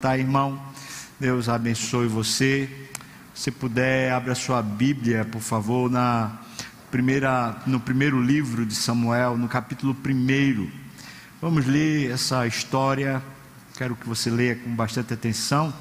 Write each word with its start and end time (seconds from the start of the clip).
Tá, 0.00 0.16
irmão? 0.16 0.62
Deus 1.18 1.48
abençoe 1.48 2.06
você. 2.06 2.70
Se 3.34 3.50
puder, 3.50 4.12
abra 4.12 4.32
sua 4.32 4.62
Bíblia, 4.62 5.24
por 5.24 5.40
favor, 5.40 5.90
na 5.90 6.38
primeira, 6.88 7.60
no 7.66 7.80
primeiro 7.80 8.22
livro 8.22 8.64
de 8.64 8.76
Samuel, 8.76 9.36
no 9.36 9.48
capítulo 9.48 9.96
1. 10.06 10.70
Vamos 11.42 11.66
ler 11.66 12.12
essa 12.12 12.46
história. 12.46 13.20
Quero 13.76 13.96
que 13.96 14.08
você 14.08 14.30
leia 14.30 14.54
com 14.54 14.70
bastante 14.70 15.12
atenção. 15.12 15.74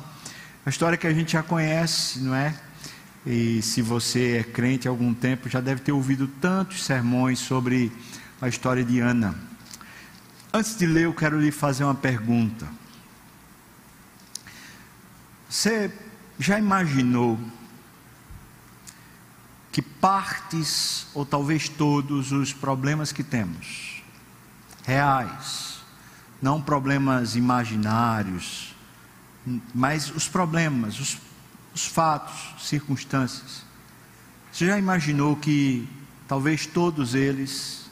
A 0.65 0.69
história 0.71 0.97
que 0.97 1.05
a 1.05 1.13
gente 1.13 1.33
já 1.33 1.43
conhece, 1.43 2.17
não 2.17 2.33
é? 2.33 2.59
E 3.23 3.61
se 3.61 3.83
você 3.83 4.37
é 4.37 4.43
crente 4.43 4.87
há 4.87 4.91
algum 4.91 5.13
tempo, 5.13 5.47
já 5.47 5.61
deve 5.61 5.81
ter 5.81 5.91
ouvido 5.91 6.27
tantos 6.27 6.83
sermões 6.83 7.37
sobre 7.37 7.91
a 8.41 8.47
história 8.47 8.83
de 8.83 8.99
Ana. 8.99 9.35
Antes 10.51 10.75
de 10.75 10.87
ler, 10.87 11.03
eu 11.03 11.13
quero 11.13 11.39
lhe 11.39 11.51
fazer 11.51 11.83
uma 11.83 11.93
pergunta. 11.93 12.76
Você 15.49 15.91
já 16.37 16.59
imaginou 16.59 17.39
que 19.71 19.81
partes, 19.81 21.07
ou 21.13 21.25
talvez 21.25 21.69
todos, 21.69 22.31
os 22.31 22.51
problemas 22.51 23.11
que 23.11 23.23
temos, 23.23 24.03
reais, 24.85 25.79
não 26.41 26.61
problemas 26.61 27.35
imaginários, 27.35 28.75
mas 29.73 30.09
os 30.09 30.27
problemas, 30.27 30.99
os, 30.99 31.17
os 31.73 31.85
fatos, 31.85 32.67
circunstâncias, 32.67 33.63
você 34.51 34.65
já 34.65 34.79
imaginou 34.79 35.35
que 35.35 35.87
talvez 36.27 36.65
todos 36.65 37.13
eles 37.13 37.87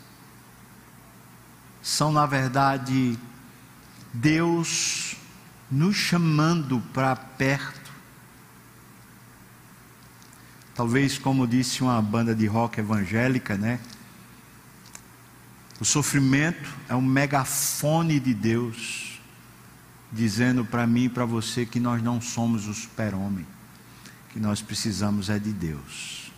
são, 1.84 2.12
na 2.12 2.26
verdade, 2.26 3.20
Deus 4.12 5.05
nos 5.70 5.96
chamando 5.96 6.82
para 6.94 7.16
perto. 7.16 7.92
Talvez, 10.74 11.18
como 11.18 11.48
disse 11.48 11.82
uma 11.82 12.02
banda 12.02 12.36
de 12.36 12.46
rock 12.46 12.80
evangélica, 12.80 13.58
né? 13.58 13.80
O 15.80 15.86
sofrimento 15.86 16.70
é 16.88 16.96
um 16.96 17.02
megafone 17.02 18.20
de 18.20 18.34
Deus, 18.34 19.20
dizendo 20.12 20.64
para 20.64 20.88
mim 20.88 21.06
e 21.06 21.10
para 21.10 21.26
você 21.26 21.66
que 21.66 21.80
nós 21.80 22.02
não 22.02 22.22
somos 22.22 22.68
o 22.68 22.74
super-homem, 22.74 23.46
que 24.30 24.40
nós 24.40 24.62
precisamos 24.62 25.30
é 25.30 25.38
de 25.38 25.52
Deus. 25.52 26.32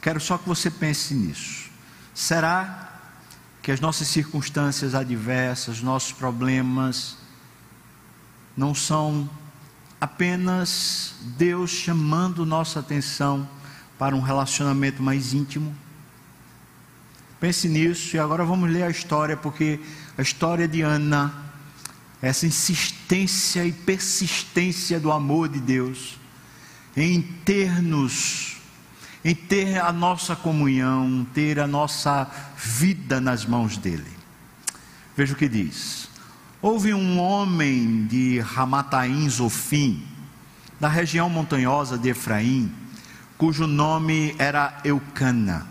Quero 0.00 0.20
só 0.20 0.38
que 0.38 0.48
você 0.48 0.70
pense 0.70 1.14
nisso. 1.14 1.68
Será 2.14 2.85
que 3.66 3.72
as 3.72 3.80
nossas 3.80 4.06
circunstâncias 4.06 4.94
adversas, 4.94 5.82
nossos 5.82 6.12
problemas, 6.12 7.16
não 8.56 8.72
são 8.72 9.28
apenas 10.00 11.16
Deus 11.36 11.70
chamando 11.70 12.46
nossa 12.46 12.78
atenção 12.78 13.48
para 13.98 14.14
um 14.14 14.20
relacionamento 14.20 15.02
mais 15.02 15.34
íntimo? 15.34 15.74
Pense 17.40 17.68
nisso 17.68 18.14
e 18.14 18.20
agora 18.20 18.44
vamos 18.44 18.70
ler 18.70 18.84
a 18.84 18.88
história, 18.88 19.36
porque 19.36 19.80
a 20.16 20.22
história 20.22 20.68
de 20.68 20.82
Ana, 20.82 21.34
essa 22.22 22.46
insistência 22.46 23.64
e 23.64 23.72
persistência 23.72 25.00
do 25.00 25.10
amor 25.10 25.48
de 25.48 25.58
Deus 25.58 26.20
em 26.96 27.20
ter-nos 27.20 28.55
em 29.26 29.34
ter 29.34 29.78
a 29.78 29.92
nossa 29.92 30.36
comunhão, 30.36 31.26
ter 31.34 31.58
a 31.58 31.66
nossa 31.66 32.30
vida 32.56 33.20
nas 33.20 33.44
mãos 33.44 33.76
dele. 33.76 34.06
Veja 35.16 35.32
o 35.32 35.36
que 35.36 35.48
diz. 35.48 36.08
Houve 36.62 36.94
um 36.94 37.18
homem 37.18 38.06
de 38.06 38.38
Ramataim 38.38 39.28
Zofim, 39.28 40.00
da 40.78 40.86
região 40.86 41.28
montanhosa 41.28 41.98
de 41.98 42.10
Efraim, 42.10 42.72
cujo 43.36 43.66
nome 43.66 44.32
era 44.38 44.78
Eucana, 44.84 45.66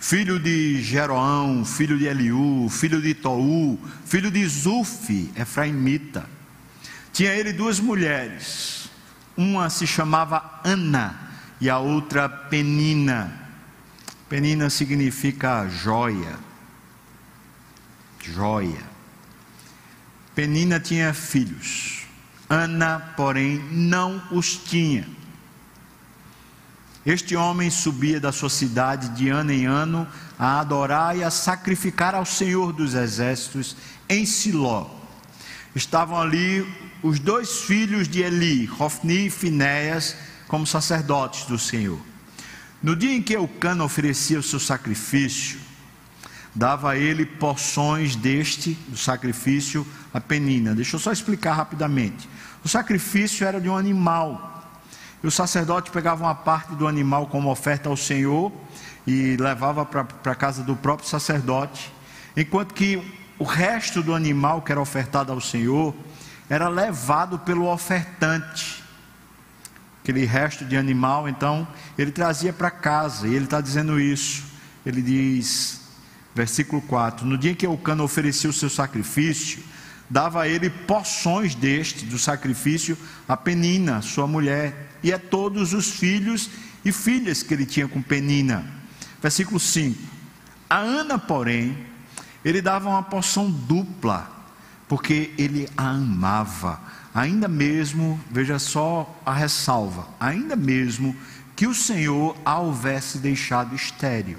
filho 0.00 0.40
de 0.40 0.80
Jeroão, 0.82 1.66
filho 1.66 1.98
de 1.98 2.06
Eliú, 2.06 2.66
filho 2.70 3.02
de 3.02 3.12
Tou, 3.12 3.78
filho 4.06 4.30
de 4.30 4.48
Zufi, 4.48 5.30
Efraimita. 5.36 6.24
Tinha 7.12 7.34
ele 7.34 7.52
duas 7.52 7.78
mulheres, 7.78 8.88
uma 9.36 9.68
se 9.68 9.86
chamava 9.86 10.62
Ana, 10.64 11.27
e 11.60 11.68
a 11.68 11.78
outra 11.78 12.28
Penina. 12.28 13.32
Penina 14.28 14.68
significa 14.70 15.68
joia. 15.68 16.38
Joia. 18.22 18.82
Penina 20.34 20.78
tinha 20.78 21.12
filhos. 21.14 22.06
Ana, 22.48 23.12
porém, 23.16 23.58
não 23.70 24.22
os 24.30 24.56
tinha. 24.56 25.06
Este 27.04 27.34
homem 27.34 27.70
subia 27.70 28.20
da 28.20 28.32
sua 28.32 28.50
cidade 28.50 29.08
de 29.10 29.28
ano 29.30 29.50
em 29.50 29.64
ano 29.64 30.06
a 30.38 30.60
adorar 30.60 31.16
e 31.16 31.24
a 31.24 31.30
sacrificar 31.30 32.14
ao 32.14 32.24
Senhor 32.24 32.72
dos 32.72 32.94
Exércitos 32.94 33.76
em 34.08 34.26
Siló. 34.26 34.86
Estavam 35.74 36.20
ali 36.20 36.66
os 37.02 37.18
dois 37.18 37.62
filhos 37.62 38.08
de 38.08 38.22
Eli, 38.22 38.70
Hofni 38.78 39.26
e 39.26 39.30
Finéias, 39.30 40.16
como 40.48 40.66
sacerdotes 40.66 41.44
do 41.44 41.58
Senhor. 41.58 42.00
No 42.82 42.96
dia 42.96 43.14
em 43.14 43.22
que 43.22 43.34
Eucana 43.34 43.84
oferecia 43.84 44.38
o 44.38 44.42
seu 44.42 44.58
sacrifício, 44.58 45.60
dava 46.54 46.92
a 46.92 46.96
ele 46.96 47.26
porções 47.26 48.16
deste, 48.16 48.72
do 48.88 48.96
sacrifício, 48.96 49.86
a 50.12 50.20
penina. 50.20 50.74
Deixa 50.74 50.96
eu 50.96 51.00
só 51.00 51.12
explicar 51.12 51.52
rapidamente. 51.52 52.28
O 52.64 52.68
sacrifício 52.68 53.46
era 53.46 53.60
de 53.60 53.68
um 53.68 53.76
animal. 53.76 54.72
E 55.22 55.26
o 55.26 55.30
sacerdote 55.30 55.90
pegava 55.90 56.24
uma 56.24 56.34
parte 56.34 56.74
do 56.74 56.86
animal 56.86 57.26
como 57.26 57.50
oferta 57.50 57.88
ao 57.88 57.96
Senhor 57.96 58.52
e 59.06 59.36
levava 59.36 59.84
para 59.84 60.06
a 60.24 60.34
casa 60.34 60.62
do 60.62 60.76
próprio 60.76 61.08
sacerdote, 61.08 61.92
enquanto 62.36 62.74
que 62.74 63.02
o 63.38 63.44
resto 63.44 64.02
do 64.02 64.14
animal 64.14 64.62
que 64.62 64.70
era 64.70 64.80
ofertado 64.80 65.32
ao 65.32 65.40
Senhor 65.40 65.94
era 66.48 66.68
levado 66.68 67.38
pelo 67.40 67.70
ofertante 67.70 68.77
aquele 70.08 70.24
resto 70.24 70.64
de 70.64 70.74
animal, 70.74 71.28
então 71.28 71.68
ele 71.98 72.10
trazia 72.10 72.50
para 72.50 72.70
casa, 72.70 73.28
e 73.28 73.34
ele 73.34 73.44
está 73.44 73.60
dizendo 73.60 74.00
isso. 74.00 74.42
Ele 74.86 75.02
diz, 75.02 75.82
versículo 76.34 76.80
4: 76.80 77.26
No 77.26 77.36
dia 77.36 77.50
em 77.50 77.54
que 77.54 77.66
Eucana 77.66 78.02
oferecia 78.02 78.48
o 78.48 78.52
seu 78.52 78.70
sacrifício, 78.70 79.62
dava 80.08 80.42
a 80.42 80.48
ele 80.48 80.70
porções 80.70 81.54
deste, 81.54 82.06
do 82.06 82.18
sacrifício, 82.18 82.96
a 83.28 83.36
Penina, 83.36 84.00
sua 84.00 84.26
mulher, 84.26 84.96
e 85.02 85.12
a 85.12 85.18
todos 85.18 85.74
os 85.74 85.90
filhos 85.90 86.48
e 86.82 86.90
filhas 86.90 87.42
que 87.42 87.52
ele 87.52 87.66
tinha 87.66 87.86
com 87.86 88.00
Penina. 88.00 88.64
Versículo 89.20 89.60
5: 89.60 90.02
A 90.70 90.78
Ana, 90.78 91.18
porém, 91.18 91.76
ele 92.42 92.62
dava 92.62 92.88
uma 92.88 93.02
porção 93.02 93.50
dupla, 93.50 94.26
porque 94.88 95.34
ele 95.36 95.68
a 95.76 95.90
amava 95.90 96.87
ainda 97.14 97.48
mesmo, 97.48 98.20
veja 98.30 98.58
só 98.58 99.20
a 99.24 99.32
ressalva, 99.32 100.08
ainda 100.20 100.56
mesmo 100.56 101.16
que 101.56 101.66
o 101.66 101.74
Senhor 101.74 102.36
a 102.44 102.58
houvesse 102.58 103.18
deixado 103.18 103.74
estéril. 103.74 104.38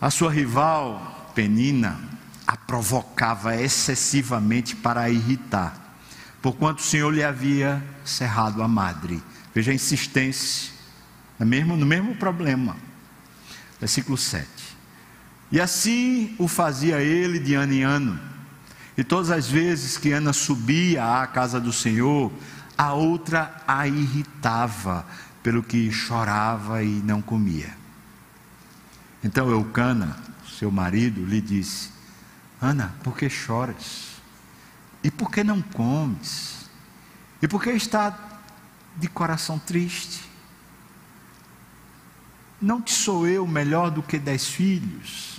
A 0.00 0.10
sua 0.10 0.32
rival, 0.32 1.30
Penina, 1.34 1.98
a 2.46 2.56
provocava 2.56 3.56
excessivamente 3.56 4.74
para 4.76 5.02
a 5.02 5.10
irritar, 5.10 5.96
porquanto 6.42 6.82
o 6.82 6.86
Senhor 6.86 7.10
lhe 7.10 7.22
havia 7.22 7.82
cerrado 8.04 8.62
a 8.62 8.68
madre. 8.68 9.22
Veja 9.54 9.70
a 9.70 9.74
insistência, 9.74 10.72
no 11.38 11.46
mesmo, 11.46 11.76
no 11.76 11.86
mesmo 11.86 12.16
problema. 12.16 12.76
Versículo 13.78 14.18
7. 14.18 14.46
E 15.52 15.60
assim 15.60 16.34
o 16.38 16.48
fazia 16.48 17.00
ele 17.00 17.38
de 17.38 17.54
ano 17.54 17.72
em 17.72 17.82
ano 17.82 18.33
e 18.96 19.02
todas 19.02 19.30
as 19.30 19.48
vezes 19.48 19.96
que 19.98 20.12
Ana 20.12 20.32
subia 20.32 21.22
à 21.22 21.26
casa 21.26 21.60
do 21.60 21.72
Senhor, 21.72 22.32
a 22.78 22.92
outra 22.92 23.62
a 23.66 23.86
irritava, 23.88 25.04
pelo 25.42 25.62
que 25.62 25.90
chorava 25.90 26.82
e 26.82 27.02
não 27.02 27.20
comia. 27.20 27.76
Então 29.22 29.50
Eucana, 29.50 30.16
seu 30.58 30.70
marido, 30.70 31.24
lhe 31.24 31.40
disse: 31.40 31.90
Ana, 32.60 32.94
por 33.02 33.16
que 33.16 33.28
choras? 33.28 34.14
E 35.02 35.10
por 35.10 35.30
que 35.30 35.44
não 35.44 35.60
comes? 35.60 36.68
E 37.42 37.48
por 37.48 37.62
que 37.62 37.70
está 37.70 38.16
de 38.96 39.08
coração 39.08 39.58
triste? 39.58 40.22
Não 42.60 42.80
te 42.80 42.92
sou 42.92 43.28
eu 43.28 43.46
melhor 43.46 43.90
do 43.90 44.02
que 44.02 44.18
dez 44.18 44.46
filhos? 44.46 45.33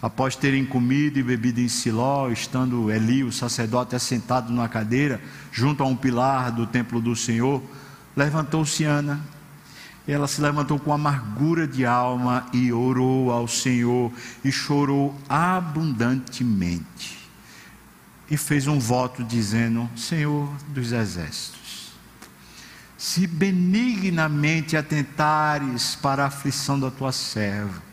Após 0.00 0.36
terem 0.36 0.64
comido 0.64 1.18
e 1.18 1.22
bebido 1.24 1.60
em 1.60 1.68
Siló, 1.68 2.30
estando 2.30 2.90
Eli, 2.90 3.24
o 3.24 3.32
sacerdote, 3.32 3.96
assentado 3.96 4.52
numa 4.52 4.68
cadeira, 4.68 5.20
junto 5.50 5.82
a 5.82 5.86
um 5.86 5.96
pilar 5.96 6.52
do 6.52 6.66
templo 6.66 7.00
do 7.00 7.16
Senhor, 7.16 7.60
levantou-se 8.16 8.84
Ana. 8.84 9.20
Ela 10.06 10.28
se 10.28 10.40
levantou 10.40 10.78
com 10.78 10.92
amargura 10.92 11.66
de 11.66 11.84
alma 11.84 12.46
e 12.52 12.72
orou 12.72 13.30
ao 13.30 13.48
Senhor 13.48 14.12
e 14.44 14.52
chorou 14.52 15.14
abundantemente. 15.28 17.18
e 18.30 18.36
fez 18.36 18.66
um 18.66 18.78
voto 18.78 19.24
dizendo: 19.24 19.88
Senhor 19.96 20.48
dos 20.68 20.92
exércitos, 20.92 21.92
se 22.96 23.26
benignamente 23.26 24.76
atentares 24.76 25.94
para 25.96 26.24
a 26.24 26.26
aflição 26.26 26.78
da 26.78 26.90
tua 26.90 27.12
serva, 27.12 27.87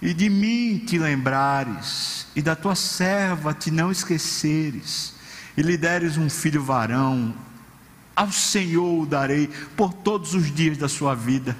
e 0.00 0.12
de 0.12 0.28
mim 0.28 0.78
te 0.78 0.98
lembrares, 0.98 2.26
e 2.36 2.42
da 2.42 2.54
tua 2.54 2.74
serva 2.74 3.54
te 3.54 3.70
não 3.70 3.90
esqueceres, 3.90 5.14
e 5.56 5.62
lhe 5.62 5.76
deres 5.76 6.18
um 6.18 6.28
filho 6.28 6.62
varão, 6.62 7.34
ao 8.14 8.30
Senhor 8.30 9.02
o 9.02 9.06
darei 9.06 9.48
por 9.76 9.92
todos 9.92 10.34
os 10.34 10.54
dias 10.54 10.76
da 10.76 10.88
sua 10.88 11.14
vida, 11.14 11.56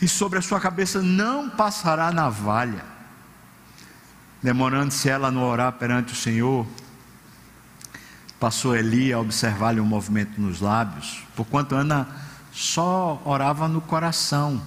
e 0.00 0.06
sobre 0.06 0.38
a 0.38 0.42
sua 0.42 0.60
cabeça 0.60 1.02
não 1.02 1.48
passará 1.50 2.12
navalha. 2.12 2.84
Demorando-se 4.42 5.08
ela 5.08 5.30
no 5.30 5.42
orar 5.42 5.72
perante 5.72 6.12
o 6.12 6.16
Senhor, 6.16 6.66
passou 8.38 8.76
Eli 8.76 9.12
a 9.12 9.18
observar-lhe 9.18 9.80
o 9.80 9.84
movimento 9.84 10.40
nos 10.40 10.60
lábios, 10.60 11.24
porquanto 11.34 11.74
Ana 11.74 12.06
só 12.52 13.20
orava 13.24 13.66
no 13.66 13.80
coração 13.80 14.62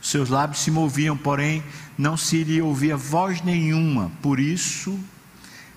seus 0.00 0.28
lábios 0.28 0.60
se 0.62 0.70
moviam, 0.70 1.16
porém 1.16 1.62
não 1.96 2.16
se 2.16 2.42
lhe 2.42 2.62
ouvia 2.62 2.96
voz 2.96 3.42
nenhuma. 3.42 4.10
Por 4.22 4.40
isso, 4.40 4.98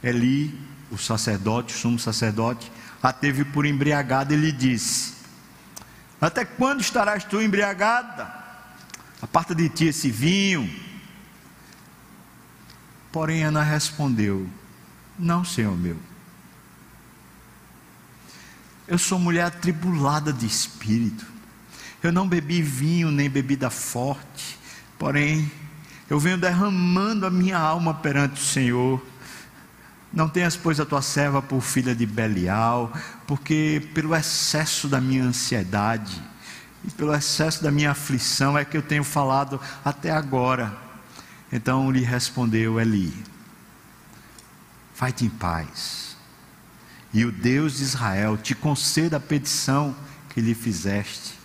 Eli, 0.01 0.57
o 0.89 0.97
sacerdote, 0.97 1.73
o 1.73 1.77
sumo 1.77 1.99
sacerdote, 1.99 2.71
a 3.01 3.11
teve 3.11 3.43
por 3.43 3.65
embriagada 3.65 4.33
e 4.33 4.37
lhe 4.37 4.51
disse: 4.51 5.13
Até 6.21 6.45
quando 6.45 6.81
estarás 6.81 7.23
tu 7.23 7.41
embriagada? 7.41 8.41
Aparta 9.21 9.53
de 9.53 9.67
ti 9.69 9.85
esse 9.85 10.09
vinho. 10.09 10.69
Porém, 13.11 13.43
Ana 13.43 13.61
respondeu: 13.61 14.49
Não, 15.19 15.43
senhor 15.43 15.75
meu. 15.77 15.97
Eu 18.87 18.97
sou 18.97 19.17
mulher 19.17 19.45
atribulada 19.45 20.31
de 20.31 20.45
espírito. 20.45 21.32
Eu 22.03 22.11
não 22.11 22.27
bebi 22.27 22.61
vinho 22.61 23.09
nem 23.09 23.29
bebida 23.29 23.69
forte, 23.69 24.59
porém, 24.99 25.49
eu 26.09 26.19
venho 26.19 26.37
derramando 26.37 27.25
a 27.25 27.29
minha 27.29 27.57
alma 27.57 27.93
perante 27.93 28.41
o 28.41 28.45
Senhor. 28.45 29.01
Não 30.11 30.27
tenhas, 30.27 30.57
pois, 30.57 30.81
a 30.81 30.85
tua 30.85 31.01
serva 31.01 31.41
por 31.41 31.61
filha 31.61 31.95
de 31.95 32.05
Belial, 32.05 32.91
porque 33.25 33.87
pelo 33.93 34.13
excesso 34.13 34.89
da 34.89 34.99
minha 34.99 35.23
ansiedade 35.23 36.21
e 36.85 36.91
pelo 36.91 37.15
excesso 37.15 37.63
da 37.63 37.71
minha 37.71 37.91
aflição 37.91 38.57
é 38.57 38.65
que 38.65 38.75
eu 38.75 38.81
tenho 38.81 39.05
falado 39.05 39.57
até 39.85 40.11
agora. 40.11 40.75
Então 41.53 41.89
lhe 41.89 42.01
respondeu 42.01 42.81
Eli: 42.81 43.13
Vai-te 44.93 45.23
em 45.23 45.29
paz, 45.29 46.17
e 47.13 47.23
o 47.23 47.31
Deus 47.31 47.77
de 47.77 47.83
Israel 47.83 48.35
te 48.35 48.53
conceda 48.53 49.15
a 49.15 49.21
petição 49.21 49.95
que 50.29 50.41
lhe 50.41 50.53
fizeste. 50.53 51.42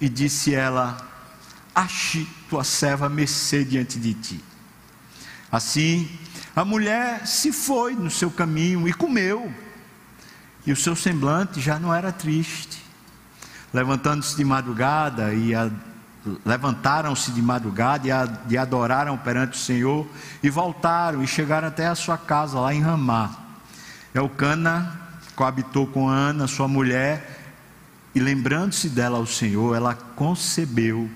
E 0.00 0.08
disse 0.08 0.54
ela: 0.54 0.96
Ache 1.74 2.26
tua 2.48 2.64
serva 2.64 3.08
mercê 3.08 3.64
diante 3.64 3.98
de 3.98 4.14
ti. 4.14 4.44
Assim, 5.50 6.08
a 6.54 6.64
mulher 6.64 7.26
se 7.26 7.52
foi 7.52 7.94
no 7.94 8.10
seu 8.10 8.30
caminho 8.30 8.88
e 8.88 8.92
comeu, 8.92 9.52
e 10.66 10.72
o 10.72 10.76
seu 10.76 10.94
semblante 10.94 11.60
já 11.60 11.78
não 11.78 11.94
era 11.94 12.12
triste. 12.12 12.84
Levantando-se 13.72 14.36
de 14.36 14.44
madrugada 14.44 15.32
e 15.32 15.54
a, 15.54 15.70
levantaram-se 16.44 17.30
de 17.30 17.40
madrugada 17.40 18.06
e, 18.48 18.58
adoraram 18.58 19.16
perante 19.16 19.56
o 19.56 19.60
Senhor 19.60 20.06
e 20.42 20.50
voltaram 20.50 21.22
e 21.22 21.26
chegaram 21.26 21.68
até 21.68 21.86
a 21.86 21.94
sua 21.94 22.18
casa 22.18 22.58
lá 22.58 22.74
em 22.74 22.80
Ramá. 22.80 23.30
Elcana 24.14 24.98
coabitou 25.34 25.86
com 25.86 26.08
Ana, 26.08 26.46
sua 26.46 26.68
mulher, 26.68 27.39
e 28.14 28.20
lembrando-se 28.20 28.88
dela 28.88 29.18
ao 29.18 29.26
Senhor, 29.26 29.76
ela 29.76 29.94
concebeu 29.94 31.08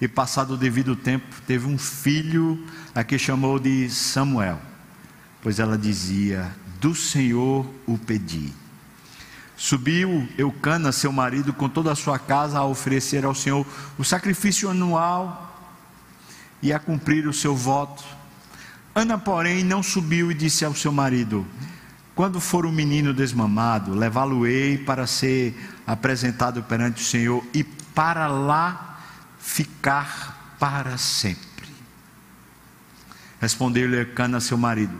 e, 0.00 0.06
passado 0.06 0.54
o 0.54 0.56
devido 0.56 0.94
tempo, 0.94 1.26
teve 1.46 1.66
um 1.66 1.78
filho 1.78 2.62
a 2.94 3.02
que 3.02 3.18
chamou 3.18 3.58
de 3.58 3.88
Samuel, 3.88 4.60
pois 5.40 5.58
ela 5.58 5.78
dizia: 5.78 6.54
Do 6.80 6.94
Senhor 6.94 7.66
o 7.86 7.96
pedi. 7.96 8.52
Subiu 9.56 10.28
Eucana, 10.36 10.90
seu 10.90 11.12
marido, 11.12 11.52
com 11.52 11.68
toda 11.68 11.92
a 11.92 11.94
sua 11.94 12.18
casa 12.18 12.58
a 12.58 12.64
oferecer 12.64 13.24
ao 13.24 13.34
Senhor 13.34 13.64
o 13.96 14.04
sacrifício 14.04 14.68
anual 14.68 15.70
e 16.60 16.72
a 16.72 16.78
cumprir 16.78 17.28
o 17.28 17.32
seu 17.32 17.54
voto. 17.54 18.04
Ana, 18.94 19.16
porém, 19.16 19.62
não 19.64 19.82
subiu 19.82 20.30
e 20.30 20.34
disse 20.34 20.64
ao 20.64 20.74
seu 20.74 20.92
marido: 20.92 21.46
quando 22.14 22.40
for 22.40 22.66
um 22.66 22.72
menino 22.72 23.14
desmamado, 23.14 23.94
levá-lo-ei 23.94 24.76
para 24.76 25.06
ser 25.06 25.56
apresentado 25.86 26.62
perante 26.62 27.02
o 27.02 27.06
Senhor 27.06 27.44
e 27.52 27.64
para 27.64 28.26
lá 28.26 29.00
ficar 29.38 30.56
para 30.58 30.96
sempre. 30.96 31.68
Respondeu-lhe 33.40 34.04
Cana, 34.06 34.40
seu 34.40 34.56
marido: 34.56 34.94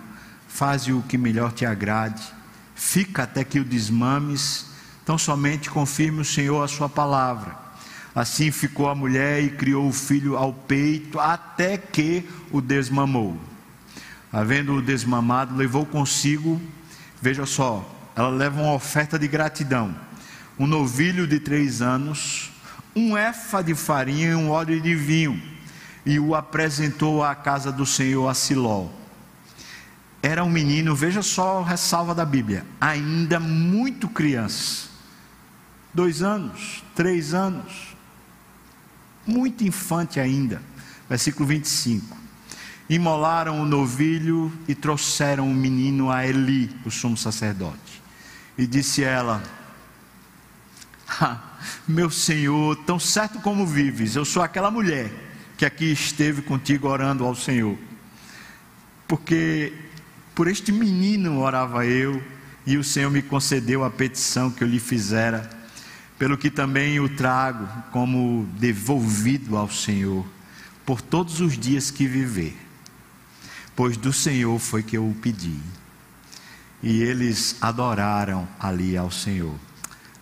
Faze 0.49 0.93
o 0.93 1.03
que 1.03 1.17
melhor 1.17 1.53
te 1.53 1.65
agrade, 1.65 2.23
fica 2.75 3.23
até 3.23 3.45
que 3.45 3.61
o 3.61 3.65
desmames, 3.65 4.67
tão 5.05 5.17
somente 5.17 5.71
confirme 5.71 6.21
o 6.21 6.25
Senhor 6.25 6.63
a 6.63 6.69
sua 6.69 6.89
palavra. 6.89 7.61
Assim 8.15 8.51
ficou 8.51 8.89
a 8.91 8.95
mulher 8.95 9.43
e 9.43 9.51
criou 9.51 9.89
o 9.89 9.93
filho 9.93 10.37
ao 10.37 10.53
peito, 10.53 11.19
até 11.19 11.79
que 11.79 12.29
o 12.51 12.61
desmamou. 12.61 13.41
Havendo-o 14.31 14.83
desmamado, 14.83 15.55
levou 15.55 15.87
consigo 15.87 16.61
Veja 17.23 17.47
só, 17.47 17.89
ela 18.17 18.31
leva 18.31 18.61
uma 18.61 18.75
oferta 18.75 19.17
de 19.17 19.29
gratidão: 19.29 19.95
um 20.59 20.67
novilho 20.67 21.27
de 21.27 21.41
três 21.41 21.83
anos, 21.83 22.51
um 22.95 23.17
efa 23.17 23.63
de 23.63 23.75
farinha 23.75 24.31
e 24.31 24.35
um 24.35 24.51
óleo 24.51 24.81
de 24.81 24.95
vinho, 24.95 25.41
e 26.05 26.19
o 26.19 26.35
apresentou 26.35 27.25
à 27.25 27.35
casa 27.35 27.73
do 27.73 27.87
Senhor 27.87 28.29
a 28.29 28.35
Siló. 28.35 28.89
Era 30.23 30.45
um 30.45 30.51
menino, 30.51 30.95
veja 30.95 31.23
só 31.23 31.61
a 31.61 31.67
ressalva 31.67 32.15
da 32.15 32.25
Bíblia, 32.25 32.65
ainda 32.81 33.41
muito 33.41 34.09
criança, 34.09 34.89
dois 35.93 36.23
anos, 36.23 36.85
três 36.95 37.35
anos, 37.35 37.97
muito 39.27 39.65
infante 39.65 40.21
ainda. 40.21 40.63
Versículo 41.09 41.47
25 41.47 42.23
imolaram 42.89 43.63
o 43.63 43.65
novilho 43.65 44.53
e 44.69 44.75
trouxeram 44.75 45.51
o 45.51 45.55
menino 45.55 46.11
a 46.11 46.27
Eli, 46.27 46.71
o 46.85 46.91
sumo 46.91 47.17
sacerdote. 47.17 48.03
E 48.57 48.67
disse 48.67 49.03
ela: 49.03 49.43
Meu 51.87 52.11
senhor, 52.11 52.77
tão 52.85 52.99
certo 52.99 53.41
como 53.41 53.67
vives, 53.67 54.17
eu 54.17 54.25
sou 54.25 54.43
aquela 54.43 54.71
mulher 54.71 55.11
que 55.57 55.65
aqui 55.65 55.93
esteve 55.93 56.43
contigo 56.43 56.89
orando 56.89 57.25
ao 57.25 57.35
Senhor. 57.35 57.79
Porque 59.07 59.73
por 60.35 60.49
este 60.49 60.73
menino 60.73 61.41
orava 61.41 61.87
eu, 61.87 62.23
e 62.67 62.77
o 62.77 62.85
Senhor 62.85 63.11
me 63.11 63.23
concedeu 63.23 63.85
a 63.85 63.91
petição 63.91 64.51
que 64.51 64.65
eu 64.65 64.69
lhe 64.69 64.81
fizera, 64.81 65.49
pelo 66.19 66.39
que 66.39 66.51
também 66.51 67.01
o 67.01 67.09
trago 67.09 67.69
como 67.91 68.49
devolvido 68.59 69.57
ao 69.57 69.71
Senhor, 69.71 70.25
por 70.87 71.01
todos 71.01 71.41
os 71.41 71.59
dias 71.59 71.91
que 71.91 72.07
viver 72.07 72.57
pois 73.75 73.97
do 73.97 74.13
Senhor 74.13 74.59
foi 74.59 74.83
que 74.83 74.97
eu 74.97 75.09
o 75.09 75.15
pedi. 75.15 75.59
E 76.83 77.03
eles 77.03 77.57
adoraram 77.61 78.49
ali 78.59 78.97
ao 78.97 79.11
Senhor. 79.11 79.55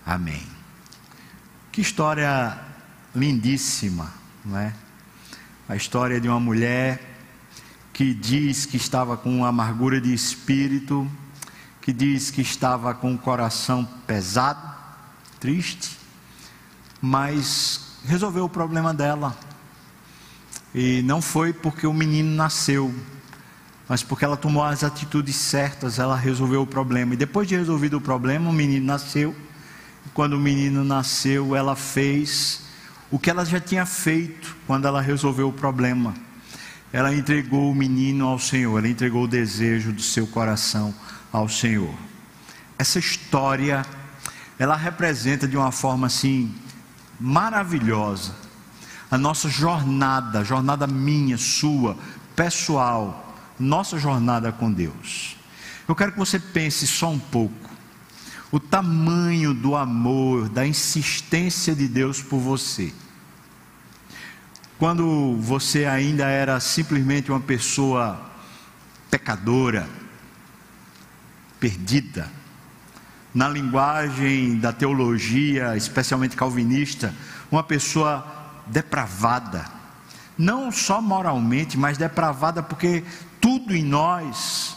Amém. 0.05 0.60
Que 1.73 1.81
história 1.81 2.59
lindíssima, 3.15 4.13
não 4.45 4.59
é? 4.59 4.73
A 5.69 5.77
história 5.77 6.21
de 6.21 6.29
uma 6.29 6.41
mulher 6.41 7.01
que 7.93 8.13
diz 8.13 8.67
que 8.67 8.77
estava 8.77 9.17
com 9.17 9.45
amargura 9.45 10.01
de 10.01 10.13
espírito, 10.13 11.09
que 11.81 11.93
diz 11.93 12.29
que 12.29 12.41
estava 12.41 12.93
com 12.93 13.15
o 13.15 13.19
coração 13.19 13.89
pesado, 14.05 14.69
triste, 15.39 15.97
mas 17.01 17.99
resolveu 18.05 18.47
o 18.47 18.49
problema 18.49 18.93
dela. 18.93 19.39
E 20.75 21.03
não 21.03 21.23
foi 21.23 21.53
porque 21.53 21.87
o 21.87 21.95
menino 21.95 22.35
nasceu, 22.35 22.93
mas 23.89 24.03
porque 24.03 24.25
ela 24.25 24.37
tomou 24.37 24.65
as 24.65 24.83
atitudes 24.83 25.37
certas, 25.37 26.01
ela 26.01 26.17
resolveu 26.17 26.63
o 26.63 26.67
problema. 26.67 27.15
E 27.15 27.17
depois 27.17 27.47
de 27.47 27.55
resolvido 27.55 27.99
o 27.99 28.01
problema, 28.01 28.51
o 28.51 28.53
menino 28.53 28.87
nasceu. 28.87 29.37
Quando 30.15 30.35
o 30.35 30.41
menino 30.41 30.85
nasceu, 30.85 31.55
ela 31.55 31.77
fez 31.77 32.63
o 33.11 33.19
que 33.19 33.31
ela 33.31 33.45
já 33.45 33.61
tinha 33.61 33.87
feito 33.87 34.57
quando 34.67 34.87
ela 34.87 35.01
resolveu 35.01 35.49
o 35.49 35.53
problema. 35.53 36.15
Ela 36.93 37.15
entregou 37.15 37.71
o 37.71 37.75
menino 37.75 38.27
ao 38.27 38.39
Senhor, 38.39 38.79
ela 38.79 38.89
entregou 38.89 39.25
o 39.25 39.29
desejo 39.29 39.93
do 39.93 40.03
seu 40.03 40.27
coração 40.27 40.95
ao 41.33 41.49
Senhor. 41.49 41.95
Essa 42.79 42.99
história, 42.99 43.85
ela 44.59 44.77
representa 44.77 45.47
de 45.47 45.57
uma 45.57 45.71
forma 45.71 46.07
assim 46.07 46.55
maravilhosa 47.21 48.35
a 49.11 49.19
nossa 49.19 49.49
jornada, 49.49 50.45
jornada 50.45 50.87
minha, 50.87 51.37
sua, 51.37 51.97
pessoal, 52.37 53.35
nossa 53.59 53.99
jornada 53.99 54.53
com 54.53 54.73
Deus. 54.73 55.37
Eu 55.89 55.97
quero 55.97 56.13
que 56.13 56.19
você 56.19 56.39
pense 56.39 56.87
só 56.87 57.11
um 57.11 57.19
pouco. 57.19 57.60
O 58.53 58.59
tamanho 58.59 59.55
do 59.55 59.77
amor, 59.77 60.49
da 60.49 60.67
insistência 60.67 61.75
de 61.75 61.87
Deus 61.87 62.21
por 62.21 62.39
você. 62.39 62.93
Quando 64.79 65.37
você 65.37 65.85
ainda 65.85 66.27
era 66.27 66.59
simplesmente 66.59 67.31
uma 67.31 67.41
pessoa 67.41 68.21
pecadora, 69.11 69.89
perdida, 71.61 72.31
na 73.33 73.49
linguagem 73.49 74.59
da 74.59 74.73
teologia, 74.73 75.77
especialmente 75.77 76.35
calvinista, 76.35 77.15
uma 77.51 77.63
pessoa 77.63 78.27
depravada, 78.67 79.65
não 80.37 80.73
só 80.73 81.01
moralmente, 81.01 81.79
mas 81.79 81.99
depravada 81.99 82.63
porque 82.63 83.05
tudo 83.41 83.77
em 83.77 83.85
nós 83.85 84.77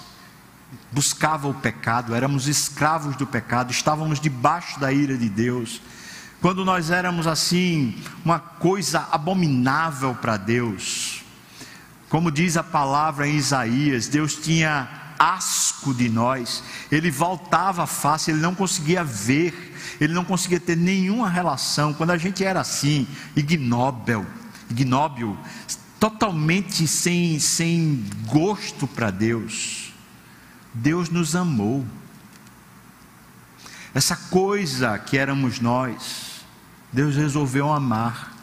buscava 0.94 1.48
o 1.48 1.54
pecado, 1.54 2.14
éramos 2.14 2.48
escravos 2.48 3.16
do 3.16 3.26
pecado, 3.26 3.72
estávamos 3.72 4.20
debaixo 4.20 4.80
da 4.80 4.92
ira 4.94 5.18
de 5.18 5.28
Deus. 5.28 5.82
Quando 6.40 6.64
nós 6.64 6.92
éramos 6.92 7.26
assim, 7.26 7.98
uma 8.24 8.38
coisa 8.38 9.08
abominável 9.12 10.14
para 10.14 10.38
Deus. 10.38 11.24
Como 12.10 12.32
diz 12.32 12.58
a 12.58 12.64
palavra 12.64 13.28
em 13.28 13.36
Isaías, 13.36 14.08
Deus 14.08 14.36
tinha 14.36 14.88
asco 15.18 15.94
de 15.94 16.10
nós, 16.10 16.64
ele 16.92 17.10
voltava 17.10 17.84
a 17.84 17.88
face, 17.88 18.30
ele 18.30 18.42
não 18.42 18.54
conseguia 18.54 19.04
ver, 19.04 19.74
ele 20.00 20.14
não 20.14 20.26
conseguia 20.26 20.60
ter 20.60 20.76
nenhuma 20.76 21.30
relação. 21.30 21.94
Quando 21.94 22.12
a 22.12 22.18
gente 22.18 22.44
era 22.44 22.60
assim, 22.60 23.08
ignóbil, 23.36 24.26
ignóbil, 24.70 25.38
totalmente 26.00 26.86
sem, 26.88 27.40
sem 27.40 28.04
gosto 28.28 28.86
para 28.86 29.10
Deus, 29.10 29.83
Deus 30.74 31.10
nos 31.10 31.36
amou. 31.36 31.86
Essa 33.94 34.16
coisa 34.16 34.98
que 34.98 35.18
éramos 35.18 35.60
nós, 35.60 36.46
Deus 36.92 37.16
resolveu 37.16 37.72
amar. 37.72 38.34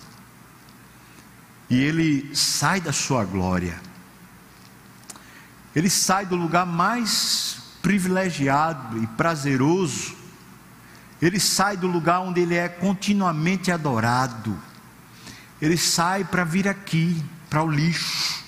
E 1.68 1.80
Ele 1.80 2.34
sai 2.34 2.80
da 2.80 2.92
sua 2.92 3.24
glória 3.24 3.80
ele 5.74 5.88
sai 5.88 6.26
do 6.26 6.36
lugar 6.36 6.66
mais 6.66 7.58
privilegiado 7.82 9.02
e 9.02 9.06
prazeroso, 9.06 10.14
ele 11.22 11.38
sai 11.38 11.76
do 11.76 11.86
lugar 11.86 12.20
onde 12.20 12.40
ele 12.40 12.56
é 12.56 12.68
continuamente 12.68 13.70
adorado, 13.70 14.58
ele 15.60 15.76
sai 15.76 16.24
para 16.24 16.44
vir 16.44 16.66
aqui, 16.66 17.22
para 17.48 17.62
o 17.62 17.70
lixo, 17.70 18.39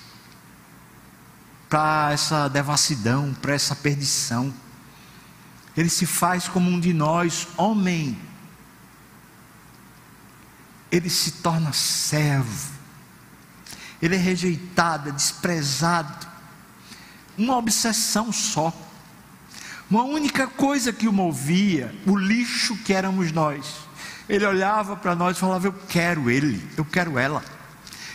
para 1.73 2.11
essa 2.11 2.47
devassidão, 2.47 3.33
para 3.41 3.55
essa 3.55 3.75
perdição. 3.75 4.53
Ele 5.75 5.89
se 5.89 6.05
faz 6.05 6.47
como 6.47 6.69
um 6.69 6.79
de 6.79 6.93
nós, 6.93 7.47
homem. 7.57 8.15
Ele 10.91 11.09
se 11.09 11.31
torna 11.31 11.73
servo. 11.73 12.71
Ele 13.99 14.13
é 14.13 14.19
rejeitado, 14.19 15.09
é 15.09 15.11
desprezado 15.11 16.27
uma 17.35 17.57
obsessão 17.57 18.31
só. 18.31 18.71
Uma 19.89 20.03
única 20.03 20.45
coisa 20.45 20.93
que 20.93 21.07
o 21.07 21.11
movia, 21.11 21.91
o 22.05 22.15
lixo 22.15 22.77
que 22.83 22.93
éramos 22.93 23.31
nós. 23.31 23.65
Ele 24.29 24.45
olhava 24.45 24.95
para 24.95 25.15
nós 25.15 25.37
e 25.37 25.39
falava: 25.39 25.65
Eu 25.65 25.73
quero 25.89 26.29
ele, 26.29 26.69
eu 26.77 26.85
quero 26.85 27.17
ela, 27.17 27.43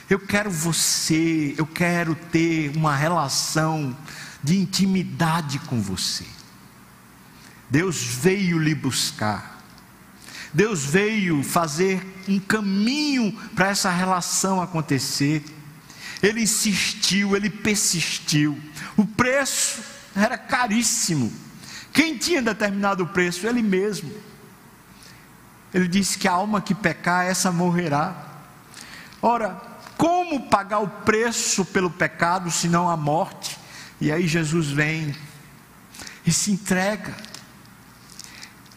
eu 0.09 0.19
quero 0.19 0.51
você, 0.51 1.55
eu 1.59 1.67
quero 1.67 2.15
ter 2.15 2.75
uma 2.77 2.97
relação 2.97 3.97
de 4.43 4.57
intimidade 4.57 5.59
com 5.61 5.81
você. 5.81 6.25
Deus 7.69 8.03
veio 8.03 8.59
lhe 8.59 8.75
buscar. 8.75 9.59
Deus 10.55 10.85
veio 10.85 11.43
fazer 11.43 12.03
um 12.27 12.41
caminho 12.41 13.33
para 13.55 13.69
essa 13.69 13.91
relação 13.91 14.63
acontecer. 14.63 15.45
Ele 16.23 16.41
insistiu, 16.43 17.37
ele 17.37 17.51
persistiu. 17.51 18.59
O 18.97 19.05
preço 19.05 19.83
era 20.17 20.39
caríssimo. 20.39 21.31
Quem 21.93 22.17
tinha 22.17 22.41
determinado 22.41 23.05
o 23.05 23.09
preço? 23.09 23.47
Ele 23.47 23.63
mesmo. 23.63 24.11
Ele 25.73 25.87
disse 25.87 26.17
que 26.17 26.27
a 26.27 26.33
alma 26.33 26.63
que 26.63 26.75
pecar, 26.75 27.27
essa 27.27 27.53
morrerá. 27.53 28.17
Ora, 29.21 29.68
como 29.99 30.49
pagar 30.49 30.79
o 30.79 30.89
preço 30.89 31.63
pelo 31.67 31.91
pecado, 31.91 32.51
senão 32.51 32.89
a 32.89 32.97
morte? 32.97 33.59
E 34.01 34.11
aí 34.11 34.27
Jesus 34.27 34.69
vem 34.69 35.15
e 36.25 36.33
se 36.33 36.53
entrega. 36.53 37.15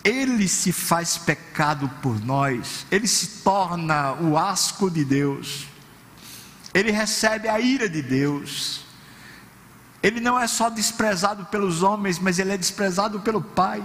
Ele 0.04 0.48
se 0.50 0.74
faz 0.74 1.18
pecado 1.18 1.88
por 2.02 2.20
nós, 2.20 2.86
ele 2.92 3.08
se 3.08 3.44
torna 3.44 4.14
o 4.14 4.38
asco 4.38 4.90
de 4.90 5.06
Deus 5.06 5.72
ele 6.74 6.92
recebe 6.92 7.48
a 7.50 7.60
ira 7.60 7.90
de 7.90 8.02
Deus. 8.02 8.82
Ele 10.02 10.20
não 10.20 10.40
é 10.40 10.48
só 10.48 10.70
desprezado 10.70 11.46
pelos 11.46 11.84
homens, 11.84 12.18
mas 12.18 12.40
ele 12.40 12.52
é 12.52 12.58
desprezado 12.58 13.20
pelo 13.20 13.42
Pai. 13.42 13.84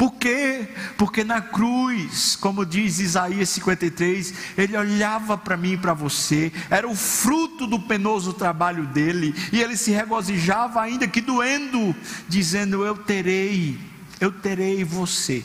Por 0.00 0.14
quê? 0.14 0.66
Porque 0.96 1.22
na 1.22 1.42
cruz, 1.42 2.34
como 2.34 2.64
diz 2.64 3.00
Isaías 3.00 3.50
53, 3.50 4.32
ele 4.56 4.74
olhava 4.74 5.36
para 5.36 5.58
mim 5.58 5.72
e 5.72 5.76
para 5.76 5.92
você, 5.92 6.50
era 6.70 6.88
o 6.88 6.96
fruto 6.96 7.66
do 7.66 7.78
penoso 7.78 8.32
trabalho 8.32 8.86
dele, 8.86 9.34
e 9.52 9.60
ele 9.60 9.76
se 9.76 9.90
regozijava, 9.90 10.80
ainda 10.80 11.06
que 11.06 11.20
doendo, 11.20 11.94
dizendo: 12.26 12.82
Eu 12.82 12.96
terei, 12.96 13.78
eu 14.18 14.32
terei 14.32 14.84
você, 14.84 15.44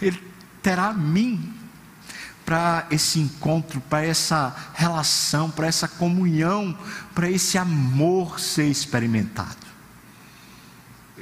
ele 0.00 0.22
terá 0.62 0.92
mim 0.92 1.52
para 2.44 2.86
esse 2.92 3.18
encontro, 3.18 3.80
para 3.80 4.04
essa 4.04 4.54
relação, 4.72 5.50
para 5.50 5.66
essa 5.66 5.88
comunhão, 5.88 6.78
para 7.12 7.28
esse 7.28 7.58
amor 7.58 8.38
ser 8.38 8.68
experimentado. 8.68 9.61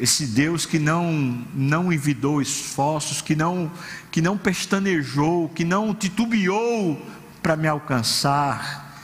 Esse 0.01 0.27
Deus 0.27 0.65
que 0.65 0.79
não 0.79 1.47
não 1.55 1.93
envidou 1.93 2.41
esforços, 2.41 3.21
que 3.21 3.37
não 3.37 3.71
que 4.11 4.23
não 4.23 4.39
pestanejou, 4.39 5.51
que 5.51 5.63
não 5.63 5.95
titubeou 5.95 7.01
para 7.43 7.55
me 7.55 7.69
alcançar. 7.69 8.97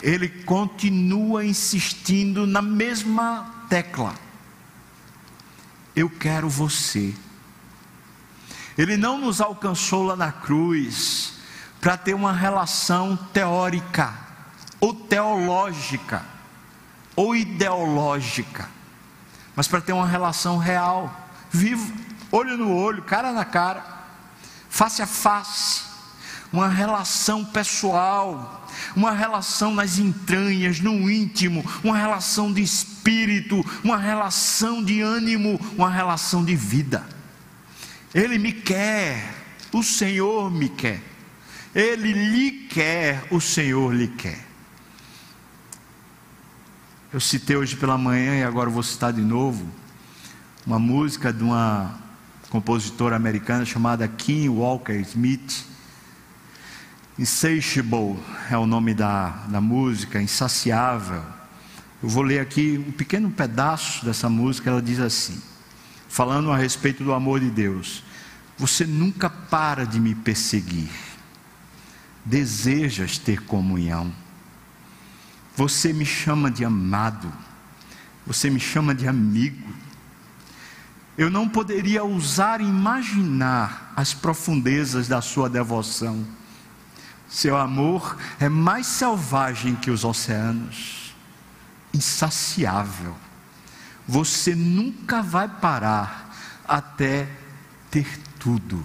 Ele 0.00 0.28
continua 0.28 1.44
insistindo 1.44 2.46
na 2.46 2.62
mesma 2.62 3.66
tecla. 3.68 4.14
Eu 5.96 6.08
quero 6.08 6.48
você. 6.48 7.12
Ele 8.78 8.96
não 8.96 9.18
nos 9.18 9.40
alcançou 9.40 10.04
lá 10.04 10.14
na 10.14 10.30
cruz 10.30 11.32
para 11.80 11.96
ter 11.96 12.14
uma 12.14 12.32
relação 12.32 13.16
teórica, 13.32 14.14
ou 14.78 14.94
teológica, 14.94 16.24
ou 17.16 17.34
ideológica, 17.34 18.68
mas 19.56 19.66
para 19.66 19.80
ter 19.80 19.94
uma 19.94 20.06
relação 20.06 20.58
real, 20.58 21.28
viva, 21.50 21.90
olho 22.30 22.58
no 22.58 22.70
olho, 22.70 23.02
cara 23.02 23.32
na 23.32 23.44
cara, 23.44 23.82
face 24.68 25.00
a 25.00 25.06
face, 25.06 25.82
uma 26.52 26.68
relação 26.68 27.42
pessoal, 27.42 28.68
uma 28.94 29.12
relação 29.12 29.74
nas 29.74 29.98
entranhas, 29.98 30.78
no 30.78 31.10
íntimo, 31.10 31.64
uma 31.82 31.96
relação 31.96 32.52
de 32.52 32.62
espírito, 32.62 33.64
uma 33.82 33.96
relação 33.96 34.84
de 34.84 35.00
ânimo, 35.00 35.58
uma 35.76 35.90
relação 35.90 36.44
de 36.44 36.54
vida. 36.54 37.04
Ele 38.14 38.38
me 38.38 38.52
quer, 38.52 39.34
o 39.72 39.82
Senhor 39.82 40.50
me 40.50 40.68
quer. 40.68 41.02
Ele 41.74 42.12
lhe 42.12 42.50
quer, 42.68 43.24
o 43.30 43.40
Senhor 43.40 43.94
lhe 43.94 44.08
quer. 44.08 44.45
Eu 47.12 47.20
citei 47.20 47.56
hoje 47.56 47.76
pela 47.76 47.96
manhã 47.96 48.40
e 48.40 48.42
agora 48.42 48.68
vou 48.68 48.82
citar 48.82 49.12
de 49.12 49.20
novo 49.20 49.64
uma 50.66 50.78
música 50.78 51.32
de 51.32 51.40
uma 51.40 51.94
compositora 52.50 53.14
americana 53.14 53.64
chamada 53.64 54.08
Kim 54.08 54.48
Walker 54.48 54.92
Smith. 55.02 55.64
Insatiable 57.16 58.18
é 58.50 58.58
o 58.58 58.66
nome 58.66 58.92
da, 58.92 59.28
da 59.48 59.60
música, 59.60 60.20
insaciável. 60.20 61.22
Eu 62.02 62.08
vou 62.08 62.24
ler 62.24 62.40
aqui 62.40 62.84
um 62.88 62.90
pequeno 62.90 63.30
pedaço 63.30 64.04
dessa 64.04 64.28
música, 64.28 64.68
ela 64.68 64.82
diz 64.82 64.98
assim, 64.98 65.40
falando 66.08 66.50
a 66.50 66.56
respeito 66.56 67.04
do 67.04 67.14
amor 67.14 67.38
de 67.38 67.50
Deus. 67.50 68.02
Você 68.58 68.84
nunca 68.84 69.30
para 69.30 69.86
de 69.86 70.00
me 70.00 70.16
perseguir. 70.16 70.90
Desejas 72.24 73.16
ter 73.16 73.42
comunhão. 73.42 74.12
Você 75.56 75.90
me 75.92 76.04
chama 76.04 76.50
de 76.50 76.64
amado. 76.64 77.32
Você 78.26 78.50
me 78.50 78.60
chama 78.60 78.94
de 78.94 79.08
amigo. 79.08 79.74
Eu 81.16 81.30
não 81.30 81.48
poderia 81.48 82.04
ousar 82.04 82.60
imaginar 82.60 83.94
as 83.96 84.12
profundezas 84.12 85.08
da 85.08 85.22
sua 85.22 85.48
devoção. 85.48 86.26
Seu 87.26 87.56
amor 87.56 88.18
é 88.38 88.50
mais 88.50 88.86
selvagem 88.86 89.74
que 89.74 89.90
os 89.90 90.04
oceanos, 90.04 91.14
insaciável. 91.92 93.16
você 94.06 94.54
nunca 94.54 95.20
vai 95.20 95.48
parar 95.48 96.36
até 96.68 97.28
ter 97.90 98.06
tudo. 98.38 98.84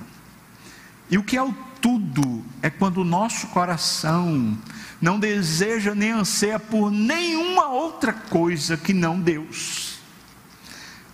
E 1.10 1.18
o 1.18 1.24
que 1.24 1.38
é 1.38 1.44
o 1.44 1.54
tudo? 1.82 2.44
É 2.62 2.70
quando 2.70 3.00
o 3.00 3.04
nosso 3.04 3.48
coração 3.48 4.58
não 5.02 5.20
deseja 5.20 5.96
nem 5.96 6.12
anseia 6.12 6.60
por 6.60 6.92
nenhuma 6.92 7.70
outra 7.70 8.14
coisa 8.14 8.78
que 8.78 8.94
não 8.94 9.20
Deus. 9.20 9.96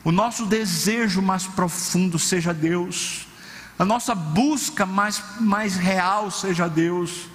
O 0.03 0.11
nosso 0.11 0.45
desejo 0.45 1.21
mais 1.21 1.47
profundo 1.47 2.19
seja 2.19 2.53
Deus, 2.53 3.27
a 3.79 3.85
nossa 3.85 4.13
busca 4.13 4.85
mais, 4.85 5.23
mais 5.39 5.75
real 5.75 6.29
seja 6.29 6.67
Deus, 6.67 7.27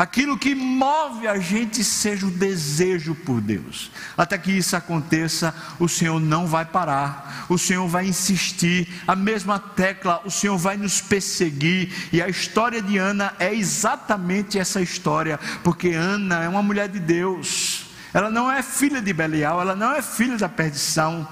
aquilo 0.00 0.38
que 0.38 0.54
move 0.54 1.28
a 1.28 1.38
gente 1.38 1.84
seja 1.84 2.26
o 2.26 2.30
desejo 2.30 3.14
por 3.14 3.38
Deus. 3.38 3.90
Até 4.16 4.38
que 4.38 4.50
isso 4.50 4.74
aconteça, 4.74 5.54
o 5.78 5.86
Senhor 5.86 6.18
não 6.18 6.46
vai 6.46 6.64
parar, 6.64 7.44
o 7.50 7.58
Senhor 7.58 7.86
vai 7.86 8.06
insistir, 8.06 8.88
a 9.06 9.14
mesma 9.14 9.58
tecla, 9.58 10.22
o 10.24 10.30
Senhor 10.30 10.56
vai 10.56 10.78
nos 10.78 11.02
perseguir. 11.02 11.92
E 12.10 12.22
a 12.22 12.28
história 12.30 12.80
de 12.80 12.96
Ana 12.96 13.34
é 13.38 13.54
exatamente 13.54 14.58
essa 14.58 14.80
história, 14.80 15.38
porque 15.62 15.88
Ana 15.90 16.44
é 16.44 16.48
uma 16.48 16.62
mulher 16.62 16.88
de 16.88 16.98
Deus, 16.98 17.84
ela 18.14 18.30
não 18.30 18.50
é 18.50 18.62
filha 18.62 19.02
de 19.02 19.12
Belial, 19.12 19.60
ela 19.60 19.76
não 19.76 19.94
é 19.94 20.00
filha 20.00 20.38
da 20.38 20.48
perdição. 20.48 21.28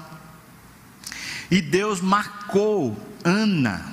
E 1.49 1.59
Deus 1.59 2.01
marcou 2.01 2.95
Ana 3.23 3.83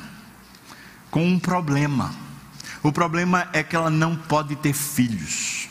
com 1.11 1.27
um 1.27 1.39
problema 1.39 2.26
o 2.87 2.93
problema 2.93 3.49
é 3.53 3.65
que 3.65 3.75
ela 3.75 3.91
não 3.91 4.15
pode 4.15 4.55
ter 4.55 4.73
filhos. 4.73 5.69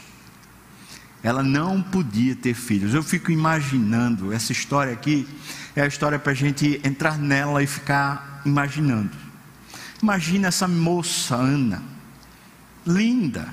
Ela 1.24 1.42
não 1.42 1.82
podia 1.82 2.36
ter 2.36 2.54
filhos. 2.54 2.94
Eu 2.94 3.02
fico 3.02 3.32
imaginando, 3.32 4.34
essa 4.34 4.52
história 4.52 4.92
aqui 4.92 5.26
é 5.76 5.82
a 5.82 5.88
história 5.88 6.20
para 6.20 6.34
a 6.34 6.36
gente 6.36 6.82
entrar 6.84 7.18
nela 7.18 7.64
e 7.64 7.68
ficar 7.68 8.42
imaginando. 8.46 9.12
Imagina 10.04 10.50
essa 10.50 10.68
moça, 10.68 11.36
Ana, 11.36 11.82
linda, 12.86 13.48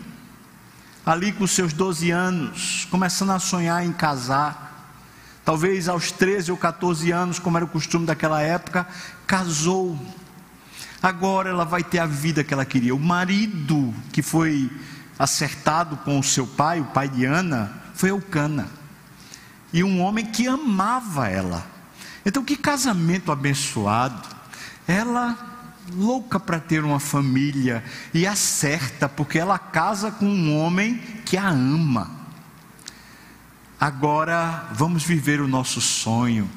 ali 1.07 1.31
com 1.31 1.47
seus 1.47 1.73
12 1.73 2.11
anos, 2.11 2.88
começando 2.90 3.31
a 3.31 3.38
sonhar 3.38 3.87
em 3.87 3.92
casar. 3.92 4.90
Talvez 5.45 5.88
aos 5.88 6.11
13 6.11 6.50
ou 6.50 6.57
14 6.57 7.12
anos, 7.12 7.38
como 7.38 7.57
era 7.57 7.64
o 7.64 7.69
costume 7.69 8.07
daquela 8.07 8.42
época, 8.42 8.88
casou 9.25 9.97
Agora 11.03 11.51
ela 11.51 11.65
vai 11.65 11.83
ter 11.83 11.99
a 11.99 12.07
vida 12.07 12.45
que 12.45 12.55
ela 12.55 12.65
queria. 12.65 12.95
O 12.95 13.01
marido 13.01 13.93
que 14.13 14.23
foi 14.23 14.71
acertado 15.19 15.97
com 15.99 16.19
o 16.19 16.23
seu 16.23 16.47
pai, 16.47 16.81
o 16.81 16.85
pai 16.85 17.09
de 17.09 17.25
Ana, 17.25 17.73
foi 17.95 18.11
Eucana. 18.11 18.69
E 19.73 19.83
um 19.83 20.01
homem 20.01 20.27
que 20.27 20.47
amava 20.47 21.29
ela. 21.29 21.67
Então, 22.25 22.45
que 22.45 22.57
casamento 22.57 23.33
abençoado. 23.33 24.29
Ela 24.87 25.37
louca 25.93 26.39
para 26.39 26.61
ter 26.61 26.85
uma 26.85 27.01
família 27.01 27.83
e 28.15 28.27
acerta, 28.27 29.09
porque 29.09 29.39
ela 29.39 29.59
casa 29.59 30.11
com 30.11 30.27
um 30.27 30.57
homem 30.57 30.99
que 31.25 31.37
a 31.37 31.49
ama. 31.49 32.11
Agora 33.81 34.69
vamos 34.73 35.03
viver 35.03 35.41
o 35.41 35.49
nosso 35.49 35.81
sonho. 35.81 36.49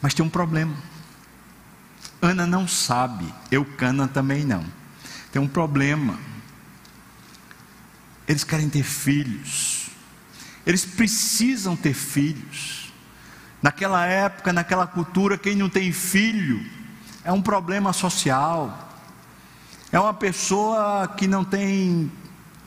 Mas 0.00 0.14
tem 0.14 0.24
um 0.24 0.30
problema. 0.30 0.74
Ana 2.24 2.46
não 2.46 2.66
sabe, 2.66 3.32
Eucana 3.50 4.08
também 4.08 4.44
não. 4.44 4.64
Tem 5.30 5.40
um 5.40 5.48
problema. 5.48 6.18
Eles 8.26 8.44
querem 8.44 8.70
ter 8.70 8.82
filhos. 8.82 9.90
Eles 10.66 10.84
precisam 10.84 11.76
ter 11.76 11.92
filhos. 11.92 12.92
Naquela 13.62 14.06
época, 14.06 14.52
naquela 14.52 14.86
cultura, 14.86 15.36
quem 15.36 15.54
não 15.54 15.68
tem 15.68 15.92
filho 15.92 16.64
é 17.22 17.32
um 17.32 17.42
problema 17.42 17.92
social. 17.92 18.92
É 19.92 19.98
uma 20.00 20.14
pessoa 20.14 21.06
que 21.08 21.26
não 21.26 21.44
tem 21.44 22.10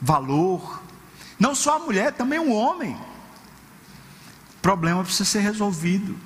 valor. 0.02 0.82
Não 1.40 1.54
só 1.56 1.78
a 1.78 1.80
mulher, 1.80 2.14
também 2.14 2.40
o 2.40 2.52
homem. 2.52 2.96
O 4.58 4.62
problema 4.62 5.04
precisa 5.04 5.26
ser 5.26 5.40
resolvido. 5.40 6.18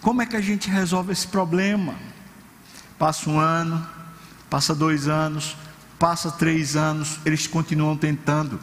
Como 0.00 0.22
é 0.22 0.26
que 0.26 0.36
a 0.36 0.40
gente 0.40 0.68
resolve 0.68 1.12
esse 1.12 1.26
problema? 1.26 1.94
Passa 2.98 3.28
um 3.28 3.38
ano, 3.38 3.84
passa 4.48 4.74
dois 4.74 5.08
anos, 5.08 5.56
passa 5.98 6.30
três 6.30 6.76
anos, 6.76 7.18
eles 7.24 7.46
continuam 7.46 7.96
tentando. 7.96 8.60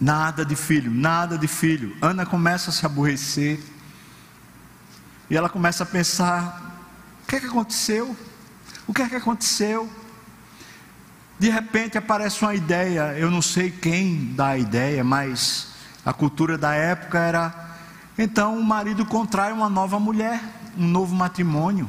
Nada 0.00 0.44
de 0.44 0.56
filho, 0.56 0.90
nada 0.90 1.38
de 1.38 1.46
filho. 1.46 1.96
Ana 2.02 2.26
começa 2.26 2.70
a 2.70 2.72
se 2.72 2.84
aborrecer. 2.84 3.60
E 5.30 5.36
ela 5.36 5.48
começa 5.48 5.84
a 5.84 5.86
pensar: 5.86 6.82
o 7.22 7.26
que 7.26 7.36
é 7.36 7.40
que 7.40 7.46
aconteceu? 7.46 8.16
O 8.86 8.92
que 8.92 9.02
é 9.02 9.08
que 9.08 9.14
aconteceu? 9.14 9.88
De 11.38 11.48
repente 11.48 11.96
aparece 11.96 12.42
uma 12.42 12.54
ideia, 12.54 13.16
eu 13.16 13.30
não 13.30 13.42
sei 13.42 13.70
quem 13.70 14.34
dá 14.34 14.48
a 14.48 14.58
ideia, 14.58 15.02
mas 15.02 15.68
a 16.04 16.12
cultura 16.12 16.58
da 16.58 16.74
época 16.74 17.18
era: 17.18 17.76
então 18.18 18.58
o 18.58 18.64
marido 18.64 19.06
contrai 19.06 19.52
uma 19.52 19.68
nova 19.70 20.00
mulher, 20.00 20.42
um 20.76 20.86
novo 20.86 21.14
matrimônio 21.14 21.88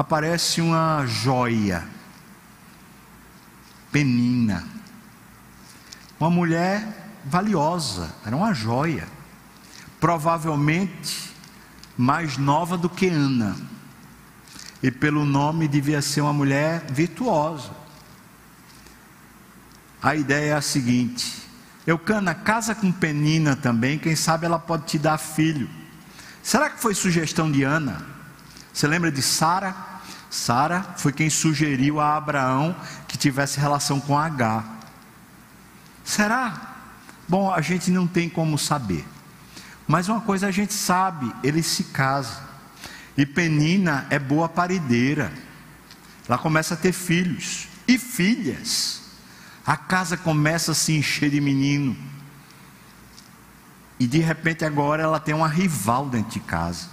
aparece 0.00 0.62
uma 0.62 1.04
joia, 1.06 1.86
Penina, 3.92 4.66
uma 6.18 6.30
mulher 6.30 7.20
valiosa, 7.22 8.10
era 8.24 8.34
uma 8.34 8.54
joia, 8.54 9.06
provavelmente 10.00 11.34
mais 11.98 12.38
nova 12.38 12.78
do 12.78 12.88
que 12.88 13.08
Ana, 13.08 13.54
e 14.82 14.90
pelo 14.90 15.26
nome 15.26 15.68
devia 15.68 16.00
ser 16.00 16.22
uma 16.22 16.32
mulher 16.32 16.82
virtuosa. 16.90 17.70
A 20.02 20.16
ideia 20.16 20.52
é 20.52 20.56
a 20.56 20.62
seguinte: 20.62 21.46
Eucana, 21.86 22.34
casa 22.34 22.74
com 22.74 22.90
Penina 22.90 23.54
também, 23.54 23.98
quem 23.98 24.16
sabe 24.16 24.46
ela 24.46 24.58
pode 24.58 24.86
te 24.86 24.98
dar 24.98 25.18
filho. 25.18 25.68
Será 26.42 26.70
que 26.70 26.80
foi 26.80 26.94
sugestão 26.94 27.52
de 27.52 27.64
Ana? 27.64 28.02
Você 28.72 28.86
lembra 28.86 29.12
de 29.12 29.20
Sara? 29.20 29.89
Sara 30.30 30.94
foi 30.96 31.12
quem 31.12 31.28
sugeriu 31.28 31.98
a 31.98 32.16
Abraão 32.16 32.74
que 33.08 33.18
tivesse 33.18 33.58
relação 33.58 34.00
com 34.00 34.16
H. 34.16 34.64
Será? 36.04 36.76
Bom, 37.28 37.52
a 37.52 37.60
gente 37.60 37.90
não 37.90 38.06
tem 38.06 38.28
como 38.28 38.56
saber. 38.56 39.04
Mas 39.88 40.08
uma 40.08 40.20
coisa 40.20 40.46
a 40.46 40.50
gente 40.52 40.72
sabe, 40.72 41.32
ele 41.42 41.64
se 41.64 41.84
casa. 41.84 42.48
E 43.16 43.26
Penina 43.26 44.06
é 44.08 44.20
boa 44.20 44.48
parideira. 44.48 45.32
Ela 46.28 46.38
começa 46.38 46.74
a 46.74 46.76
ter 46.76 46.92
filhos 46.92 47.66
e 47.88 47.98
filhas. 47.98 49.02
A 49.66 49.76
casa 49.76 50.16
começa 50.16 50.72
a 50.72 50.74
se 50.76 50.92
encher 50.96 51.28
de 51.28 51.40
menino. 51.40 51.96
E 53.98 54.06
de 54.06 54.18
repente 54.18 54.64
agora 54.64 55.02
ela 55.02 55.18
tem 55.18 55.34
uma 55.34 55.48
rival 55.48 56.08
dentro 56.08 56.30
de 56.30 56.40
casa. 56.40 56.88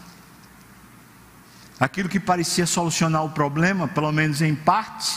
Aquilo 1.79 2.09
que 2.09 2.19
parecia 2.19 2.65
solucionar 2.65 3.23
o 3.23 3.29
problema, 3.29 3.87
pelo 3.87 4.11
menos 4.11 4.41
em 4.41 4.55
parte, 4.55 5.15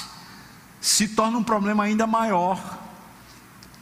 se 0.80 1.08
torna 1.08 1.38
um 1.38 1.42
problema 1.42 1.84
ainda 1.84 2.06
maior. 2.06 2.78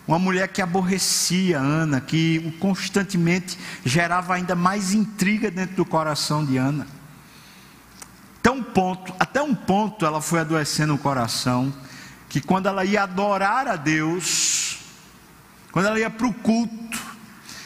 Uma 0.07 0.19
mulher 0.19 0.49
que 0.49 0.63
aborrecia 0.63 1.59
Ana, 1.59 2.01
que 2.01 2.57
constantemente 2.59 3.59
gerava 3.85 4.35
ainda 4.35 4.55
mais 4.55 4.95
intriga 4.95 5.51
dentro 5.51 5.77
do 5.77 5.85
coração 5.85 6.45
de 6.45 6.57
Ana. 6.57 6.87
Até 8.39 8.51
um 8.51 8.63
ponto, 8.63 9.15
até 9.19 9.43
um 9.43 9.55
ponto 9.55 10.07
ela 10.07 10.23
foi 10.23 10.41
adoecendo 10.41 10.95
o 10.95 10.99
coração, 10.99 11.75
que 12.29 12.41
quando 12.41 12.67
ela 12.67 12.85
ia 12.85 13.03
adorar 13.03 13.67
a 13.67 13.77
Deus, 13.77 14.79
quando 15.73 15.87
ela 15.87 15.99
ia 15.99 16.09
para 16.09 16.27
o 16.27 16.33
culto, 16.33 16.99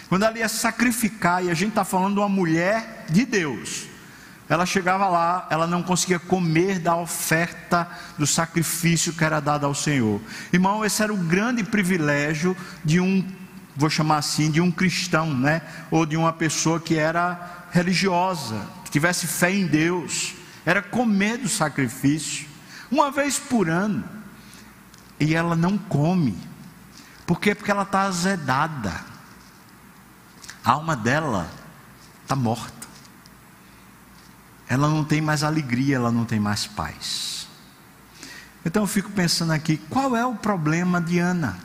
quando 0.09 0.25
ela 0.25 0.37
ia 0.37 0.49
sacrificar, 0.49 1.45
e 1.45 1.51
a 1.51 1.55
gente 1.55 1.71
está 1.71 1.85
falando 1.85 2.15
de 2.15 2.21
uma 2.21 2.29
mulher 2.29 3.07
de 3.09 3.25
Deus, 3.25 3.92
ela 4.53 4.67
chegava 4.67 5.09
lá, 5.09 5.47
ela 5.49 5.67
não 5.67 5.83
conseguia 5.83 6.19
comer 6.19 6.79
da 6.79 6.95
oferta 6.95 7.89
do 8.19 8.27
sacrifício 8.27 9.15
que 9.15 9.25
era 9.25 9.41
dado 9.41 9.65
ao 9.65 9.75
Senhor. 9.75 10.21
Irmão, 10.53 10.85
esse 10.85 11.03
era 11.03 11.11
o 11.11 11.17
grande 11.17 11.65
privilégio 11.65 12.55
de 12.85 13.01
um, 13.01 13.27
vou 13.75 13.89
chamar 13.89 14.19
assim, 14.19 14.51
de 14.51 14.61
um 14.61 14.71
cristão, 14.71 15.33
né? 15.33 15.63
Ou 15.91 16.05
de 16.05 16.19
uma 16.19 16.35
pessoa 16.35 16.79
que 16.79 16.99
era 16.99 17.65
religiosa, 17.71 18.61
que 18.85 18.91
tivesse 18.91 19.27
fé 19.27 19.51
em 19.51 19.67
Deus, 19.67 20.35
era 20.67 20.83
comer 20.83 21.39
do 21.39 21.49
sacrifício, 21.49 22.47
uma 22.91 23.11
vez 23.11 23.39
por 23.39 23.71
ano. 23.71 24.05
E 25.19 25.35
ela 25.35 25.57
não 25.57 25.79
come. 25.79 26.39
Por 27.25 27.41
quê? 27.41 27.55
Porque 27.55 27.71
ela 27.71 27.85
está 27.85 28.03
azedada. 28.03 28.93
A 30.63 30.73
alma 30.73 30.95
dela 30.95 31.49
está 32.23 32.37
morta 32.37 32.82
ela 34.73 34.89
não 34.89 35.05
tem 35.05 35.21
mais 35.21 35.45
alegria, 35.45 35.97
ela 35.97 36.11
não 36.11 36.25
tem 36.25 36.41
mais 36.41 36.67
paz. 36.67 37.47
Então 38.65 38.85
eu 38.85 38.87
fico 38.87 39.11
pensando 39.11 39.53
aqui, 39.53 39.77
qual 39.91 40.17
é 40.17 40.25
o 40.25 40.35
problema 40.35 40.99
de 40.99 41.19
Ana? 41.19 41.59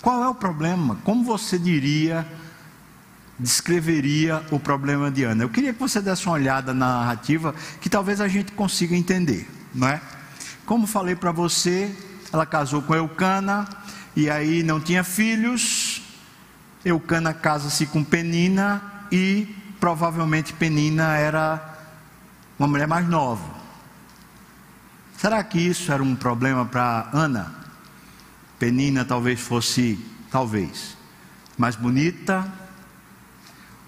Qual 0.00 0.22
é 0.22 0.28
o 0.28 0.34
problema? 0.36 0.96
Como 1.02 1.24
você 1.24 1.58
diria 1.58 2.24
descreveria 3.36 4.40
o 4.52 4.60
problema 4.60 5.10
de 5.10 5.24
Ana? 5.24 5.42
Eu 5.42 5.48
queria 5.48 5.72
que 5.74 5.80
você 5.80 6.00
desse 6.00 6.24
uma 6.26 6.34
olhada 6.34 6.72
na 6.72 7.00
narrativa 7.00 7.52
que 7.80 7.90
talvez 7.90 8.20
a 8.20 8.28
gente 8.28 8.52
consiga 8.52 8.94
entender, 8.94 9.50
não 9.74 9.88
é? 9.88 10.00
Como 10.64 10.86
falei 10.86 11.16
para 11.16 11.32
você, 11.32 11.92
ela 12.32 12.46
casou 12.46 12.82
com 12.82 12.94
Eucana 12.94 13.68
e 14.14 14.30
aí 14.30 14.62
não 14.62 14.80
tinha 14.80 15.02
filhos. 15.02 16.02
Eucana 16.84 17.34
casa-se 17.34 17.84
com 17.86 18.04
Penina 18.04 18.80
e 19.10 19.65
provavelmente 19.86 20.52
Penina 20.52 21.16
era 21.16 21.78
uma 22.58 22.66
mulher 22.66 22.88
mais 22.88 23.08
nova. 23.08 23.48
Será 25.16 25.44
que 25.44 25.60
isso 25.60 25.92
era 25.92 26.02
um 26.02 26.16
problema 26.16 26.66
para 26.66 27.08
Ana? 27.12 27.54
Penina 28.58 29.04
talvez 29.04 29.38
fosse, 29.38 29.96
talvez, 30.28 30.96
mais 31.56 31.76
bonita, 31.76 32.52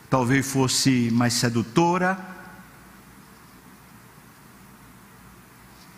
talvez 0.09 0.49
fosse 0.49 1.11
mais 1.13 1.35
sedutora. 1.35 2.17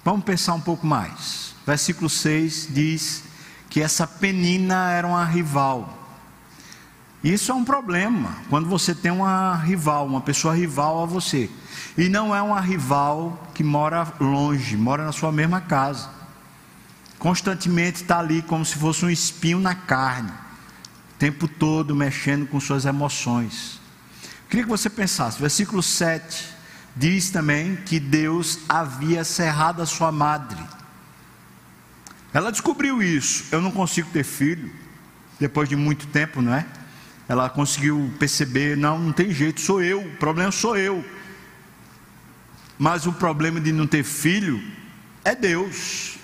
Vamos 0.02 0.24
pensar 0.24 0.54
um 0.54 0.62
pouco 0.62 0.86
mais. 0.86 1.54
Versículo 1.66 2.08
6 2.08 2.68
diz 2.70 3.24
que 3.68 3.82
essa 3.82 4.06
Penina 4.06 4.92
era 4.92 5.06
uma 5.06 5.26
rival. 5.26 5.99
Isso 7.22 7.52
é 7.52 7.54
um 7.54 7.64
problema, 7.64 8.35
quando 8.48 8.68
você 8.68 8.94
tem 8.94 9.11
uma 9.11 9.54
rival, 9.56 10.06
uma 10.06 10.22
pessoa 10.22 10.54
rival 10.54 11.02
a 11.02 11.06
você. 11.06 11.50
E 11.96 12.09
não 12.09 12.35
é 12.35 12.40
uma 12.40 12.61
rival 12.61 13.50
que 13.54 13.62
mora 13.62 14.06
longe, 14.18 14.76
mora 14.76 15.04
na 15.04 15.12
sua 15.12 15.30
mesma 15.30 15.61
casa. 15.61 16.09
Constantemente 17.18 18.02
está 18.02 18.18
ali 18.18 18.40
como 18.40 18.64
se 18.64 18.76
fosse 18.76 19.04
um 19.04 19.11
espinho 19.11 19.61
na 19.61 19.74
carne, 19.74 20.30
o 20.30 21.18
tempo 21.18 21.46
todo 21.46 21.94
mexendo 21.94 22.46
com 22.46 22.59
suas 22.59 22.87
emoções. 22.87 23.78
Queria 24.48 24.64
que 24.64 24.70
você 24.70 24.88
pensasse, 24.88 25.38
versículo 25.38 25.83
7 25.83 26.61
diz 26.96 27.30
também 27.30 27.76
que 27.76 28.00
Deus 28.00 28.61
havia 28.68 29.24
cerrado 29.24 29.83
a 29.83 29.87
sua 29.87 30.11
madre. 30.11 30.59
Ela 32.33 32.50
descobriu 32.50 33.02
isso. 33.02 33.44
Eu 33.50 33.61
não 33.61 33.70
consigo 33.70 34.09
ter 34.11 34.24
filho, 34.24 34.72
depois 35.38 35.68
de 35.68 35.76
muito 35.76 36.06
tempo, 36.09 36.42
não 36.42 36.54
é? 36.54 36.66
Ela 37.30 37.48
conseguiu 37.48 38.12
perceber: 38.18 38.76
não, 38.76 38.98
não 38.98 39.12
tem 39.12 39.32
jeito, 39.32 39.60
sou 39.60 39.80
eu, 39.80 40.00
o 40.00 40.16
problema 40.16 40.50
sou 40.50 40.76
eu. 40.76 41.04
Mas 42.76 43.06
o 43.06 43.12
problema 43.12 43.60
de 43.60 43.70
não 43.70 43.86
ter 43.86 44.02
filho 44.02 44.60
é 45.24 45.32
Deus. 45.32 46.18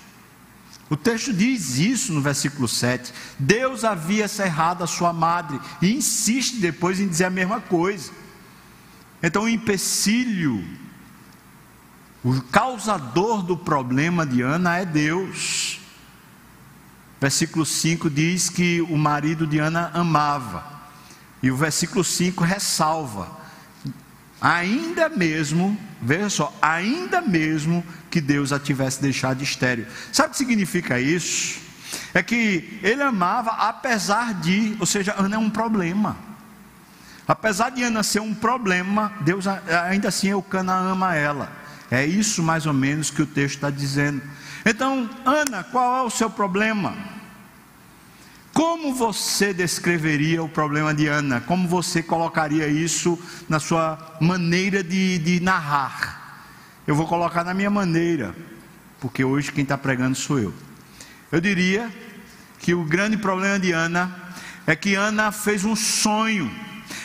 O 0.90 0.96
texto 0.96 1.32
diz 1.32 1.78
isso 1.78 2.12
no 2.12 2.20
versículo 2.20 2.66
7. 2.66 3.14
Deus 3.38 3.84
havia 3.84 4.26
cerrado 4.26 4.82
a 4.82 4.86
sua 4.88 5.12
madre 5.12 5.60
e 5.80 5.94
insiste 5.94 6.56
depois 6.56 6.98
em 6.98 7.06
dizer 7.06 7.26
a 7.26 7.30
mesma 7.30 7.60
coisa. 7.60 8.10
Então, 9.22 9.44
o 9.44 9.48
empecilho, 9.48 10.64
o 12.24 12.40
causador 12.50 13.44
do 13.44 13.56
problema 13.56 14.26
de 14.26 14.42
Ana 14.42 14.78
é 14.78 14.84
Deus. 14.84 15.78
Versículo 17.20 17.64
5 17.64 18.10
diz 18.10 18.50
que 18.50 18.80
o 18.82 18.96
marido 18.96 19.46
de 19.46 19.60
Ana 19.60 19.92
amava. 19.94 20.75
E 21.46 21.50
o 21.52 21.56
versículo 21.56 22.02
5 22.02 22.42
ressalva: 22.42 23.28
ainda 24.40 25.08
mesmo, 25.08 25.78
veja 26.02 26.28
só, 26.28 26.58
ainda 26.60 27.20
mesmo 27.20 27.84
que 28.10 28.20
Deus 28.20 28.52
a 28.52 28.58
tivesse 28.58 29.00
deixado 29.00 29.44
estéreo. 29.44 29.86
Sabe 30.12 30.30
o 30.30 30.32
que 30.32 30.38
significa 30.38 30.98
isso? 30.98 31.60
É 32.12 32.20
que 32.20 32.80
ele 32.82 33.00
amava 33.00 33.50
apesar 33.52 34.34
de, 34.34 34.76
ou 34.80 34.86
seja, 34.86 35.14
Ana 35.16 35.36
é 35.36 35.38
um 35.38 35.48
problema. 35.48 36.16
Apesar 37.28 37.70
de 37.70 37.84
Ana 37.84 38.02
ser 38.02 38.20
um 38.20 38.34
problema, 38.34 39.12
Deus 39.20 39.46
ainda 39.46 40.08
assim 40.08 40.30
Eucana 40.30 40.74
ama 40.74 41.14
ela. 41.14 41.48
É 41.92 42.04
isso 42.04 42.42
mais 42.42 42.66
ou 42.66 42.72
menos 42.72 43.08
que 43.08 43.22
o 43.22 43.26
texto 43.26 43.54
está 43.54 43.70
dizendo. 43.70 44.20
Então, 44.64 45.08
Ana, 45.24 45.62
qual 45.62 45.98
é 45.98 46.02
o 46.02 46.10
seu 46.10 46.28
problema? 46.28 47.15
Como 48.56 48.94
você 48.94 49.52
descreveria 49.52 50.42
o 50.42 50.48
problema 50.48 50.94
de 50.94 51.06
Ana? 51.06 51.42
Como 51.42 51.68
você 51.68 52.02
colocaria 52.02 52.66
isso 52.66 53.22
na 53.50 53.60
sua 53.60 54.16
maneira 54.18 54.82
de, 54.82 55.18
de 55.18 55.40
narrar? 55.40 56.40
Eu 56.86 56.94
vou 56.94 57.06
colocar 57.06 57.44
na 57.44 57.52
minha 57.52 57.68
maneira, 57.68 58.34
porque 58.98 59.22
hoje 59.22 59.52
quem 59.52 59.62
está 59.62 59.76
pregando 59.76 60.16
sou 60.16 60.38
eu. 60.38 60.54
Eu 61.30 61.38
diria 61.38 61.94
que 62.58 62.72
o 62.72 62.82
grande 62.82 63.18
problema 63.18 63.58
de 63.58 63.72
Ana 63.72 64.10
é 64.66 64.74
que 64.74 64.94
Ana 64.94 65.30
fez 65.30 65.62
um 65.62 65.76
sonho, 65.76 66.50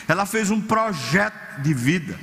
ela 0.08 0.24
fez 0.24 0.50
um 0.50 0.58
projeto 0.58 1.60
de 1.60 1.74
vida, 1.74 2.18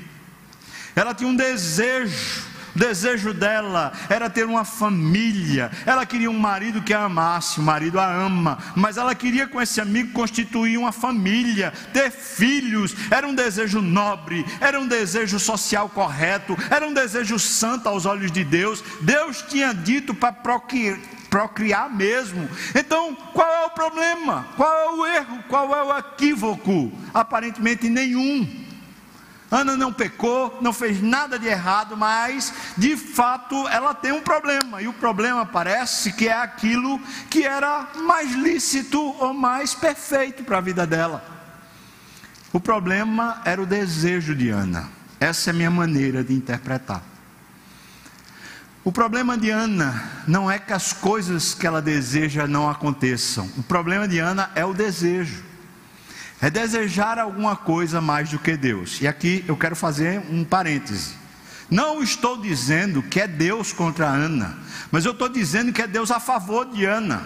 ela 0.95 1.13
tinha 1.13 1.29
um 1.29 1.35
desejo 1.35 2.47
desejo 2.79 3.33
dela 3.33 3.91
era 4.09 4.29
ter 4.29 4.45
uma 4.45 4.63
família. 4.63 5.69
Ela 5.85 6.05
queria 6.05 6.31
um 6.31 6.39
marido 6.39 6.81
que 6.81 6.93
a 6.93 7.03
amasse, 7.03 7.59
o 7.59 7.63
marido 7.63 7.99
a 7.99 8.11
ama, 8.11 8.57
mas 8.75 8.97
ela 8.97 9.13
queria 9.13 9.45
com 9.45 9.61
esse 9.61 9.81
amigo 9.81 10.13
constituir 10.13 10.77
uma 10.77 10.93
família, 10.93 11.73
ter 11.93 12.09
filhos. 12.09 12.95
Era 13.11 13.27
um 13.27 13.35
desejo 13.35 13.81
nobre, 13.81 14.45
era 14.61 14.79
um 14.79 14.87
desejo 14.87 15.37
social 15.37 15.89
correto, 15.89 16.57
era 16.71 16.87
um 16.87 16.93
desejo 16.93 17.37
santo 17.37 17.89
aos 17.89 18.05
olhos 18.05 18.31
de 18.31 18.43
Deus. 18.43 18.81
Deus 19.01 19.43
tinha 19.47 19.73
dito 19.73 20.15
para 20.15 20.31
procriar 20.31 20.97
procriar 21.29 21.95
mesmo. 21.95 22.49
Então, 22.73 23.15
qual 23.33 23.47
é 23.47 23.65
o 23.67 23.69
problema? 23.69 24.47
Qual 24.57 24.73
é 24.75 24.89
o 24.89 25.05
erro? 25.05 25.43
Qual 25.47 25.75
é 25.75 25.83
o 25.83 25.97
equívoco? 25.99 26.91
Aparentemente 27.13 27.87
nenhum. 27.87 28.68
Ana 29.51 29.75
não 29.75 29.91
pecou, 29.91 30.59
não 30.61 30.71
fez 30.71 31.01
nada 31.01 31.39
de 31.39 31.47
errado, 31.47 31.97
mas 31.97 32.53
de 32.77 32.95
fato 32.95 33.67
ela 33.69 33.95
tem 33.95 34.11
um 34.11 34.21
problema, 34.21 34.81
e 34.81 34.87
o 34.87 34.93
problema 34.93 35.45
parece 35.45 36.13
que 36.13 36.27
é 36.27 36.37
aquilo 36.37 36.99
que 37.29 37.43
era 37.45 37.87
mais 37.95 38.31
lícito 38.33 39.01
ou 39.01 39.33
mais 39.33 39.73
perfeito 39.73 40.43
para 40.43 40.59
a 40.59 40.61
vida 40.61 40.85
dela. 40.85 41.23
O 42.53 42.59
problema 42.59 43.41
era 43.43 43.61
o 43.61 43.65
desejo 43.65 44.35
de 44.35 44.49
Ana, 44.49 44.87
essa 45.19 45.49
é 45.49 45.51
a 45.51 45.55
minha 45.55 45.71
maneira 45.71 46.23
de 46.23 46.33
interpretar. 46.33 47.01
O 48.83 48.91
problema 48.91 49.35
de 49.35 49.49
Ana 49.49 50.23
não 50.27 50.49
é 50.49 50.59
que 50.59 50.73
as 50.73 50.93
coisas 50.93 51.55
que 51.55 51.65
ela 51.65 51.81
deseja 51.81 52.47
não 52.47 52.69
aconteçam, 52.69 53.49
o 53.57 53.63
problema 53.63 54.07
de 54.07 54.19
Ana 54.19 54.51
é 54.53 54.63
o 54.63 54.75
desejo 54.75 55.48
é 56.41 56.49
desejar 56.49 57.19
alguma 57.19 57.55
coisa 57.55 57.99
mais 57.99 58.29
do 58.29 58.39
que 58.39 58.55
Deus. 58.55 59.01
E 59.01 59.07
aqui 59.07 59.43
eu 59.47 59.57
quero 59.57 59.75
fazer 59.75 60.21
um 60.29 60.43
parêntese. 60.43 61.15
Não 61.69 62.01
estou 62.01 62.37
dizendo 62.37 63.03
que 63.03 63.19
é 63.19 63.27
Deus 63.27 63.71
contra 63.71 64.07
Ana, 64.07 64.57
mas 64.91 65.05
eu 65.05 65.11
estou 65.11 65.29
dizendo 65.29 65.71
que 65.71 65.81
é 65.81 65.87
Deus 65.87 66.09
a 66.09 66.19
favor 66.19 66.65
de 66.65 66.85
Ana. 66.85 67.21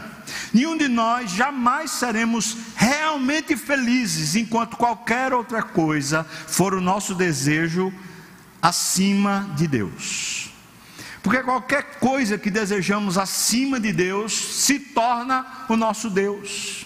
Nenhum 0.53 0.77
de 0.77 0.87
nós 0.87 1.31
jamais 1.31 1.91
seremos 1.91 2.57
realmente 2.75 3.55
felizes 3.55 4.35
enquanto 4.35 4.77
qualquer 4.77 5.33
outra 5.33 5.63
coisa 5.63 6.25
for 6.47 6.73
o 6.73 6.81
nosso 6.81 7.15
desejo 7.15 7.93
acima 8.61 9.49
de 9.55 9.67
Deus. 9.67 10.49
Porque 11.21 11.41
qualquer 11.41 11.99
coisa 11.99 12.37
que 12.37 12.51
desejamos 12.51 13.17
acima 13.17 13.79
de 13.79 13.93
Deus 13.93 14.33
se 14.33 14.77
torna 14.77 15.45
o 15.69 15.77
nosso 15.77 16.09
Deus. 16.09 16.85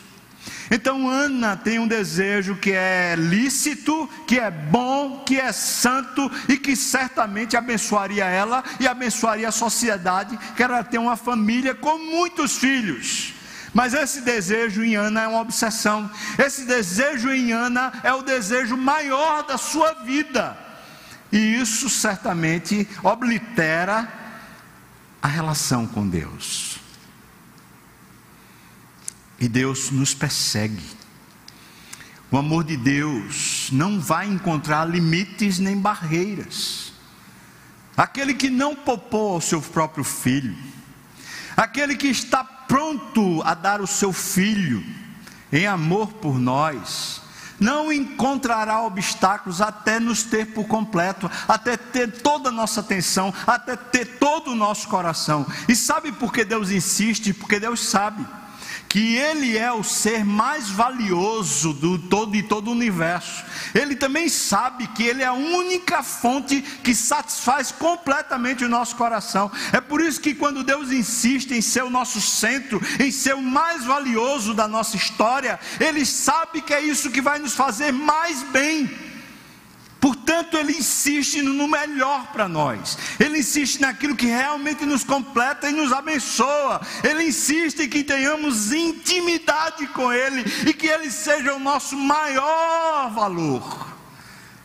Então 0.69 1.09
Ana 1.09 1.55
tem 1.55 1.79
um 1.79 1.87
desejo 1.87 2.55
que 2.55 2.71
é 2.71 3.15
lícito, 3.17 4.09
que 4.27 4.39
é 4.39 4.51
bom, 4.51 5.23
que 5.25 5.39
é 5.39 5.51
santo 5.51 6.29
e 6.49 6.57
que 6.57 6.75
certamente 6.75 7.55
abençoaria 7.55 8.25
ela 8.25 8.63
e 8.79 8.87
abençoaria 8.87 9.47
a 9.47 9.51
sociedade, 9.51 10.37
que 10.55 10.63
era 10.63 10.83
ter 10.83 10.97
uma 10.97 11.15
família 11.15 11.73
com 11.73 11.97
muitos 11.97 12.57
filhos. 12.57 13.33
Mas 13.73 13.93
esse 13.93 14.21
desejo 14.21 14.83
em 14.83 14.95
Ana 14.95 15.21
é 15.21 15.27
uma 15.27 15.41
obsessão. 15.41 16.09
Esse 16.37 16.65
desejo 16.65 17.29
em 17.29 17.51
Ana 17.51 17.93
é 18.03 18.13
o 18.13 18.23
desejo 18.23 18.75
maior 18.75 19.43
da 19.43 19.57
sua 19.57 19.93
vida. 19.93 20.57
E 21.31 21.37
isso 21.37 21.89
certamente 21.89 22.87
oblitera 23.03 24.07
a 25.21 25.27
relação 25.27 25.85
com 25.85 26.07
Deus. 26.07 26.79
E 29.39 29.47
Deus 29.47 29.91
nos 29.91 30.13
persegue. 30.13 30.83
O 32.29 32.37
amor 32.37 32.63
de 32.63 32.75
Deus 32.75 33.69
não 33.71 33.99
vai 33.99 34.27
encontrar 34.27 34.85
limites 34.85 35.59
nem 35.59 35.77
barreiras. 35.77 36.91
Aquele 37.95 38.33
que 38.33 38.49
não 38.49 38.75
poupou 38.75 39.35
ao 39.35 39.41
seu 39.41 39.61
próprio 39.61 40.03
filho, 40.03 40.55
aquele 41.55 41.95
que 41.95 42.07
está 42.07 42.43
pronto 42.43 43.41
a 43.43 43.53
dar 43.53 43.79
o 43.79 43.87
seu 43.87 44.11
filho 44.11 44.83
em 45.51 45.65
amor 45.65 46.13
por 46.13 46.37
nós, 46.37 47.21
não 47.59 47.91
encontrará 47.91 48.81
obstáculos 48.83 49.61
até 49.61 49.99
nos 49.99 50.21
ter 50.21 50.47
por 50.47 50.67
completo, 50.67 51.31
até 51.47 51.77
ter 51.77 52.21
toda 52.21 52.49
a 52.49 52.51
nossa 52.51 52.81
atenção, 52.81 53.33
até 53.47 53.75
ter 53.75 54.17
todo 54.19 54.51
o 54.51 54.55
nosso 54.55 54.87
coração. 54.89 55.45
E 55.67 55.75
sabe 55.75 56.11
por 56.11 56.31
que 56.31 56.43
Deus 56.43 56.69
insiste? 56.69 57.33
Porque 57.33 57.59
Deus 57.59 57.79
sabe 57.87 58.23
que 58.89 59.15
ele 59.15 59.57
é 59.57 59.71
o 59.71 59.83
ser 59.83 60.23
mais 60.23 60.69
valioso 60.69 61.73
do 61.73 61.97
todo 61.97 62.35
e 62.35 62.43
todo 62.43 62.69
o 62.69 62.71
universo. 62.71 63.43
Ele 63.73 63.95
também 63.95 64.29
sabe 64.29 64.87
que 64.87 65.03
ele 65.03 65.23
é 65.23 65.25
a 65.25 65.33
única 65.33 66.01
fonte 66.01 66.61
que 66.61 66.95
satisfaz 66.95 67.71
completamente 67.71 68.63
o 68.63 68.69
nosso 68.69 68.95
coração. 68.95 69.51
É 69.73 69.81
por 69.81 70.01
isso 70.01 70.21
que 70.21 70.33
quando 70.33 70.63
Deus 70.63 70.91
insiste 70.91 71.51
em 71.51 71.61
ser 71.61 71.83
o 71.83 71.89
nosso 71.89 72.21
centro, 72.21 72.81
em 72.99 73.11
ser 73.11 73.35
o 73.35 73.41
mais 73.41 73.83
valioso 73.83 74.53
da 74.53 74.67
nossa 74.67 74.95
história, 74.95 75.59
ele 75.79 76.05
sabe 76.05 76.61
que 76.61 76.73
é 76.73 76.81
isso 76.81 77.11
que 77.11 77.21
vai 77.21 77.39
nos 77.39 77.53
fazer 77.53 77.91
mais 77.91 78.43
bem. 78.43 79.06
Portanto, 79.99 80.55
ele 80.57 80.73
insiste 80.73 81.41
no 81.41 81.67
melhor 81.67 82.27
para 82.27 82.47
nós. 82.47 82.97
Ele 83.19 83.39
insiste 83.39 83.81
naquilo 83.81 84.15
que 84.15 84.27
realmente 84.27 84.85
nos 84.85 85.03
completa 85.03 85.69
e 85.69 85.73
nos 85.73 85.91
abençoa. 85.91 86.81
Ele 87.03 87.23
insiste 87.23 87.81
em 87.81 87.89
que 87.89 88.03
tenhamos 88.03 88.71
intimidade 88.71 89.87
com 89.87 90.11
ele 90.13 90.45
e 90.67 90.73
que 90.73 90.87
ele 90.87 91.09
seja 91.09 91.53
o 91.55 91.59
nosso 91.59 91.97
maior 91.97 93.09
valor, 93.11 93.87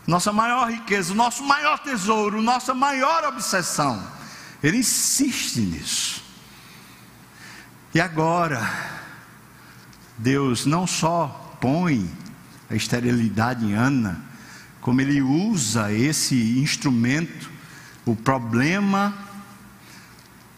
nossa 0.07 0.33
maior 0.33 0.71
riqueza, 0.71 1.13
o 1.13 1.17
nosso 1.17 1.43
maior 1.43 1.79
tesouro, 1.79 2.43
nossa 2.43 2.75
maior 2.75 3.25
obsessão. 3.25 4.07
Ele 4.63 4.79
insiste 4.79 5.61
nisso. 5.61 6.23
E 7.95 8.01
agora, 8.01 8.61
Deus 10.17 10.67
não 10.67 10.87
só 10.87 11.57
põe 11.61 12.11
a 12.71 12.75
esterilidade 12.75 13.65
em 13.65 13.75
Ana, 13.75 14.32
como 14.83 15.01
ele 15.01 15.23
usa 15.23 15.93
esse 15.93 16.59
instrumento, 16.59 17.49
o 18.05 18.17
problema 18.17 19.17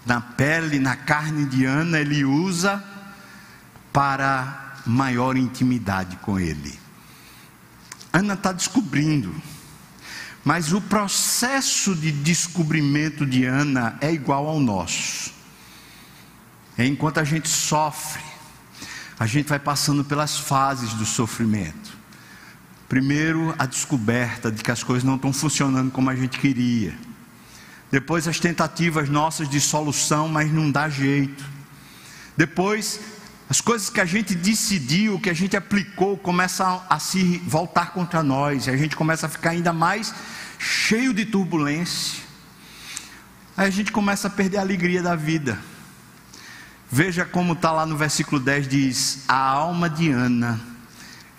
na 0.04 0.18
pele, 0.18 0.78
na 0.78 0.96
carne 0.96 1.44
de 1.44 1.66
Ana, 1.66 2.00
ele 2.00 2.24
usa 2.24 2.82
para 3.92 4.80
maior 4.86 5.36
intimidade 5.36 6.16
com 6.16 6.40
ele. 6.40 6.78
Ana 8.10 8.32
está 8.32 8.50
descobrindo, 8.50 9.34
mas 10.42 10.72
o 10.72 10.80
processo 10.80 11.94
de 11.94 12.10
descobrimento 12.10 13.26
de 13.26 13.44
Ana 13.44 13.98
é 14.00 14.10
igual 14.10 14.46
ao 14.46 14.58
nosso. 14.58 15.34
Enquanto 16.78 17.20
a 17.20 17.24
gente 17.24 17.48
sofre, 17.48 18.22
a 19.18 19.26
gente 19.26 19.50
vai 19.50 19.58
passando 19.58 20.02
pelas 20.02 20.38
fases 20.38 20.94
do 20.94 21.04
sofrimento. 21.04 21.93
Primeiro, 22.88 23.54
a 23.58 23.66
descoberta 23.66 24.50
de 24.50 24.62
que 24.62 24.70
as 24.70 24.82
coisas 24.82 25.04
não 25.04 25.16
estão 25.16 25.32
funcionando 25.32 25.90
como 25.90 26.10
a 26.10 26.14
gente 26.14 26.38
queria. 26.38 26.94
Depois, 27.90 28.28
as 28.28 28.38
tentativas 28.38 29.08
nossas 29.08 29.48
de 29.48 29.60
solução, 29.60 30.28
mas 30.28 30.52
não 30.52 30.70
dá 30.70 30.88
jeito. 30.88 31.44
Depois, 32.36 33.00
as 33.48 33.60
coisas 33.60 33.88
que 33.88 34.00
a 34.00 34.04
gente 34.04 34.34
decidiu, 34.34 35.18
que 35.18 35.30
a 35.30 35.34
gente 35.34 35.56
aplicou, 35.56 36.16
começam 36.16 36.82
a 36.88 36.98
se 36.98 37.38
voltar 37.46 37.92
contra 37.92 38.22
nós, 38.22 38.66
e 38.66 38.70
a 38.70 38.76
gente 38.76 38.96
começa 38.96 39.26
a 39.26 39.28
ficar 39.28 39.50
ainda 39.50 39.72
mais 39.72 40.14
cheio 40.58 41.14
de 41.14 41.24
turbulência. 41.24 42.22
Aí 43.56 43.68
a 43.68 43.70
gente 43.70 43.92
começa 43.92 44.26
a 44.28 44.30
perder 44.30 44.58
a 44.58 44.60
alegria 44.60 45.02
da 45.02 45.14
vida. 45.14 45.58
Veja 46.90 47.24
como 47.24 47.54
está 47.54 47.70
lá 47.70 47.86
no 47.86 47.96
versículo 47.96 48.40
10: 48.40 48.68
diz: 48.68 49.24
A 49.28 49.36
alma 49.36 49.88
de 49.88 50.10
Ana 50.10 50.73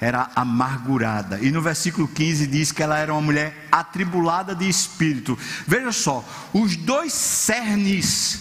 era 0.06 0.30
amargurada. 0.36 1.40
E 1.42 1.52
no 1.52 1.62
versículo 1.62 2.08
15 2.08 2.46
diz 2.46 2.72
que 2.72 2.84
ela 2.84 3.00
era 3.00 3.12
uma 3.12 3.22
mulher 3.22 3.68
atribulada 3.72 4.54
de 4.54 4.70
espírito. 4.70 5.38
Veja 5.66 5.92
só, 5.92 6.24
os 6.54 6.76
dois 6.76 7.12
cernes 7.12 8.40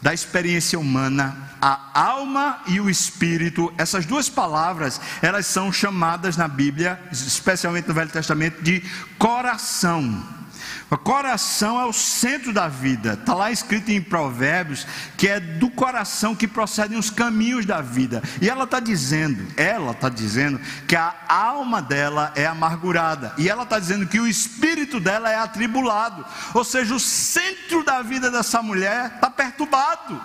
da 0.00 0.14
experiência 0.14 0.78
humana, 0.78 1.56
a 1.60 2.00
alma 2.00 2.60
e 2.68 2.80
o 2.80 2.88
espírito, 2.88 3.72
essas 3.76 4.06
duas 4.06 4.28
palavras, 4.28 5.00
elas 5.20 5.46
são 5.46 5.72
chamadas 5.72 6.36
na 6.36 6.46
Bíblia, 6.46 7.00
especialmente 7.10 7.88
no 7.88 7.94
Velho 7.94 8.10
Testamento, 8.10 8.62
de 8.62 8.80
coração. 9.18 10.41
O 10.90 10.98
coração 10.98 11.80
é 11.80 11.86
o 11.86 11.92
centro 11.92 12.52
da 12.52 12.68
vida. 12.68 13.14
Está 13.14 13.32
lá 13.32 13.50
escrito 13.50 13.90
em 13.90 14.00
Provérbios 14.00 14.86
que 15.16 15.26
é 15.26 15.40
do 15.40 15.70
coração 15.70 16.36
que 16.36 16.46
procedem 16.46 16.98
os 16.98 17.08
caminhos 17.08 17.64
da 17.64 17.80
vida. 17.80 18.22
E 18.42 18.48
ela 18.48 18.64
está 18.64 18.78
dizendo, 18.78 19.42
ela 19.56 19.92
está 19.92 20.10
dizendo 20.10 20.60
que 20.86 20.94
a 20.94 21.14
alma 21.28 21.80
dela 21.80 22.30
é 22.34 22.44
amargurada. 22.44 23.34
E 23.38 23.48
ela 23.48 23.62
está 23.62 23.78
dizendo 23.78 24.06
que 24.06 24.20
o 24.20 24.26
espírito 24.26 25.00
dela 25.00 25.30
é 25.30 25.36
atribulado. 25.36 26.26
Ou 26.52 26.62
seja, 26.62 26.94
o 26.94 27.00
centro 27.00 27.82
da 27.82 28.02
vida 28.02 28.30
dessa 28.30 28.62
mulher 28.62 29.12
está 29.14 29.30
perturbado. 29.30 30.20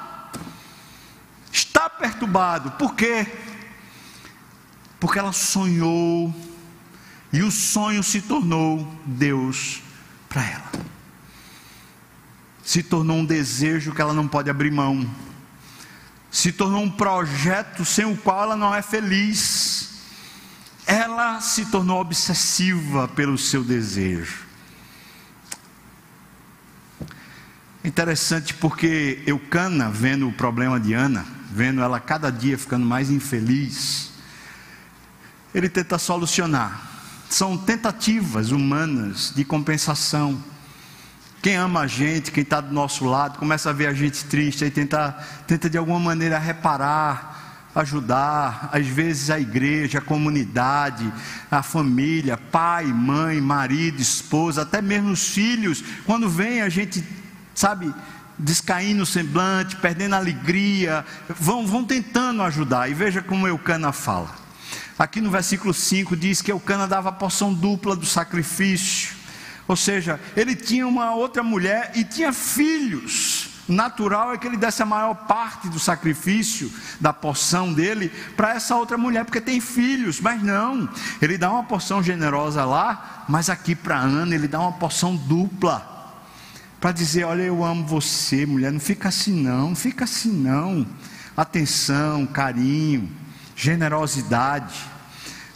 Está 1.49 1.89
perturbado. 1.89 2.71
Por 2.71 2.93
quê? 2.93 3.25
Porque 4.99 5.17
ela 5.17 5.31
sonhou. 5.31 6.35
E 7.31 7.41
o 7.41 7.51
sonho 7.51 8.03
se 8.03 8.21
tornou 8.21 8.85
Deus 9.05 9.86
para 10.37 10.45
ela. 10.45 10.71
Se 12.63 12.83
tornou 12.83 13.17
um 13.17 13.25
desejo 13.25 13.91
que 13.91 14.01
ela 14.01 14.13
não 14.13 14.27
pode 14.27 14.51
abrir 14.51 14.69
mão. 14.69 15.09
Se 16.29 16.51
tornou 16.51 16.83
um 16.83 16.91
projeto 16.91 17.83
sem 17.83 18.05
o 18.05 18.15
qual 18.15 18.43
ela 18.43 18.55
não 18.55 18.75
é 18.75 18.83
feliz. 18.83 19.95
Ela 20.85 21.41
se 21.41 21.65
tornou 21.65 21.99
obsessiva 21.99 23.07
pelo 23.07 23.37
seu 23.37 23.63
desejo. 23.63 24.45
Interessante 27.83 28.53
porque 28.53 29.23
Eucana, 29.25 29.89
vendo 29.89 30.27
o 30.27 30.33
problema 30.33 30.79
de 30.79 30.93
Ana, 30.93 31.25
vendo 31.51 31.81
ela 31.81 31.99
cada 31.99 32.29
dia 32.29 32.57
ficando 32.57 32.85
mais 32.85 33.09
infeliz, 33.09 34.11
ele 35.55 35.69
tenta 35.69 35.97
solucionar 35.97 36.96
são 37.29 37.57
tentativas 37.57 38.51
humanas 38.51 39.33
de 39.35 39.43
compensação. 39.43 40.41
Quem 41.41 41.55
ama 41.55 41.81
a 41.81 41.87
gente, 41.87 42.31
quem 42.31 42.43
está 42.43 42.59
do 42.59 42.73
nosso 42.73 43.05
lado, 43.05 43.37
começa 43.37 43.69
a 43.69 43.73
ver 43.73 43.87
a 43.87 43.93
gente 43.93 44.25
triste 44.25 44.65
e 44.65 44.71
tenta, 44.71 45.11
tenta 45.45 45.69
de 45.69 45.77
alguma 45.77 45.99
maneira 45.99 46.39
reparar, 46.39 47.69
ajudar, 47.75 48.69
às 48.71 48.87
vezes 48.87 49.29
a 49.29 49.39
igreja, 49.39 49.99
a 49.99 50.01
comunidade, 50.01 51.11
a 51.49 51.61
família, 51.61 52.37
pai, 52.37 52.85
mãe, 52.85 53.39
marido, 53.39 54.01
esposa, 54.01 54.63
até 54.63 54.81
mesmo 54.81 55.11
os 55.11 55.27
filhos, 55.27 55.83
quando 56.05 56.27
vem 56.27 56.61
a 56.61 56.69
gente, 56.69 57.03
sabe, 57.53 57.93
descaindo 58.37 59.03
o 59.03 59.05
semblante, 59.05 59.75
perdendo 59.75 60.15
a 60.15 60.17
alegria, 60.17 61.05
vão, 61.29 61.67
vão 61.67 61.83
tentando 61.83 62.41
ajudar. 62.41 62.89
E 62.89 62.93
veja 62.93 63.21
como 63.21 63.47
Eucana 63.47 63.91
fala. 63.91 64.46
Aqui 64.97 65.21
no 65.21 65.29
versículo 65.29 65.73
5 65.73 66.15
diz 66.15 66.41
que 66.41 66.51
Eucana 66.51 66.87
dava 66.87 67.09
a 67.09 67.11
porção 67.11 67.53
dupla 67.53 67.95
do 67.95 68.05
sacrifício. 68.05 69.15
Ou 69.67 69.75
seja, 69.75 70.19
ele 70.35 70.55
tinha 70.55 70.87
uma 70.87 71.13
outra 71.13 71.43
mulher 71.43 71.91
e 71.93 72.03
tinha 72.03 72.33
filhos. 72.33 73.49
Natural 73.67 74.33
é 74.33 74.37
que 74.37 74.47
ele 74.47 74.57
desse 74.57 74.81
a 74.81 74.85
maior 74.85 75.13
parte 75.13 75.67
do 75.67 75.77
sacrifício, 75.77 76.71
da 77.01 77.11
porção 77.11 77.73
dele, 77.73 78.09
para 78.35 78.55
essa 78.55 78.75
outra 78.75 78.97
mulher, 78.97 79.25
porque 79.25 79.41
tem 79.41 79.59
filhos, 79.59 80.21
mas 80.21 80.41
não, 80.41 80.87
ele 81.21 81.37
dá 81.37 81.51
uma 81.51 81.65
porção 81.65 82.01
generosa 82.01 82.63
lá, 82.63 83.25
mas 83.27 83.49
aqui 83.49 83.75
para 83.75 83.99
Ana 83.99 84.33
ele 84.33 84.47
dá 84.47 84.61
uma 84.61 84.71
porção 84.71 85.17
dupla, 85.17 85.85
para 86.79 86.93
dizer: 86.93 87.25
Olha, 87.25 87.41
eu 87.41 87.61
amo 87.61 87.85
você, 87.85 88.45
mulher, 88.45 88.71
não 88.71 88.79
fica 88.79 89.09
assim 89.09 89.43
não, 89.43 89.69
não 89.69 89.75
fica 89.75 90.05
assim 90.05 90.31
não. 90.31 90.87
Atenção, 91.35 92.25
carinho 92.25 93.11
generosidade. 93.57 94.75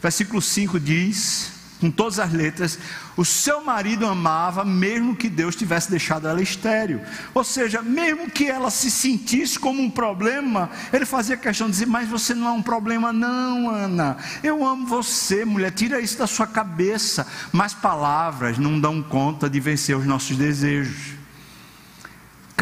Versículo 0.02 0.42
5 0.42 0.80
diz, 0.80 1.52
com 1.80 1.90
todas 1.90 2.18
as 2.18 2.32
letras, 2.32 2.78
o 3.16 3.24
seu 3.24 3.64
marido 3.64 4.04
amava 4.06 4.64
mesmo 4.64 5.14
que 5.14 5.28
Deus 5.28 5.54
tivesse 5.54 5.90
deixado 5.90 6.26
ela 6.26 6.42
estéril. 6.42 7.00
Ou 7.32 7.44
seja, 7.44 7.80
mesmo 7.80 8.28
que 8.28 8.46
ela 8.46 8.70
se 8.70 8.90
sentisse 8.90 9.58
como 9.58 9.80
um 9.80 9.90
problema, 9.90 10.68
ele 10.92 11.06
fazia 11.06 11.36
questão 11.36 11.68
de 11.68 11.72
dizer: 11.72 11.86
Mas 11.86 12.08
você 12.08 12.34
não 12.34 12.48
é 12.48 12.52
um 12.52 12.62
problema, 12.62 13.12
não, 13.12 13.70
Ana. 13.70 14.16
Eu 14.42 14.64
amo 14.64 14.86
você, 14.86 15.44
mulher, 15.44 15.70
tira 15.70 16.00
isso 16.00 16.18
da 16.18 16.26
sua 16.26 16.46
cabeça. 16.46 17.26
Mas 17.52 17.72
palavras 17.74 18.58
não 18.58 18.80
dão 18.80 19.02
conta 19.02 19.48
de 19.48 19.60
vencer 19.60 19.96
os 19.96 20.06
nossos 20.06 20.36
desejos 20.36 21.21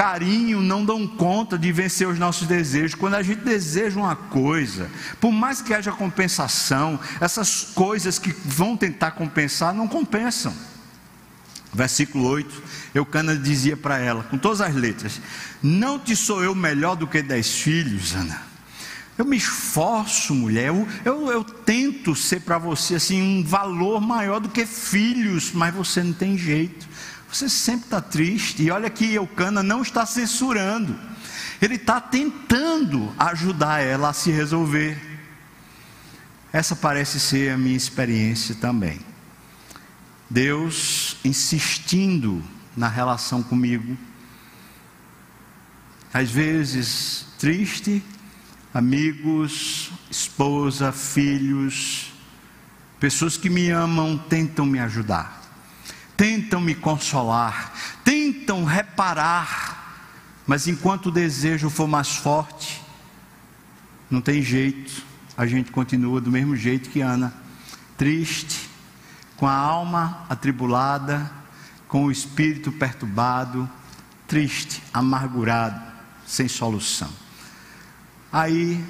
carinho 0.01 0.63
não 0.63 0.83
dão 0.83 1.07
conta 1.07 1.59
de 1.59 1.71
vencer 1.71 2.09
os 2.09 2.19
nossos 2.19 2.49
desejos. 2.49 2.95
Quando 2.95 3.17
a 3.17 3.23
gente 3.23 3.43
deseja 3.43 4.01
uma 4.01 4.17
coisa, 4.17 4.91
por 5.21 5.31
mais 5.31 5.61
que 5.61 5.75
haja 5.75 5.93
compensação, 5.93 6.99
essas 7.21 7.65
coisas 7.75 8.19
que 8.19 8.35
vão 8.43 8.79
tentar 8.79 9.11
compensar 9.11 9.75
não 9.75 9.87
compensam. 9.87 10.55
Versículo 11.71 12.27
8, 12.29 12.63
Eucana 12.95 13.37
dizia 13.37 13.77
para 13.77 13.99
ela, 13.99 14.23
com 14.23 14.39
todas 14.39 14.63
as 14.63 14.75
letras: 14.75 15.21
Não 15.63 15.99
te 15.99 16.17
sou 16.17 16.43
eu 16.43 16.55
melhor 16.55 16.97
do 16.97 17.07
que 17.07 17.21
dez 17.21 17.57
filhos, 17.57 18.15
Ana. 18.15 18.41
Eu 19.19 19.27
me 19.27 19.37
esforço, 19.37 20.35
mulher, 20.35 20.69
eu, 20.69 20.89
eu, 21.05 21.31
eu 21.31 21.45
tento 21.45 22.17
ser 22.17 22.41
para 22.41 22.57
você 22.57 22.95
assim 22.95 23.21
um 23.21 23.45
valor 23.45 24.01
maior 24.01 24.41
do 24.41 24.49
que 24.49 24.65
filhos, 24.65 25.53
mas 25.53 25.75
você 25.75 26.03
não 26.03 26.15
tem 26.15 26.39
jeito. 26.39 26.89
Você 27.33 27.49
sempre 27.49 27.87
está 27.87 28.01
triste. 28.01 28.62
E 28.62 28.71
olha 28.71 28.90
que 28.90 29.14
Eucana 29.14 29.62
não 29.62 29.83
está 29.83 30.05
censurando. 30.05 30.99
Ele 31.61 31.77
está 31.77 32.01
tentando 32.01 33.12
ajudar 33.19 33.81
ela 33.81 34.11
a 34.11 34.12
se 34.12 34.31
resolver. 34.31 34.99
Essa 36.53 36.75
parece 36.75 37.21
ser 37.21 37.53
a 37.53 37.59
minha 37.59 37.77
experiência 37.77 38.55
também. 38.55 39.01
Deus 40.29 41.16
insistindo 41.25 42.43
na 42.77 42.88
relação 42.88 43.43
comigo, 43.43 43.97
às 46.14 46.31
vezes 46.31 47.27
triste, 47.38 48.03
amigos, 48.73 49.90
esposa, 50.11 50.93
filhos, 50.93 52.12
pessoas 53.01 53.37
que 53.37 53.51
me 53.51 53.71
amam 53.71 54.16
tentam 54.16 54.64
me 54.64 54.79
ajudar, 54.79 55.39
tentam 56.21 56.61
me 56.61 56.75
consolar, 56.75 57.73
tentam 58.05 58.63
reparar, 58.63 60.05
mas 60.47 60.69
enquanto 60.69 61.07
o 61.07 61.11
desejo 61.11 61.71
for 61.71 61.89
mais 61.89 62.15
forte, 62.15 62.85
não 64.11 64.21
tem 64.21 64.43
jeito, 64.43 65.03
a 65.35 65.47
gente 65.47 65.73
continua 65.73 66.21
do 66.21 66.31
mesmo 66.31 66.55
jeito 66.55 66.91
que 66.91 67.01
Ana, 67.01 67.33
triste, 67.97 68.69
com 69.35 69.47
a 69.47 69.55
alma 69.55 70.27
atribulada, 70.29 71.33
com 71.89 72.05
o 72.05 72.13
espírito 72.13 72.71
perturbado, 72.71 73.67
triste, 74.29 74.83
amargurado, 74.93 75.81
sem 76.27 76.49
solução. 76.49 77.09
Aí, 78.31 78.85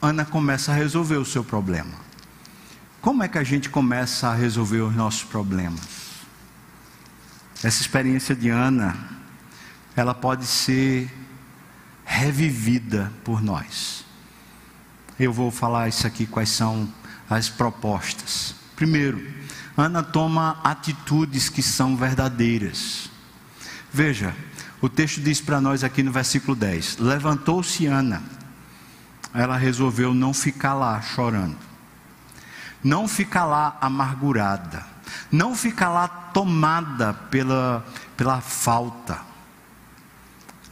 Ana 0.00 0.24
começa 0.24 0.70
a 0.70 0.76
resolver 0.76 1.16
o 1.16 1.24
seu 1.24 1.42
problema. 1.42 1.98
Como 3.00 3.20
é 3.20 3.26
que 3.26 3.38
a 3.38 3.42
gente 3.42 3.68
começa 3.68 4.28
a 4.28 4.34
resolver 4.34 4.82
os 4.82 4.94
nossos 4.94 5.24
problemas? 5.24 5.99
Essa 7.62 7.82
experiência 7.82 8.34
de 8.34 8.48
Ana, 8.48 8.96
ela 9.94 10.14
pode 10.14 10.46
ser 10.46 11.10
revivida 12.04 13.12
por 13.22 13.42
nós. 13.42 14.04
Eu 15.18 15.32
vou 15.32 15.50
falar 15.50 15.88
isso 15.88 16.06
aqui, 16.06 16.26
quais 16.26 16.48
são 16.48 16.88
as 17.28 17.50
propostas. 17.50 18.54
Primeiro, 18.74 19.22
Ana 19.76 20.02
toma 20.02 20.58
atitudes 20.64 21.48
que 21.50 21.62
são 21.62 21.96
verdadeiras. 21.96 23.10
Veja, 23.92 24.34
o 24.80 24.88
texto 24.88 25.20
diz 25.20 25.40
para 25.40 25.60
nós 25.60 25.84
aqui 25.84 26.02
no 26.02 26.10
versículo 26.10 26.56
10: 26.56 26.96
Levantou-se 26.96 27.86
Ana, 27.86 28.22
ela 29.34 29.56
resolveu 29.56 30.14
não 30.14 30.32
ficar 30.32 30.74
lá 30.74 31.00
chorando, 31.02 31.58
não 32.82 33.06
ficar 33.06 33.44
lá 33.44 33.76
amargurada, 33.80 34.84
não 35.30 35.54
ficar 35.54 35.88
lá 35.90 36.08
tomada 36.08 37.14
pela, 37.30 37.84
pela 38.16 38.40
falta. 38.40 39.20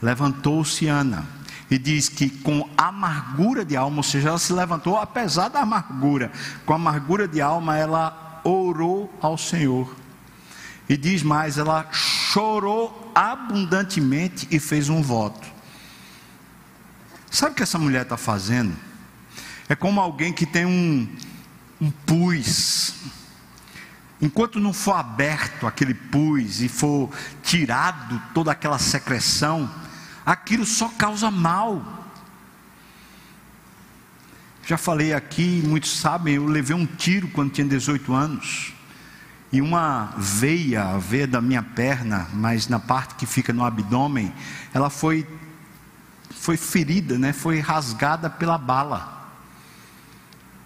Levantou-se 0.01 0.87
Ana, 0.87 1.25
e 1.69 1.77
diz 1.77 2.09
que 2.09 2.29
com 2.29 2.67
amargura 2.77 3.63
de 3.63 3.75
alma, 3.75 3.97
ou 3.97 4.03
seja, 4.03 4.29
ela 4.29 4.39
se 4.39 4.51
levantou 4.51 4.97
apesar 4.97 5.49
da 5.49 5.59
amargura, 5.59 6.31
com 6.65 6.73
amargura 6.73 7.27
de 7.27 7.41
alma, 7.41 7.77
ela 7.77 8.41
orou 8.43 9.13
ao 9.21 9.37
Senhor. 9.37 9.95
E 10.87 10.97
diz 10.97 11.21
mais, 11.21 11.57
ela 11.59 11.87
chorou 11.91 13.11
abundantemente 13.13 14.47
e 14.49 14.59
fez 14.59 14.89
um 14.89 15.03
voto. 15.03 15.47
Sabe 17.29 17.51
o 17.51 17.55
que 17.55 17.61
essa 17.61 17.77
mulher 17.77 18.01
está 18.01 18.17
fazendo? 18.17 18.75
É 19.67 19.75
como 19.75 20.01
alguém 20.01 20.33
que 20.33 20.47
tem 20.47 20.65
um, 20.65 21.07
um 21.79 21.91
pus. 21.91 22.95
Enquanto 24.21 24.59
não 24.59 24.73
for 24.73 24.93
aberto 24.93 25.65
aquele 25.65 25.93
pus 25.93 26.61
e 26.61 26.67
for 26.67 27.09
tirado 27.41 28.21
toda 28.33 28.51
aquela 28.51 28.77
secreção, 28.77 29.69
aquilo 30.25 30.65
só 30.65 30.89
causa 30.89 31.31
mal. 31.31 32.07
Já 34.65 34.77
falei 34.77 35.13
aqui, 35.13 35.63
muitos 35.65 35.97
sabem, 35.97 36.35
eu 36.35 36.45
levei 36.45 36.75
um 36.75 36.85
tiro 36.85 37.29
quando 37.29 37.51
tinha 37.51 37.65
18 37.65 38.13
anos. 38.13 38.73
E 39.51 39.61
uma 39.61 40.13
veia, 40.17 40.83
a 40.83 40.97
veia 40.97 41.25
da 41.25 41.41
minha 41.41 41.63
perna, 41.63 42.27
mas 42.33 42.67
na 42.67 42.77
parte 42.77 43.15
que 43.15 43.25
fica 43.25 43.51
no 43.51 43.63
abdômen, 43.63 44.31
ela 44.73 44.89
foi 44.89 45.25
foi 46.29 46.55
ferida, 46.55 47.17
né? 47.17 47.33
Foi 47.33 47.59
rasgada 47.59 48.29
pela 48.29 48.57
bala. 48.57 49.31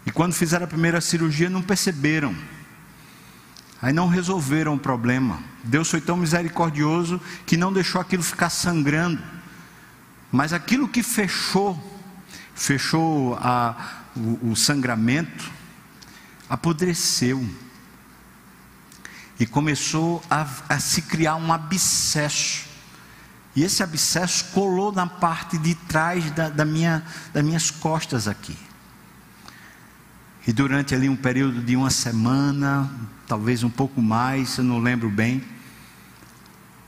E 0.05 0.11
quando 0.11 0.33
fizeram 0.33 0.65
a 0.65 0.67
primeira 0.67 0.99
cirurgia 1.01 1.49
não 1.49 1.61
perceberam. 1.61 2.35
Aí 3.83 3.91
não 3.91 4.07
resolveram 4.07 4.75
o 4.75 4.79
problema. 4.79 5.43
Deus 5.61 5.89
foi 5.89 5.99
tão 5.99 6.15
misericordioso 6.15 7.19
que 7.45 7.57
não 7.57 7.73
deixou 7.73 7.99
aquilo 7.99 8.23
ficar 8.23 8.49
sangrando. 8.49 9.21
Mas 10.31 10.53
aquilo 10.53 10.87
que 10.87 11.03
fechou, 11.03 11.77
fechou 12.55 13.35
a, 13.41 13.75
o, 14.15 14.51
o 14.51 14.55
sangramento, 14.55 15.51
apodreceu. 16.49 17.45
E 19.37 19.45
começou 19.45 20.23
a, 20.29 20.47
a 20.69 20.79
se 20.79 21.01
criar 21.01 21.35
um 21.35 21.51
abscesso. 21.51 22.65
E 23.53 23.65
esse 23.65 23.83
abscesso 23.83 24.45
colou 24.53 24.93
na 24.93 25.07
parte 25.07 25.57
de 25.57 25.75
trás 25.75 26.31
da, 26.31 26.47
da 26.47 26.63
minha, 26.63 27.03
das 27.33 27.43
minhas 27.43 27.69
costas 27.69 28.29
aqui. 28.29 28.57
E 30.45 30.51
durante 30.51 30.93
ali 30.93 31.07
um 31.07 31.15
período 31.15 31.61
de 31.61 31.75
uma 31.75 31.89
semana, 31.89 32.91
talvez 33.27 33.63
um 33.63 33.69
pouco 33.69 34.01
mais, 34.01 34.57
eu 34.57 34.63
não 34.63 34.79
lembro 34.79 35.09
bem, 35.09 35.41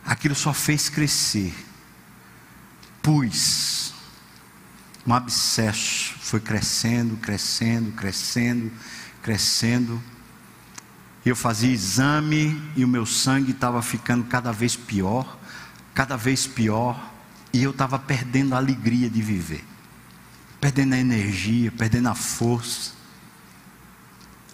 aquilo 0.06 0.36
só 0.36 0.54
fez 0.54 0.89
crescer. 0.89 1.54
Pus, 3.02 3.94
um 5.08 5.13
abscesso, 5.13 6.15
foi 6.20 6.41
crescendo, 6.41 7.15
crescendo, 7.18 7.91
crescendo, 7.94 8.72
crescendo. 9.22 10.04
Eu 11.26 11.36
fazia 11.36 11.72
exame 11.72 12.62
e 12.76 12.84
o 12.84 12.88
meu 12.88 13.06
sangue 13.06 13.52
estava 13.52 13.82
ficando 13.82 14.26
cada 14.26 14.52
vez 14.52 14.76
pior, 14.76 15.39
cada 15.94 16.18
vez 16.18 16.46
pior, 16.46 17.13
e 17.54 17.63
eu 17.63 17.72
estava 17.72 17.98
perdendo 17.98 18.54
a 18.54 18.58
alegria 18.58 19.10
de 19.10 19.22
viver, 19.22 19.63
perdendo 20.60 20.94
a 20.94 20.98
energia, 20.98 21.72
perdendo 21.72 22.10
a 22.10 22.15
força. 22.15 22.96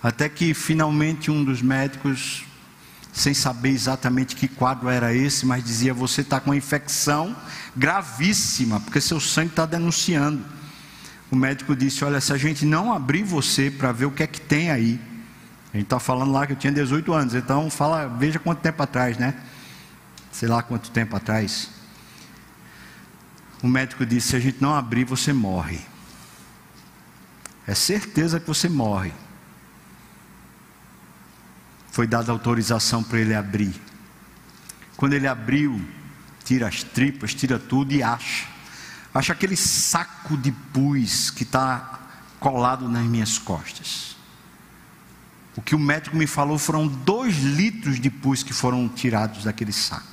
Até 0.02 0.28
que 0.28 0.54
finalmente 0.54 1.30
um 1.30 1.44
dos 1.44 1.62
médicos 1.62 2.44
sem 3.14 3.34
saber 3.34 3.70
exatamente 3.70 4.36
que 4.36 4.48
quadro 4.48 4.90
era 4.90 5.14
esse, 5.14 5.46
mas 5.46 5.64
dizia: 5.64 5.94
Você 5.94 6.22
está 6.22 6.40
com 6.40 6.50
uma 6.50 6.56
infecção 6.56 7.36
gravíssima, 7.76 8.80
porque 8.80 9.02
seu 9.02 9.20
sangue 9.20 9.50
está 9.50 9.66
denunciando. 9.66 10.44
O 11.30 11.36
médico 11.36 11.76
disse: 11.76 12.04
Olha, 12.04 12.22
se 12.22 12.34
a 12.34 12.38
gente 12.38 12.66
não 12.66 12.92
abrir 12.92 13.24
você 13.24 13.70
para 13.70 13.92
ver 13.92 14.06
o 14.06 14.12
que 14.12 14.24
é 14.24 14.28
que 14.28 14.42
tem 14.42 14.72
aí, 14.72 15.00
a 15.74 15.78
gente 15.78 15.86
está 15.86 16.00
falando 16.00 16.32
lá 16.32 16.48
que 16.48 16.54
eu 16.54 16.58
tinha 16.58 16.74
18 16.74 17.14
anos, 17.14 17.36
então 17.36 17.70
fala, 17.70 18.08
veja 18.08 18.40
quanto 18.40 18.60
tempo 18.60 18.82
atrás, 18.82 19.18
né? 19.18 19.36
Sei 20.32 20.48
lá 20.48 20.64
quanto 20.64 20.90
tempo 20.92 21.16
atrás. 21.16 21.70
O 23.62 23.68
médico 23.68 24.06
disse: 24.06 24.30
Se 24.30 24.36
a 24.38 24.40
gente 24.40 24.62
não 24.62 24.74
abrir, 24.74 25.04
você 25.04 25.32
morre. 25.32 25.80
É 27.68 27.76
certeza 27.76 28.40
que 28.40 28.48
você 28.48 28.68
morre 28.68 29.14
foi 31.92 32.08
dada 32.08 32.32
autorização 32.32 33.04
para 33.04 33.20
ele 33.20 33.36
abrir. 33.36 33.76
Quando 34.96 35.14
ele 35.14 35.28
abriu, 35.28 35.80
tira 36.44 36.68
as 36.68 36.82
tripas, 36.82 37.36
tira 37.36 37.60
tudo 37.60 37.94
e 37.94 38.02
acha. 38.02 38.48
Acha 39.14 39.34
aquele 39.34 39.58
saco 39.58 40.38
de 40.38 40.52
pus 40.52 41.30
que 41.30 41.44
está 41.44 42.00
colado 42.40 42.88
nas 42.88 43.04
minhas 43.04 43.38
costas. 43.38 44.16
O 45.56 45.62
que 45.62 45.76
o 45.76 45.80
médico 45.80 46.16
me 46.16 46.26
falou 46.26 46.58
foram 46.58 46.88
dois 46.88 47.38
litros 47.38 48.00
de 48.00 48.10
pus 48.10 48.42
que 48.42 48.54
foram 48.54 48.88
tirados 48.88 49.44
daquele 49.44 49.74
saco. 49.74 50.08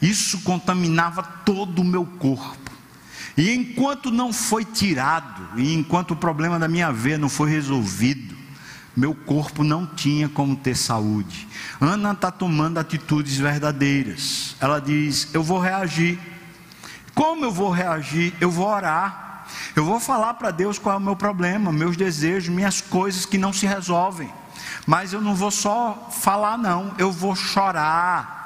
Isso 0.00 0.40
contaminava 0.42 1.22
todo 1.44 1.82
o 1.82 1.84
meu 1.84 2.06
corpo. 2.06 2.70
E 3.36 3.50
enquanto 3.52 4.10
não 4.10 4.32
foi 4.32 4.64
tirado, 4.64 5.58
e 5.58 5.74
enquanto 5.74 6.12
o 6.12 6.16
problema 6.16 6.58
da 6.58 6.68
minha 6.68 6.92
veia 6.92 7.18
não 7.18 7.28
foi 7.28 7.50
resolvido, 7.50 8.39
meu 8.96 9.14
corpo 9.14 9.62
não 9.62 9.86
tinha 9.86 10.28
como 10.28 10.56
ter 10.56 10.76
saúde. 10.76 11.46
Ana 11.80 12.12
está 12.12 12.30
tomando 12.30 12.78
atitudes 12.78 13.36
verdadeiras. 13.36 14.56
Ela 14.60 14.80
diz: 14.80 15.28
Eu 15.32 15.42
vou 15.42 15.58
reagir. 15.58 16.18
Como 17.14 17.44
eu 17.44 17.52
vou 17.52 17.70
reagir? 17.70 18.34
Eu 18.40 18.50
vou 18.50 18.66
orar. 18.66 19.46
Eu 19.74 19.84
vou 19.84 20.00
falar 20.00 20.34
para 20.34 20.50
Deus 20.50 20.78
qual 20.78 20.94
é 20.94 20.98
o 20.98 21.00
meu 21.00 21.16
problema, 21.16 21.72
meus 21.72 21.96
desejos, 21.96 22.48
minhas 22.48 22.80
coisas 22.80 23.26
que 23.26 23.38
não 23.38 23.52
se 23.52 23.66
resolvem. 23.66 24.32
Mas 24.86 25.12
eu 25.12 25.20
não 25.20 25.34
vou 25.34 25.50
só 25.50 26.08
falar, 26.10 26.56
não. 26.56 26.92
Eu 26.98 27.10
vou 27.12 27.34
chorar 27.34 28.39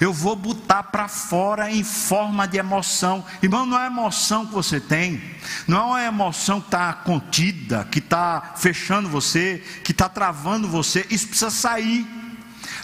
eu 0.00 0.12
vou 0.12 0.34
botar 0.34 0.84
para 0.84 1.08
fora 1.08 1.70
em 1.70 1.84
forma 1.84 2.46
de 2.46 2.58
emoção. 2.58 3.24
Irmão, 3.42 3.64
não 3.64 3.80
é 3.80 3.86
emoção 3.86 4.46
que 4.46 4.52
você 4.52 4.80
tem, 4.80 5.22
não 5.66 5.96
é 5.96 6.02
uma 6.02 6.02
emoção 6.02 6.60
que 6.60 6.68
está 6.68 6.92
contida, 6.92 7.86
que 7.90 7.98
está 7.98 8.54
fechando 8.56 9.08
você, 9.08 9.62
que 9.82 9.92
está 9.92 10.08
travando 10.08 10.68
você. 10.68 11.06
Isso 11.10 11.28
precisa 11.28 11.50
sair. 11.50 12.06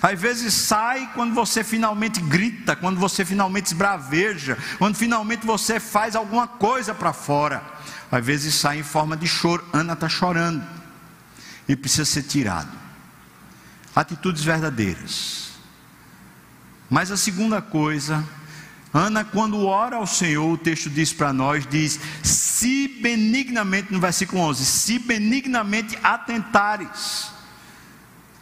Às 0.03 0.19
vezes 0.19 0.55
sai 0.55 1.11
quando 1.15 1.35
você 1.35 1.63
finalmente 1.63 2.21
grita, 2.21 2.75
quando 2.75 2.99
você 2.99 3.25
finalmente 3.25 3.67
esbraveja, 3.67 4.57
quando 4.79 4.97
finalmente 4.97 5.47
você 5.47 5.79
faz 5.79 6.17
alguma 6.17 6.47
coisa 6.47 6.95
para 6.95 7.13
fora. 7.13 7.63
Às 8.11 8.25
vezes 8.25 8.55
sai 8.55 8.79
em 8.79 8.83
forma 8.83 9.17
de 9.17 9.27
choro. 9.27 9.65
Ana 9.73 9.93
está 9.93 10.09
chorando 10.09 10.65
e 11.69 11.77
precisa 11.77 12.05
ser 12.05 12.23
tirado. 12.23 12.71
Atitudes 13.95 14.43
verdadeiras. 14.43 15.50
Mas 16.91 17.12
a 17.12 17.16
segunda 17.16 17.62
coisa, 17.62 18.24
Ana, 18.93 19.24
quando 19.24 19.64
ora 19.64 19.97
ao 19.97 20.07
Senhor, 20.07 20.53
o 20.53 20.59
texto 20.59 20.91
diz 20.91 21.12
para 21.12 21.32
nós: 21.32 21.64
diz, 21.64 22.01
se 22.22 22.88
benignamente, 23.01 23.93
no 23.93 24.01
versículo 24.01 24.43
11, 24.43 24.66
se 24.66 24.99
benignamente 24.99 25.97
atentares 26.03 27.30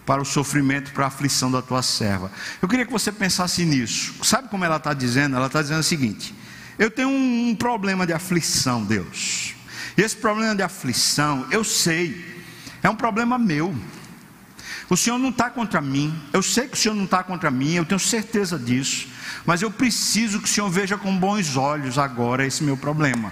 para 0.07 0.23
o 0.23 0.25
sofrimento, 0.25 0.91
para 0.93 1.05
a 1.05 1.09
aflição 1.09 1.51
da 1.51 1.61
tua 1.61 1.83
serva. 1.83 2.33
Eu 2.63 2.67
queria 2.67 2.87
que 2.87 2.93
você 2.93 3.13
pensasse 3.13 3.67
nisso. 3.67 4.15
Sabe 4.25 4.49
como 4.49 4.65
ela 4.65 4.77
está 4.77 4.95
dizendo? 4.95 5.37
Ela 5.37 5.49
está 5.49 5.61
dizendo 5.61 5.81
o 5.81 5.85
seguinte: 5.85 6.35
eu 6.79 6.91
tenho 6.91 7.11
um, 7.11 7.51
um 7.51 7.55
problema 7.55 8.07
de 8.07 8.15
aflição, 8.15 8.83
Deus. 8.83 9.55
E 9.99 10.01
esse 10.01 10.17
problema 10.17 10.55
de 10.55 10.63
aflição, 10.63 11.47
eu 11.51 11.63
sei, 11.63 12.25
é 12.83 12.89
um 12.89 12.97
problema 12.97 13.37
meu. 13.37 13.77
O 14.91 14.97
Senhor 14.97 15.19
não 15.19 15.29
está 15.29 15.51
contra 15.51 15.81
mim, 15.83 16.19
eu 16.33 16.43
sei 16.43 16.67
que 16.67 16.75
o 16.75 16.77
Senhor 16.77 16.95
não 16.95 17.05
está 17.05 17.23
contra 17.23 17.51
mim, 17.51 17.75
eu 17.75 17.85
tenho 17.85 17.99
certeza 17.99 18.59
disso, 18.59 19.09
mas 19.45 19.61
eu 19.61 19.71
preciso 19.71 20.39
que 20.39 20.47
o 20.47 20.49
Senhor 20.49 20.71
veja 20.71 20.97
com 20.97 21.15
bons 21.15 21.57
olhos 21.57 21.99
agora 21.99 22.47
esse 22.47 22.65
meu 22.65 22.77
problema, 22.77 23.31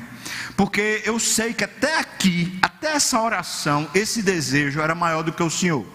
porque 0.55 1.01
eu 1.05 1.19
sei 1.19 1.55
que 1.55 1.65
até 1.65 1.99
aqui, 1.99 2.59
até 2.61 2.93
essa 2.93 3.21
oração, 3.21 3.89
esse 3.95 4.23
desejo 4.23 4.81
era 4.81 4.95
maior 4.95 5.23
do 5.23 5.33
que 5.33 5.43
o 5.43 5.51
Senhor. 5.51 5.87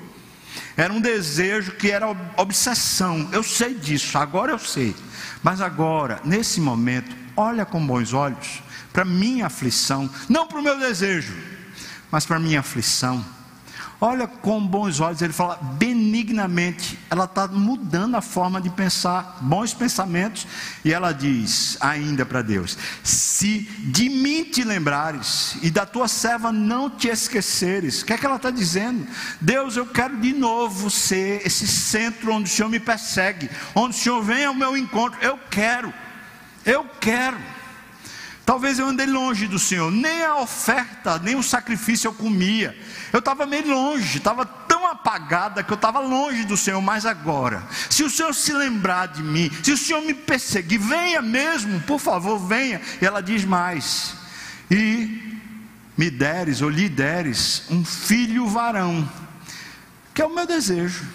Era 0.75 0.91
um 0.91 0.99
desejo 0.99 1.73
que 1.73 1.89
era 1.91 2.09
obsessão. 2.37 3.29
Eu 3.31 3.43
sei 3.43 3.73
disso, 3.73 4.17
agora 4.17 4.51
eu 4.51 4.59
sei. 4.59 4.95
Mas 5.43 5.61
agora, 5.61 6.19
nesse 6.23 6.59
momento, 6.59 7.15
olha 7.37 7.65
com 7.65 7.85
bons 7.85 8.13
olhos 8.13 8.61
para 8.91 9.05
minha 9.05 9.45
aflição, 9.45 10.09
não 10.27 10.47
para 10.47 10.59
o 10.59 10.63
meu 10.63 10.77
desejo, 10.77 11.33
mas 12.11 12.25
para 12.25 12.39
minha 12.39 12.59
aflição 12.59 13.25
Olha 14.03 14.25
com 14.25 14.59
bons 14.65 14.99
olhos, 14.99 15.21
ele 15.21 15.31
fala 15.31 15.59
benignamente. 15.61 16.97
Ela 17.07 17.25
está 17.25 17.47
mudando 17.47 18.15
a 18.15 18.21
forma 18.21 18.59
de 18.59 18.67
pensar, 18.71 19.37
bons 19.41 19.75
pensamentos. 19.75 20.47
E 20.83 20.91
ela 20.91 21.11
diz 21.11 21.77
ainda 21.79 22.25
para 22.25 22.41
Deus: 22.41 22.75
Se 23.03 23.59
de 23.77 24.09
mim 24.09 24.43
te 24.43 24.63
lembrares 24.63 25.55
e 25.61 25.69
da 25.69 25.85
tua 25.85 26.07
serva 26.07 26.51
não 26.51 26.89
te 26.89 27.09
esqueceres. 27.09 28.01
O 28.01 28.05
que 28.07 28.13
é 28.13 28.17
que 28.17 28.25
ela 28.25 28.37
está 28.37 28.49
dizendo? 28.49 29.05
Deus, 29.39 29.77
eu 29.77 29.85
quero 29.85 30.19
de 30.19 30.33
novo 30.33 30.89
ser 30.89 31.45
esse 31.45 31.67
centro 31.67 32.33
onde 32.33 32.49
o 32.49 32.51
Senhor 32.51 32.69
me 32.69 32.79
persegue, 32.79 33.51
onde 33.75 33.95
o 33.95 33.99
Senhor 33.99 34.23
vem 34.23 34.45
ao 34.45 34.55
meu 34.55 34.75
encontro. 34.75 35.19
Eu 35.21 35.37
quero, 35.51 35.93
eu 36.65 36.85
quero. 36.99 37.37
Talvez 38.45 38.79
eu 38.79 38.87
andei 38.87 39.05
longe 39.05 39.47
do 39.47 39.59
Senhor, 39.59 39.91
nem 39.91 40.23
a 40.23 40.37
oferta, 40.37 41.19
nem 41.19 41.35
o 41.35 41.43
sacrifício 41.43 42.07
eu 42.07 42.13
comia. 42.13 42.77
Eu 43.13 43.19
estava 43.19 43.45
meio 43.45 43.67
longe, 43.67 44.17
estava 44.17 44.45
tão 44.45 44.87
apagada 44.87 45.63
que 45.63 45.71
eu 45.71 45.75
estava 45.75 45.99
longe 45.99 46.43
do 46.43 46.57
Senhor, 46.57 46.81
mas 46.81 47.05
agora, 47.05 47.63
se 47.89 48.03
o 48.03 48.09
Senhor 48.09 48.33
se 48.33 48.51
lembrar 48.51 49.07
de 49.07 49.21
mim, 49.21 49.51
se 49.63 49.71
o 49.71 49.77
Senhor 49.77 50.01
me 50.01 50.13
perseguir, 50.13 50.79
venha 50.79 51.21
mesmo, 51.21 51.79
por 51.81 51.99
favor, 51.99 52.39
venha. 52.39 52.81
E 53.01 53.05
ela 53.05 53.21
diz 53.21 53.45
mais: 53.45 54.15
e 54.69 55.39
me 55.97 56.09
deres 56.09 56.61
ou 56.61 56.69
lhe 56.69 56.89
deres 56.89 57.63
um 57.69 57.85
filho 57.85 58.47
varão, 58.47 59.09
que 60.13 60.21
é 60.21 60.25
o 60.25 60.33
meu 60.33 60.47
desejo. 60.47 61.05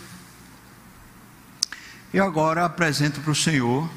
Eu 2.14 2.24
agora 2.24 2.64
apresento 2.64 3.20
para 3.20 3.32
o 3.32 3.34
Senhor 3.34 3.90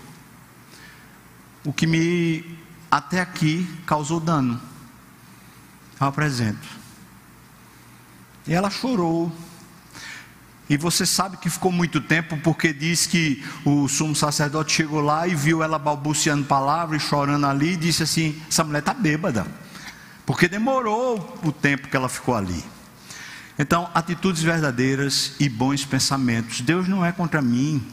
o 1.64 1.72
que 1.72 1.86
me 1.86 2.59
até 2.90 3.20
aqui 3.20 3.70
causou 3.86 4.20
dano. 4.20 4.60
Eu 6.00 6.08
apresento. 6.08 6.68
E 8.48 8.54
ela 8.54 8.70
chorou. 8.70 9.32
E 10.70 10.78
você 10.78 11.06
sabe 11.06 11.38
que 11.38 11.50
ficou 11.50 11.72
muito 11.72 12.00
tempo, 12.00 12.38
porque 12.38 12.72
diz 12.72 13.08
que 13.08 13.44
o 13.66 13.88
sumo 13.88 14.16
sacerdote 14.16 14.72
chegou 14.72 15.02
lá 15.02 15.28
e 15.28 15.34
viu 15.34 15.64
ela 15.64 15.80
balbuciando 15.80 16.46
palavras, 16.46 17.02
chorando 17.02 17.48
ali, 17.48 17.74
e 17.74 17.78
disse 17.78 18.04
assim: 18.04 18.40
essa 18.48 18.64
mulher 18.64 18.80
está 18.80 18.94
bêbada. 18.94 19.48
Porque 20.26 20.48
demorou 20.48 21.40
o 21.44 21.52
tempo 21.52 21.88
que 21.88 21.98
ela 21.98 22.08
ficou 22.08 22.36
ali. 22.36 22.64
Então, 23.58 23.90
atitudes 23.94 24.42
verdadeiras 24.42 25.34
e 25.40 25.50
bons 25.50 25.84
pensamentos. 25.84 26.62
Deus 26.62 26.88
não 26.88 27.04
é 27.04 27.12
contra 27.12 27.42
mim. 27.42 27.86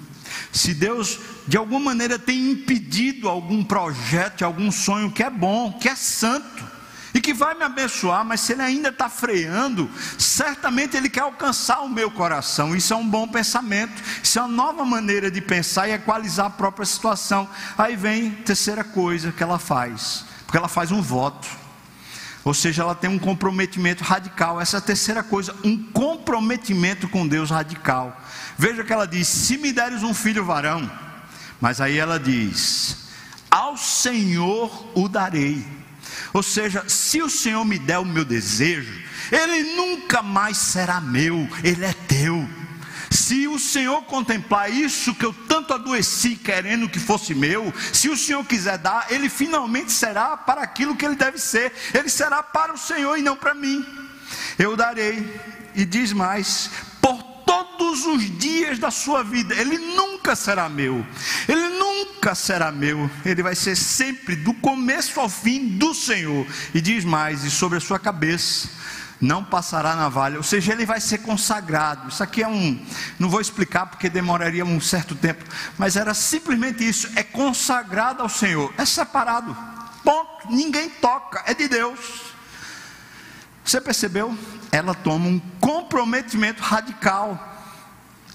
Se 0.52 0.74
Deus 0.74 1.18
de 1.46 1.56
alguma 1.56 1.80
maneira 1.80 2.18
tem 2.18 2.50
impedido 2.50 3.28
algum 3.28 3.62
projeto, 3.62 4.44
algum 4.44 4.70
sonho 4.70 5.10
que 5.10 5.22
é 5.22 5.30
bom, 5.30 5.72
que 5.72 5.88
é 5.88 5.94
santo 5.94 6.76
e 7.16 7.20
que 7.20 7.32
vai 7.32 7.54
me 7.54 7.62
abençoar, 7.62 8.24
mas 8.26 8.42
se 8.42 8.52
Ele 8.52 8.60
ainda 8.60 8.90
está 8.90 9.08
freando, 9.08 9.90
certamente 10.18 10.98
Ele 10.98 11.08
quer 11.08 11.20
alcançar 11.20 11.80
o 11.80 11.88
meu 11.88 12.10
coração. 12.10 12.76
Isso 12.76 12.92
é 12.92 12.96
um 12.96 13.08
bom 13.08 13.26
pensamento, 13.26 14.02
isso 14.22 14.38
é 14.38 14.42
uma 14.42 14.48
nova 14.48 14.84
maneira 14.84 15.30
de 15.30 15.40
pensar 15.40 15.88
e 15.88 15.92
equalizar 15.92 16.46
a 16.46 16.50
própria 16.50 16.84
situação. 16.84 17.48
Aí 17.78 17.96
vem 17.96 18.32
terceira 18.32 18.84
coisa 18.84 19.32
que 19.32 19.42
ela 19.42 19.58
faz, 19.58 20.26
porque 20.44 20.58
ela 20.58 20.68
faz 20.68 20.92
um 20.92 21.00
voto. 21.00 21.48
Ou 22.44 22.52
seja, 22.52 22.82
ela 22.82 22.94
tem 22.94 23.08
um 23.08 23.18
comprometimento 23.18 24.04
radical. 24.04 24.60
Essa 24.60 24.76
é 24.76 24.78
a 24.78 24.82
terceira 24.82 25.22
coisa, 25.22 25.56
um 25.64 25.76
comprometimento 25.76 27.08
com 27.08 27.26
Deus 27.26 27.50
radical. 27.50 28.14
Veja 28.58 28.84
que 28.84 28.92
ela 28.92 29.06
diz: 29.06 29.28
Se 29.28 29.58
me 29.58 29.72
deres 29.72 30.02
um 30.02 30.14
filho 30.14 30.44
varão, 30.44 30.90
mas 31.60 31.80
aí 31.80 31.98
ela 31.98 32.18
diz: 32.18 33.08
Ao 33.50 33.76
Senhor 33.76 34.90
o 34.94 35.08
darei. 35.08 35.64
Ou 36.32 36.42
seja, 36.42 36.84
se 36.88 37.22
o 37.22 37.28
Senhor 37.28 37.64
me 37.64 37.78
der 37.78 37.98
o 37.98 38.04
meu 38.04 38.24
desejo, 38.24 38.92
ele 39.30 39.74
nunca 39.74 40.22
mais 40.22 40.56
será 40.56 41.00
meu, 41.00 41.48
ele 41.62 41.84
é 41.84 41.92
teu. 42.06 42.48
Se 43.10 43.46
o 43.46 43.58
Senhor 43.58 44.02
contemplar 44.02 44.70
isso 44.70 45.14
que 45.14 45.24
eu 45.24 45.32
tanto 45.32 45.72
adoeci 45.72 46.36
querendo 46.36 46.88
que 46.88 46.98
fosse 46.98 47.34
meu, 47.34 47.72
se 47.92 48.08
o 48.08 48.16
Senhor 48.16 48.44
quiser 48.44 48.78
dar, 48.78 49.06
ele 49.10 49.28
finalmente 49.28 49.92
será 49.92 50.36
para 50.36 50.60
aquilo 50.60 50.96
que 50.96 51.04
ele 51.04 51.16
deve 51.16 51.38
ser, 51.38 51.72
ele 51.94 52.08
será 52.08 52.42
para 52.42 52.74
o 52.74 52.78
Senhor 52.78 53.16
e 53.16 53.22
não 53.22 53.36
para 53.36 53.54
mim. 53.54 53.84
Eu 54.58 54.76
darei, 54.76 55.40
e 55.74 55.84
diz 55.84 56.12
mais: 56.12 56.70
todos 57.86 58.04
os 58.04 58.38
dias 58.38 58.78
da 58.78 58.90
sua 58.90 59.22
vida. 59.22 59.54
Ele 59.54 59.78
nunca 59.78 60.34
será 60.34 60.68
meu. 60.68 61.06
Ele 61.46 61.68
nunca 61.68 62.34
será 62.34 62.72
meu. 62.72 63.08
Ele 63.24 63.42
vai 63.42 63.54
ser 63.54 63.76
sempre 63.76 64.34
do 64.34 64.52
começo 64.54 65.20
ao 65.20 65.28
fim 65.28 65.68
do 65.68 65.94
Senhor. 65.94 66.46
E 66.74 66.80
diz 66.80 67.04
mais: 67.04 67.44
e 67.44 67.50
sobre 67.50 67.78
a 67.78 67.80
sua 67.80 67.98
cabeça 67.98 68.68
não 69.20 69.42
passará 69.42 69.94
navalha, 69.96 70.36
ou 70.36 70.42
seja, 70.42 70.72
ele 70.72 70.84
vai 70.84 71.00
ser 71.00 71.18
consagrado. 71.18 72.08
Isso 72.08 72.22
aqui 72.22 72.42
é 72.42 72.48
um, 72.48 72.78
não 73.18 73.30
vou 73.30 73.40
explicar 73.40 73.86
porque 73.86 74.10
demoraria 74.10 74.62
um 74.62 74.78
certo 74.78 75.14
tempo, 75.14 75.42
mas 75.78 75.96
era 75.96 76.12
simplesmente 76.12 76.86
isso: 76.86 77.08
é 77.16 77.22
consagrado 77.22 78.22
ao 78.22 78.28
Senhor, 78.28 78.74
é 78.76 78.84
separado, 78.84 79.56
ponto, 80.04 80.50
ninguém 80.50 80.90
toca, 80.90 81.42
é 81.46 81.54
de 81.54 81.66
Deus. 81.66 81.98
Você 83.64 83.80
percebeu? 83.80 84.36
Ela 84.70 84.94
toma 84.94 85.26
um 85.26 85.40
comprometimento 85.60 86.62
radical. 86.62 87.55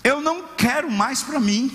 Eu 0.03 0.21
não 0.21 0.43
quero 0.57 0.89
mais 0.89 1.21
para 1.21 1.39
mim. 1.39 1.71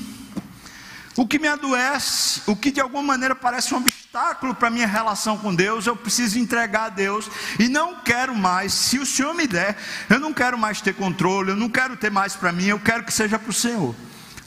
O 1.16 1.26
que 1.26 1.38
me 1.38 1.48
adoece, 1.48 2.42
o 2.46 2.54
que 2.54 2.70
de 2.70 2.78
alguma 2.78 3.02
maneira 3.02 3.34
parece 3.34 3.72
um 3.72 3.78
obstáculo 3.78 4.54
para 4.54 4.68
a 4.68 4.70
minha 4.70 4.86
relação 4.86 5.38
com 5.38 5.54
Deus, 5.54 5.86
eu 5.86 5.96
preciso 5.96 6.38
entregar 6.38 6.84
a 6.84 6.88
Deus 6.90 7.30
e 7.58 7.68
não 7.68 8.00
quero 8.00 8.34
mais. 8.34 8.74
Se 8.74 8.98
o 8.98 9.06
Senhor 9.06 9.32
me 9.34 9.46
der, 9.46 9.78
eu 10.10 10.20
não 10.20 10.34
quero 10.34 10.58
mais 10.58 10.82
ter 10.82 10.94
controle, 10.94 11.50
eu 11.50 11.56
não 11.56 11.70
quero 11.70 11.96
ter 11.96 12.10
mais 12.10 12.36
para 12.36 12.52
mim, 12.52 12.66
eu 12.66 12.78
quero 12.78 13.02
que 13.02 13.12
seja 13.14 13.38
para 13.38 13.48
o 13.48 13.52
Senhor, 13.52 13.94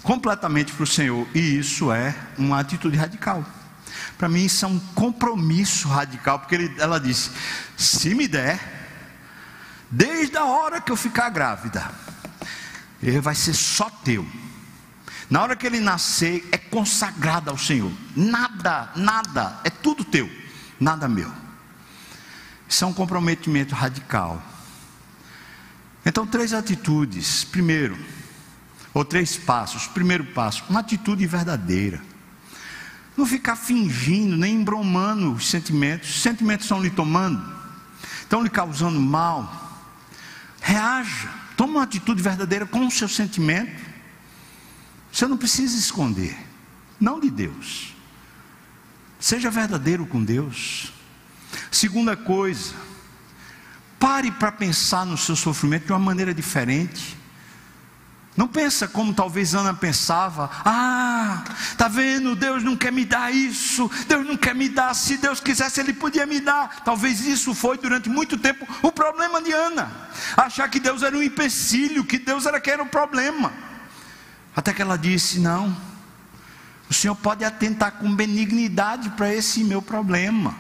completamente 0.03 0.71
para 0.71 0.83
o 0.83 0.87
Senhor. 0.87 1.27
E 1.33 1.57
isso 1.57 1.91
é 1.91 2.15
uma 2.37 2.59
atitude 2.59 2.95
radical. 2.95 3.43
Para 4.15 4.29
mim, 4.29 4.45
isso 4.45 4.63
é 4.63 4.67
um 4.67 4.79
compromisso 4.93 5.87
radical, 5.87 6.37
porque 6.37 6.53
ele, 6.53 6.75
ela 6.77 6.99
disse: 6.99 7.31
se 7.75 8.13
me 8.13 8.27
der, 8.27 8.59
desde 9.89 10.37
a 10.37 10.45
hora 10.45 10.79
que 10.79 10.91
eu 10.91 10.95
ficar 10.95 11.29
grávida, 11.29 11.89
ele 13.01 13.21
vai 13.21 13.35
ser 13.35 13.53
só 13.53 13.89
teu. 13.89 14.27
Na 15.29 15.43
hora 15.43 15.55
que 15.55 15.65
ele 15.65 15.79
nascer, 15.79 16.47
é 16.51 16.57
consagrado 16.57 17.49
ao 17.49 17.57
Senhor. 17.57 17.91
Nada, 18.15 18.91
nada, 18.95 19.59
é 19.63 19.69
tudo 19.69 20.03
teu, 20.03 20.29
nada 20.79 21.07
meu. 21.07 21.31
Isso 22.67 22.83
é 22.83 22.87
um 22.87 22.93
comprometimento 22.93 23.75
radical. 23.75 24.41
Então, 26.05 26.25
três 26.25 26.53
atitudes. 26.53 27.43
Primeiro, 27.43 27.97
ou 28.93 29.05
três 29.05 29.37
passos. 29.37 29.87
Primeiro 29.87 30.25
passo, 30.25 30.63
uma 30.69 30.79
atitude 30.79 31.25
verdadeira. 31.25 32.01
Não 33.15 33.25
ficar 33.25 33.55
fingindo, 33.55 34.37
nem 34.37 34.55
embromando 34.55 35.33
os 35.33 35.49
sentimentos. 35.49 36.09
Os 36.09 36.21
sentimentos 36.21 36.65
estão 36.65 36.81
lhe 36.81 36.89
tomando, 36.89 37.43
estão 38.21 38.41
lhe 38.41 38.49
causando 38.49 38.99
mal. 38.99 39.87
Reaja. 40.61 41.38
Toma 41.59 41.73
uma 41.73 41.83
atitude 41.83 42.21
verdadeira 42.21 42.65
com 42.65 42.87
o 42.87 42.89
seu 42.89 43.09
sentimento. 43.09 43.81
Você 45.11 45.27
não 45.27 45.35
precisa 45.35 45.77
esconder, 45.77 46.33
não 46.97 47.19
de 47.19 47.29
Deus. 47.29 47.93
Seja 49.19 49.51
verdadeiro 49.51 50.05
com 50.05 50.23
Deus. 50.23 50.93
Segunda 51.69 52.15
coisa, 52.15 52.73
pare 53.99 54.31
para 54.31 54.53
pensar 54.53 55.05
no 55.05 55.17
seu 55.17 55.35
sofrimento 55.35 55.87
de 55.87 55.91
uma 55.91 55.99
maneira 55.99 56.33
diferente. 56.33 57.17
Não 58.39 58.47
pensa 58.47 58.87
como 58.87 59.13
talvez 59.13 59.53
Ana 59.53 59.73
pensava. 59.73 60.49
Ah, 60.63 61.43
tá 61.77 61.89
vendo? 61.89 62.37
Deus 62.37 62.63
não 62.63 62.73
quer 62.73 62.89
me 62.89 63.03
dar 63.03 63.35
isso. 63.35 63.91
Deus 64.07 64.25
não 64.25 64.37
quer 64.37 64.55
me 64.55 64.69
dar. 64.69 64.93
Se 64.93 65.17
Deus 65.17 65.41
quisesse, 65.41 65.81
Ele 65.81 65.91
podia 65.91 66.25
me 66.25 66.39
dar. 66.39 66.81
Talvez 66.85 67.19
isso 67.19 67.53
foi 67.53 67.77
durante 67.77 68.07
muito 68.07 68.37
tempo 68.37 68.65
o 68.81 68.93
problema 68.93 69.41
de 69.41 69.51
Ana. 69.51 69.91
Achar 70.37 70.69
que 70.69 70.79
Deus 70.79 71.03
era 71.03 71.17
um 71.17 71.21
empecilho, 71.21 72.05
que 72.05 72.17
Deus 72.17 72.45
era 72.45 72.61
que 72.61 72.71
era 72.71 72.81
o 72.81 72.85
problema. 72.85 73.51
Até 74.55 74.71
que 74.71 74.81
ela 74.81 74.97
disse: 74.97 75.41
Não, 75.41 75.75
o 76.89 76.93
Senhor 76.93 77.15
pode 77.15 77.43
atentar 77.43 77.91
com 77.91 78.15
benignidade 78.15 79.09
para 79.09 79.35
esse 79.35 79.65
meu 79.65 79.81
problema, 79.81 80.55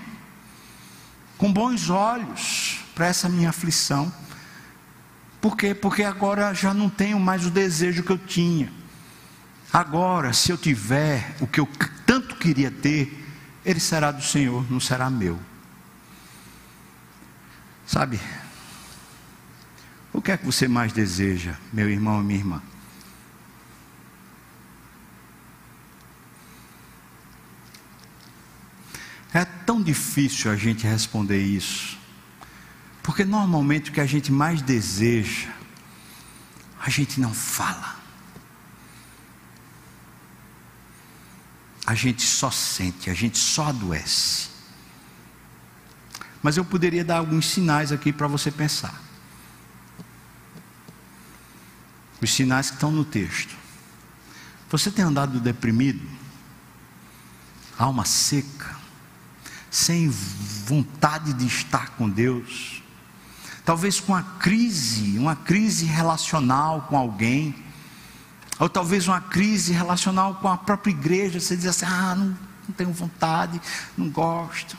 com 1.37 1.49
bons 1.53 1.89
olhos 1.89 2.79
para 2.93 3.07
essa 3.07 3.29
minha 3.29 3.51
aflição. 3.51 4.11
Por 5.41 5.55
quê? 5.55 5.73
Porque 5.73 6.03
agora 6.03 6.53
já 6.53 6.73
não 6.73 6.89
tenho 6.89 7.19
mais 7.19 7.45
o 7.45 7.51
desejo 7.51 8.03
que 8.03 8.11
eu 8.11 8.17
tinha. 8.17 8.71
Agora, 9.71 10.33
se 10.33 10.51
eu 10.51 10.57
tiver 10.57 11.35
o 11.39 11.47
que 11.47 11.59
eu 11.59 11.67
tanto 12.05 12.35
queria 12.35 12.71
ter, 12.71 13.25
ele 13.63 13.79
será 13.79 14.11
do 14.11 14.23
Senhor, 14.23 14.69
não 14.71 14.79
será 14.79 15.09
meu. 15.09 15.39
Sabe? 17.85 18.19
O 20.11 20.21
que 20.21 20.31
é 20.31 20.37
que 20.37 20.45
você 20.45 20.67
mais 20.67 20.91
deseja, 20.91 21.55
meu 21.71 21.89
irmão 21.89 22.21
e 22.21 22.25
minha 22.25 22.39
irmã? 22.39 22.63
É 29.31 29.45
tão 29.45 29.81
difícil 29.81 30.51
a 30.51 30.55
gente 30.55 30.87
responder 30.87 31.39
isso. 31.39 31.98
Porque 33.09 33.25
normalmente 33.25 33.89
o 33.89 33.93
que 33.93 33.99
a 33.99 34.05
gente 34.05 34.31
mais 34.31 34.61
deseja, 34.61 35.49
a 36.79 36.91
gente 36.91 37.19
não 37.19 37.33
fala. 37.33 37.95
A 41.87 41.95
gente 41.95 42.21
só 42.21 42.51
sente, 42.51 43.09
a 43.09 43.15
gente 43.15 43.39
só 43.39 43.69
adoece. 43.69 44.49
Mas 46.43 46.55
eu 46.55 46.63
poderia 46.63 47.03
dar 47.03 47.17
alguns 47.17 47.47
sinais 47.47 47.91
aqui 47.91 48.13
para 48.13 48.27
você 48.27 48.51
pensar. 48.51 49.01
Os 52.21 52.31
sinais 52.31 52.69
que 52.69 52.75
estão 52.75 52.91
no 52.91 53.03
texto. 53.03 53.57
Você 54.69 54.91
tem 54.91 55.03
andado 55.03 55.39
deprimido? 55.39 56.07
Alma 57.75 58.05
seca? 58.05 58.77
Sem 59.71 60.07
vontade 60.09 61.33
de 61.33 61.47
estar 61.47 61.89
com 61.95 62.07
Deus? 62.07 62.78
Talvez 63.69 63.99
com 63.99 64.13
uma 64.13 64.23
crise, 64.23 65.19
uma 65.19 65.35
crise 65.35 65.85
relacional 65.85 66.87
com 66.89 66.97
alguém, 66.97 67.53
ou 68.57 68.67
talvez 68.67 69.07
uma 69.07 69.21
crise 69.21 69.73
relacional 69.73 70.33
com 70.41 70.47
a 70.47 70.57
própria 70.57 70.89
igreja, 70.89 71.39
você 71.39 71.55
diz 71.55 71.67
assim: 71.67 71.85
ah, 71.85 72.15
não, 72.15 72.25
não 72.67 72.73
tenho 72.75 72.91
vontade, 72.91 73.61
não 73.95 74.09
gosto. 74.09 74.75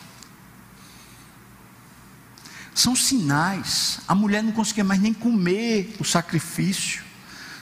São 2.75 2.97
sinais, 2.97 4.01
a 4.09 4.15
mulher 4.17 4.43
não 4.43 4.51
conseguia 4.51 4.83
mais 4.83 5.01
nem 5.01 5.15
comer 5.15 5.95
o 6.01 6.05
sacrifício, 6.05 7.05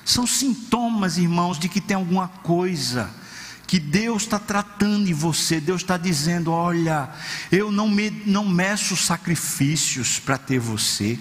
são 0.06 0.26
sintomas, 0.26 1.18
irmãos, 1.18 1.58
de 1.58 1.68
que 1.68 1.78
tem 1.82 1.94
alguma 1.94 2.28
coisa 2.28 3.10
que 3.68 3.78
Deus 3.78 4.22
está 4.22 4.38
tratando 4.38 5.08
em 5.08 5.12
você, 5.12 5.60
Deus 5.60 5.82
está 5.82 5.98
dizendo: 5.98 6.50
olha, 6.50 7.10
eu 7.52 7.70
não, 7.70 7.86
me, 7.86 8.10
não 8.24 8.48
meço 8.48 8.96
sacrifícios 8.96 10.18
para 10.18 10.38
ter 10.38 10.58
você. 10.58 11.18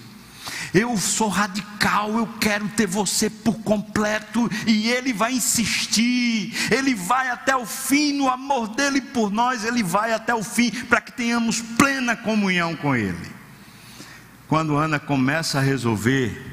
Eu 0.73 0.97
sou 0.97 1.27
radical, 1.27 2.17
eu 2.17 2.25
quero 2.39 2.69
ter 2.69 2.87
você 2.87 3.29
por 3.29 3.55
completo, 3.59 4.49
e 4.65 4.89
Ele 4.89 5.11
vai 5.11 5.33
insistir, 5.33 6.53
Ele 6.71 6.95
vai 6.95 7.29
até 7.29 7.53
o 7.53 7.65
fim, 7.65 8.13
no 8.13 8.29
amor 8.29 8.69
dele 8.69 9.01
por 9.01 9.29
nós, 9.29 9.65
Ele 9.65 9.83
vai 9.83 10.13
até 10.13 10.33
o 10.33 10.41
fim, 10.41 10.71
para 10.71 11.01
que 11.01 11.11
tenhamos 11.11 11.59
plena 11.59 12.15
comunhão 12.15 12.77
com 12.77 12.95
Ele. 12.95 13.35
Quando 14.47 14.77
Ana 14.77 14.99
começa 14.99 15.59
a 15.59 15.61
resolver 15.61 16.46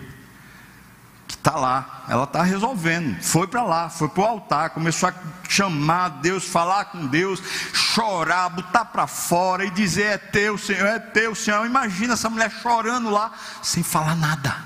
Está 1.45 1.59
lá, 1.59 2.05
ela 2.09 2.25
está 2.25 2.43
resolvendo. 2.43 3.23
Foi 3.23 3.47
para 3.47 3.63
lá, 3.63 3.91
foi 3.91 4.09
para 4.09 4.23
o 4.23 4.27
altar, 4.27 4.71
começou 4.71 5.11
a 5.11 5.15
chamar 5.47 6.09
Deus, 6.23 6.43
falar 6.43 6.87
com 6.87 7.07
Deus, 7.07 7.39
chorar, 7.71 8.49
botar 8.49 8.87
para 8.87 9.07
fora 9.07 9.63
e 9.63 9.71
dizer: 9.71 10.05
É 10.05 10.17
teu, 10.17 10.57
Senhor, 10.57 10.87
é 10.87 10.99
teu, 10.99 11.35
Senhor. 11.35 11.67
Imagina 11.67 12.15
essa 12.15 12.31
mulher 12.31 12.51
chorando 12.51 13.11
lá, 13.11 13.31
sem 13.63 13.83
falar 13.83 14.17
nada, 14.17 14.57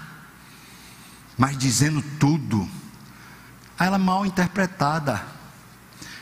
mas 1.37 1.59
dizendo 1.59 2.01
tudo. 2.20 2.70
Aí 3.76 3.89
ela 3.89 3.97
é 3.97 3.99
mal 3.99 4.24
interpretada. 4.24 5.20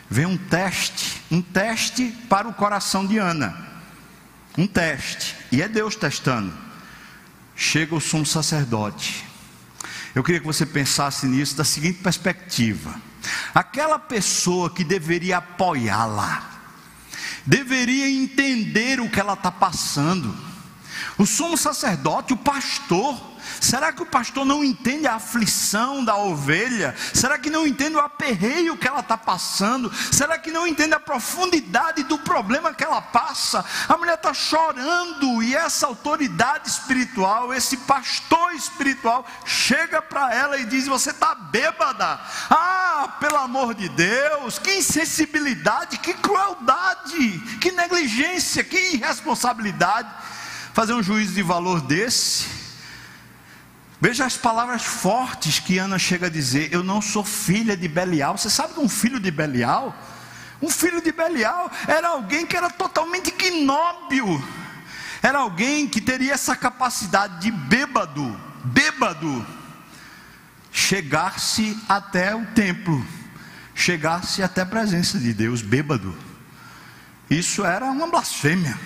Vem 0.08 0.24
um 0.24 0.38
teste, 0.38 1.22
um 1.30 1.42
teste 1.42 2.06
para 2.30 2.48
o 2.48 2.54
coração 2.54 3.06
de 3.06 3.18
Ana. 3.18 3.54
Um 4.56 4.66
teste, 4.66 5.36
e 5.52 5.60
é 5.60 5.68
Deus 5.68 5.96
testando. 5.96 6.50
Chega 7.54 7.94
o 7.94 8.00
sumo 8.00 8.24
sacerdote 8.24 9.35
eu 10.16 10.24
queria 10.24 10.40
que 10.40 10.46
você 10.46 10.64
pensasse 10.64 11.26
nisso 11.26 11.54
da 11.56 11.62
seguinte 11.62 12.02
perspectiva: 12.02 12.98
aquela 13.54 13.98
pessoa 13.98 14.70
que 14.70 14.82
deveria 14.82 15.36
apoiá-la, 15.36 16.42
deveria 17.44 18.08
entender 18.08 18.98
o 18.98 19.10
que 19.10 19.20
ela 19.20 19.34
está 19.34 19.52
passando. 19.52 20.34
O 21.18 21.26
sumo 21.26 21.54
sacerdote, 21.54 22.32
o 22.32 22.36
pastor, 22.38 23.35
Será 23.60 23.92
que 23.92 24.02
o 24.02 24.06
pastor 24.06 24.44
não 24.44 24.62
entende 24.62 25.06
a 25.06 25.14
aflição 25.14 26.04
da 26.04 26.16
ovelha? 26.16 26.94
Será 27.14 27.38
que 27.38 27.50
não 27.50 27.66
entende 27.66 27.96
o 27.96 28.00
aperreio 28.00 28.76
que 28.76 28.86
ela 28.86 29.00
está 29.00 29.16
passando? 29.16 29.92
Será 30.12 30.38
que 30.38 30.50
não 30.50 30.66
entende 30.66 30.94
a 30.94 31.00
profundidade 31.00 32.02
do 32.04 32.18
problema 32.18 32.74
que 32.74 32.84
ela 32.84 33.00
passa? 33.00 33.64
A 33.88 33.96
mulher 33.96 34.14
está 34.14 34.32
chorando 34.34 35.42
e 35.42 35.54
essa 35.54 35.86
autoridade 35.86 36.68
espiritual, 36.68 37.52
esse 37.52 37.76
pastor 37.78 38.54
espiritual, 38.54 39.26
chega 39.44 40.02
para 40.02 40.34
ela 40.34 40.58
e 40.58 40.64
diz: 40.64 40.86
Você 40.86 41.10
está 41.10 41.34
bêbada. 41.34 42.20
Ah, 42.50 43.16
pelo 43.20 43.36
amor 43.36 43.74
de 43.74 43.88
Deus, 43.88 44.58
que 44.58 44.76
insensibilidade, 44.76 45.98
que 45.98 46.14
crueldade, 46.14 47.38
que 47.60 47.72
negligência, 47.72 48.64
que 48.64 48.94
irresponsabilidade. 48.94 50.08
Fazer 50.72 50.92
um 50.92 51.02
juízo 51.02 51.32
de 51.32 51.42
valor 51.42 51.80
desse 51.80 52.65
Veja 54.00 54.26
as 54.26 54.36
palavras 54.36 54.84
fortes 54.84 55.58
que 55.58 55.78
Ana 55.78 55.98
chega 55.98 56.26
a 56.26 56.30
dizer: 56.30 56.72
Eu 56.72 56.82
não 56.82 57.00
sou 57.00 57.24
filha 57.24 57.76
de 57.76 57.88
Belial. 57.88 58.36
Você 58.36 58.50
sabe 58.50 58.74
que 58.74 58.80
um 58.80 58.88
filho 58.88 59.18
de 59.18 59.30
Belial? 59.30 59.94
Um 60.60 60.70
filho 60.70 61.00
de 61.02 61.12
Belial 61.12 61.70
era 61.86 62.08
alguém 62.08 62.46
que 62.46 62.56
era 62.56 62.68
totalmente 62.70 63.28
ignóbil. 63.28 64.42
Era 65.22 65.38
alguém 65.38 65.88
que 65.88 66.00
teria 66.00 66.34
essa 66.34 66.54
capacidade 66.54 67.40
de 67.40 67.50
bêbado, 67.50 68.38
bêbado, 68.64 69.46
chegar-se 70.70 71.76
até 71.88 72.34
o 72.34 72.44
templo, 72.46 73.04
chegar-se 73.74 74.42
até 74.42 74.60
a 74.60 74.66
presença 74.66 75.18
de 75.18 75.32
Deus, 75.32 75.62
bêbado. 75.62 76.14
Isso 77.28 77.64
era 77.64 77.86
uma 77.86 78.06
blasfêmia. 78.06 78.78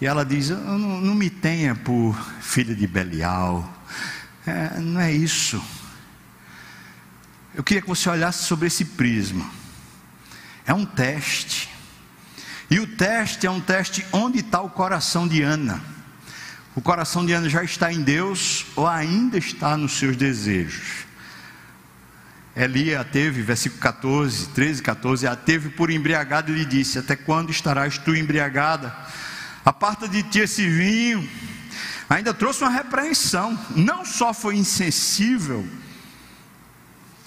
E 0.00 0.06
ela 0.06 0.24
diz: 0.24 0.50
não, 0.50 0.78
não 0.78 1.14
me 1.14 1.30
tenha 1.30 1.74
por 1.74 2.14
filha 2.40 2.74
de 2.74 2.86
Belial, 2.86 3.66
é, 4.46 4.78
não 4.80 5.00
é 5.00 5.12
isso. 5.12 5.62
Eu 7.54 7.62
queria 7.62 7.80
que 7.80 7.88
você 7.88 8.08
olhasse 8.08 8.44
sobre 8.44 8.66
esse 8.66 8.84
prisma. 8.84 9.48
É 10.66 10.74
um 10.74 10.84
teste. 10.84 11.70
E 12.70 12.80
o 12.80 12.86
teste 12.86 13.46
é 13.46 13.50
um 13.50 13.60
teste 13.60 14.04
onde 14.12 14.40
está 14.40 14.60
o 14.60 14.70
coração 14.70 15.28
de 15.28 15.42
Ana. 15.42 15.82
O 16.74 16.80
coração 16.80 17.24
de 17.24 17.32
Ana 17.32 17.48
já 17.48 17.62
está 17.62 17.92
em 17.92 18.02
Deus 18.02 18.66
ou 18.74 18.86
ainda 18.86 19.38
está 19.38 19.76
nos 19.76 19.92
seus 19.92 20.16
desejos? 20.16 21.04
Eli 22.56 22.94
a 22.94 23.04
teve, 23.04 23.42
versículo 23.42 23.80
14, 23.80 24.48
13, 24.48 24.82
14, 24.82 25.26
a 25.26 25.36
teve 25.36 25.70
por 25.70 25.90
embriagada 25.90 26.50
e 26.50 26.54
lhe 26.54 26.64
disse: 26.64 26.98
Até 26.98 27.16
quando 27.16 27.50
estarás 27.50 27.98
tu 27.98 28.14
embriagada? 28.14 28.94
Aparta 29.64 30.08
de 30.08 30.22
ti 30.22 30.40
esse 30.40 30.68
vinho 30.68 31.28
ainda 32.08 32.34
trouxe 32.34 32.62
uma 32.62 32.70
repreensão. 32.70 33.58
Não 33.74 34.04
só 34.04 34.32
foi 34.32 34.56
insensível, 34.56 35.66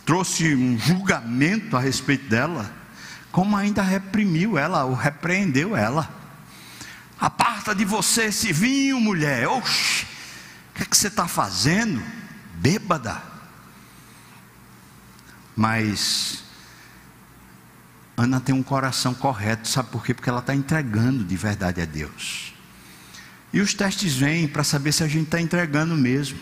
trouxe 0.05 0.55
um 0.55 0.77
julgamento 0.77 1.75
a 1.75 1.79
respeito 1.79 2.29
dela, 2.29 2.71
como 3.31 3.55
ainda 3.55 3.81
reprimiu 3.81 4.57
ela, 4.57 4.85
ou 4.85 4.93
repreendeu 4.93 5.75
ela. 5.75 6.09
Aparta 7.19 7.73
de 7.73 7.83
você 7.83 8.25
esse 8.25 8.53
vinho, 8.53 8.99
mulher. 8.99 9.47
Oxe, 9.47 10.05
o 10.71 10.75
que, 10.75 10.83
é 10.83 10.85
que 10.85 10.95
você 10.95 11.07
está 11.07 11.27
fazendo? 11.27 12.01
Bêbada. 12.55 13.21
Mas 15.55 16.43
Ana 18.15 18.39
tem 18.39 18.53
um 18.53 18.63
coração 18.63 19.13
correto, 19.13 19.67
sabe 19.67 19.89
por 19.89 20.03
quê? 20.03 20.13
Porque 20.13 20.29
ela 20.29 20.39
está 20.39 20.55
entregando 20.55 21.23
de 21.23 21.37
verdade 21.37 21.81
a 21.81 21.85
Deus. 21.85 22.56
E 23.57 23.59
os 23.59 23.73
testes 23.73 24.15
vêm 24.15 24.47
para 24.47 24.63
saber 24.63 24.91
se 24.91 25.03
a 25.03 25.07
gente 25.07 25.23
está 25.23 25.41
entregando 25.41 25.95
mesmo. 25.95 26.37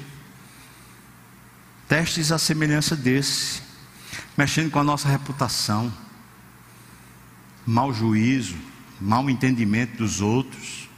Testes 1.87 2.29
à 2.29 2.37
semelhança 2.37 2.93
desse, 2.93 3.61
mexendo 4.37 4.69
com 4.69 4.79
a 4.79 4.83
nossa 4.83 5.07
reputação, 5.07 5.93
mau 7.65 7.93
juízo, 7.93 8.57
mau 8.99 9.29
entendimento 9.29 9.95
dos 9.95 10.19
outros. 10.19 10.89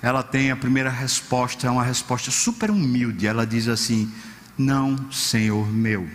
Ela 0.00 0.22
tem 0.22 0.52
a 0.52 0.56
primeira 0.56 0.88
resposta, 0.88 1.66
é 1.66 1.70
uma 1.70 1.82
resposta 1.82 2.30
super 2.30 2.70
humilde. 2.70 3.26
Ela 3.26 3.44
diz 3.44 3.66
assim: 3.66 4.08
Não, 4.56 5.10
Senhor 5.10 5.66
meu. 5.66 6.08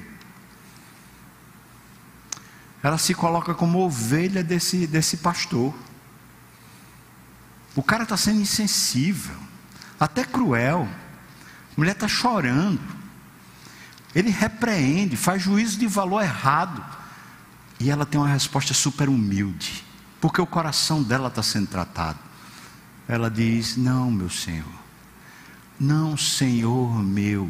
Ela 2.81 2.97
se 2.97 3.13
coloca 3.13 3.53
como 3.53 3.79
ovelha 3.79 4.41
desse, 4.41 4.87
desse 4.87 5.17
pastor. 5.17 5.75
O 7.75 7.81
cara 7.81 8.03
está 8.03 8.17
sendo 8.17 8.41
insensível, 8.41 9.35
até 9.99 10.23
cruel. 10.23 10.87
A 11.71 11.79
mulher 11.79 11.93
está 11.93 12.07
chorando. 12.07 12.81
Ele 14.13 14.29
repreende, 14.29 15.15
faz 15.15 15.41
juízo 15.41 15.79
de 15.79 15.87
valor 15.87 16.21
errado. 16.21 16.83
E 17.79 17.89
ela 17.89 18.05
tem 18.05 18.19
uma 18.19 18.27
resposta 18.27 18.73
super 18.73 19.09
humilde, 19.09 19.83
porque 20.19 20.41
o 20.41 20.45
coração 20.45 21.01
dela 21.01 21.29
está 21.29 21.41
sendo 21.41 21.67
tratado. 21.67 22.19
Ela 23.07 23.29
diz: 23.29 23.77
Não, 23.77 24.11
meu 24.11 24.29
Senhor, 24.29 24.81
não, 25.79 26.15
Senhor 26.15 27.01
meu. 27.01 27.49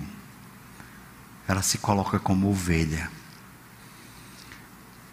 Ela 1.47 1.61
se 1.61 1.80
coloca 1.80 2.17
como 2.19 2.49
ovelha. 2.49 3.11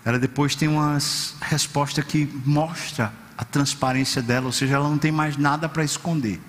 Ela 0.04 0.18
depois 0.18 0.54
tem 0.54 0.68
uma 0.68 0.98
resposta 1.40 2.02
que 2.02 2.26
mostra 2.46 3.12
a 3.38 3.44
transparência 3.44 4.20
dela, 4.20 4.46
ou 4.46 4.52
seja, 4.52 4.74
ela 4.74 4.88
não 4.88 4.98
tem 4.98 5.12
mais 5.12 5.36
nada 5.36 5.68
para 5.68 5.84
esconder. 5.84 6.40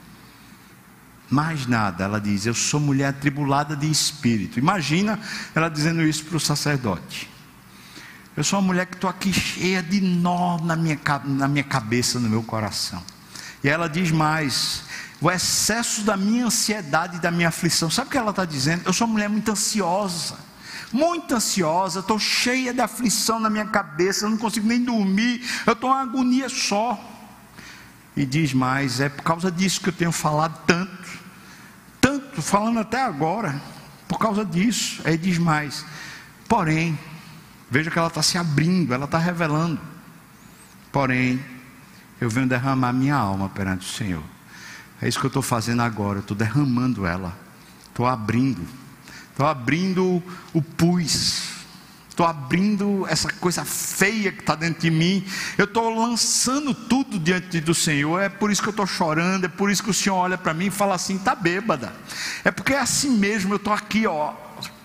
Mais 1.29 1.67
nada, 1.67 2.03
ela 2.03 2.19
diz: 2.19 2.47
Eu 2.47 2.55
sou 2.55 2.79
mulher 2.79 3.09
atribulada 3.09 3.75
de 3.75 3.89
espírito. 3.89 4.57
Imagina 4.57 5.19
ela 5.53 5.69
dizendo 5.69 6.01
isso 6.01 6.25
para 6.25 6.37
o 6.37 6.39
sacerdote. 6.39 7.29
Eu 8.35 8.43
sou 8.43 8.57
uma 8.57 8.65
mulher 8.65 8.87
que 8.87 8.95
estou 8.95 9.07
aqui 9.07 9.31
cheia 9.31 9.83
de 9.83 10.01
nó 10.01 10.57
na 10.57 10.75
minha, 10.75 10.99
na 11.25 11.47
minha 11.47 11.63
cabeça, 11.63 12.19
no 12.19 12.27
meu 12.27 12.41
coração. 12.41 13.03
E 13.63 13.69
ela 13.69 13.87
diz 13.87 14.09
mais: 14.09 14.81
o 15.21 15.29
excesso 15.29 16.01
da 16.01 16.17
minha 16.17 16.47
ansiedade 16.47 17.17
e 17.17 17.19
da 17.19 17.29
minha 17.29 17.49
aflição. 17.49 17.91
Sabe 17.91 18.07
o 18.07 18.11
que 18.11 18.17
ela 18.17 18.31
está 18.31 18.45
dizendo? 18.45 18.81
Eu 18.87 18.93
sou 18.93 19.05
uma 19.05 19.13
mulher 19.13 19.29
muito 19.29 19.51
ansiosa, 19.51 20.35
muito 20.91 21.35
ansiosa, 21.35 21.99
estou 21.99 22.19
cheia 22.19 22.73
de 22.73 22.81
aflição 22.81 23.39
na 23.39 23.49
minha 23.49 23.65
cabeça, 23.65 24.29
não 24.29 24.37
consigo 24.37 24.67
nem 24.67 24.83
dormir, 24.83 25.41
eu 25.65 25.73
estou 25.73 25.89
uma 25.89 26.01
agonia 26.01 26.49
só. 26.49 26.99
E 28.15 28.25
diz 28.25 28.53
mais: 28.53 28.99
é 28.99 29.09
por 29.09 29.23
causa 29.23 29.51
disso 29.51 29.79
que 29.81 29.89
eu 29.89 29.93
tenho 29.93 30.11
falado 30.11 30.59
tanto 30.65 30.99
tanto, 31.99 32.41
falando 32.41 32.79
até 32.79 33.01
agora, 33.01 33.61
por 34.07 34.17
causa 34.17 34.45
disso. 34.45 35.01
Aí 35.05 35.17
diz 35.17 35.37
mais: 35.37 35.85
porém, 36.47 36.97
veja 37.69 37.91
que 37.91 37.97
ela 37.97 38.07
está 38.07 38.21
se 38.21 38.37
abrindo, 38.37 38.93
ela 38.93 39.05
está 39.05 39.17
revelando. 39.17 39.79
Porém, 40.91 41.43
eu 42.19 42.29
venho 42.29 42.47
derramar 42.47 42.93
minha 42.93 43.15
alma 43.15 43.49
perante 43.49 43.85
o 43.85 43.89
Senhor. 43.89 44.23
É 45.01 45.07
isso 45.07 45.19
que 45.19 45.25
eu 45.25 45.29
estou 45.29 45.43
fazendo 45.43 45.81
agora, 45.81 46.19
estou 46.19 46.35
derramando 46.35 47.05
ela, 47.05 47.37
estou 47.87 48.05
abrindo, 48.05 48.65
estou 49.39 49.47
abrindo 49.47 50.21
o 50.53 50.61
pus, 50.61 51.43
estou 52.09 52.25
abrindo 52.25 53.07
essa 53.07 53.31
coisa 53.31 53.63
feia 53.63 54.33
que 54.33 54.41
está 54.41 54.53
dentro 54.53 54.81
de 54.81 54.91
mim, 54.91 55.25
eu 55.57 55.63
estou 55.63 55.97
lançando 55.97 56.73
tudo 56.73 57.17
diante 57.17 57.61
do 57.61 57.73
Senhor. 57.73 58.19
É 58.19 58.27
por 58.27 58.51
isso 58.51 58.61
que 58.61 58.67
eu 58.67 58.71
estou 58.71 58.85
chorando, 58.85 59.45
é 59.45 59.47
por 59.47 59.71
isso 59.71 59.81
que 59.81 59.89
o 59.89 59.93
Senhor 59.93 60.17
olha 60.17 60.37
para 60.37 60.53
mim 60.53 60.65
e 60.65 60.69
fala 60.69 60.95
assim: 60.95 61.15
está 61.15 61.35
bêbada. 61.35 61.93
É 62.43 62.51
porque 62.51 62.73
é 62.73 62.79
assim 62.79 63.11
mesmo, 63.11 63.53
eu 63.53 63.55
estou 63.55 63.71
aqui, 63.71 64.05
ó, 64.05 64.33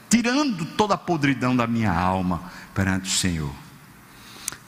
tirando 0.09 0.65
toda 0.65 0.95
a 0.95 0.99
podridão 0.99 1.57
da 1.57 1.67
minha 1.67 1.93
alma 1.93 2.41
perante 2.73 3.09
o 3.09 3.13
Senhor. 3.13 3.53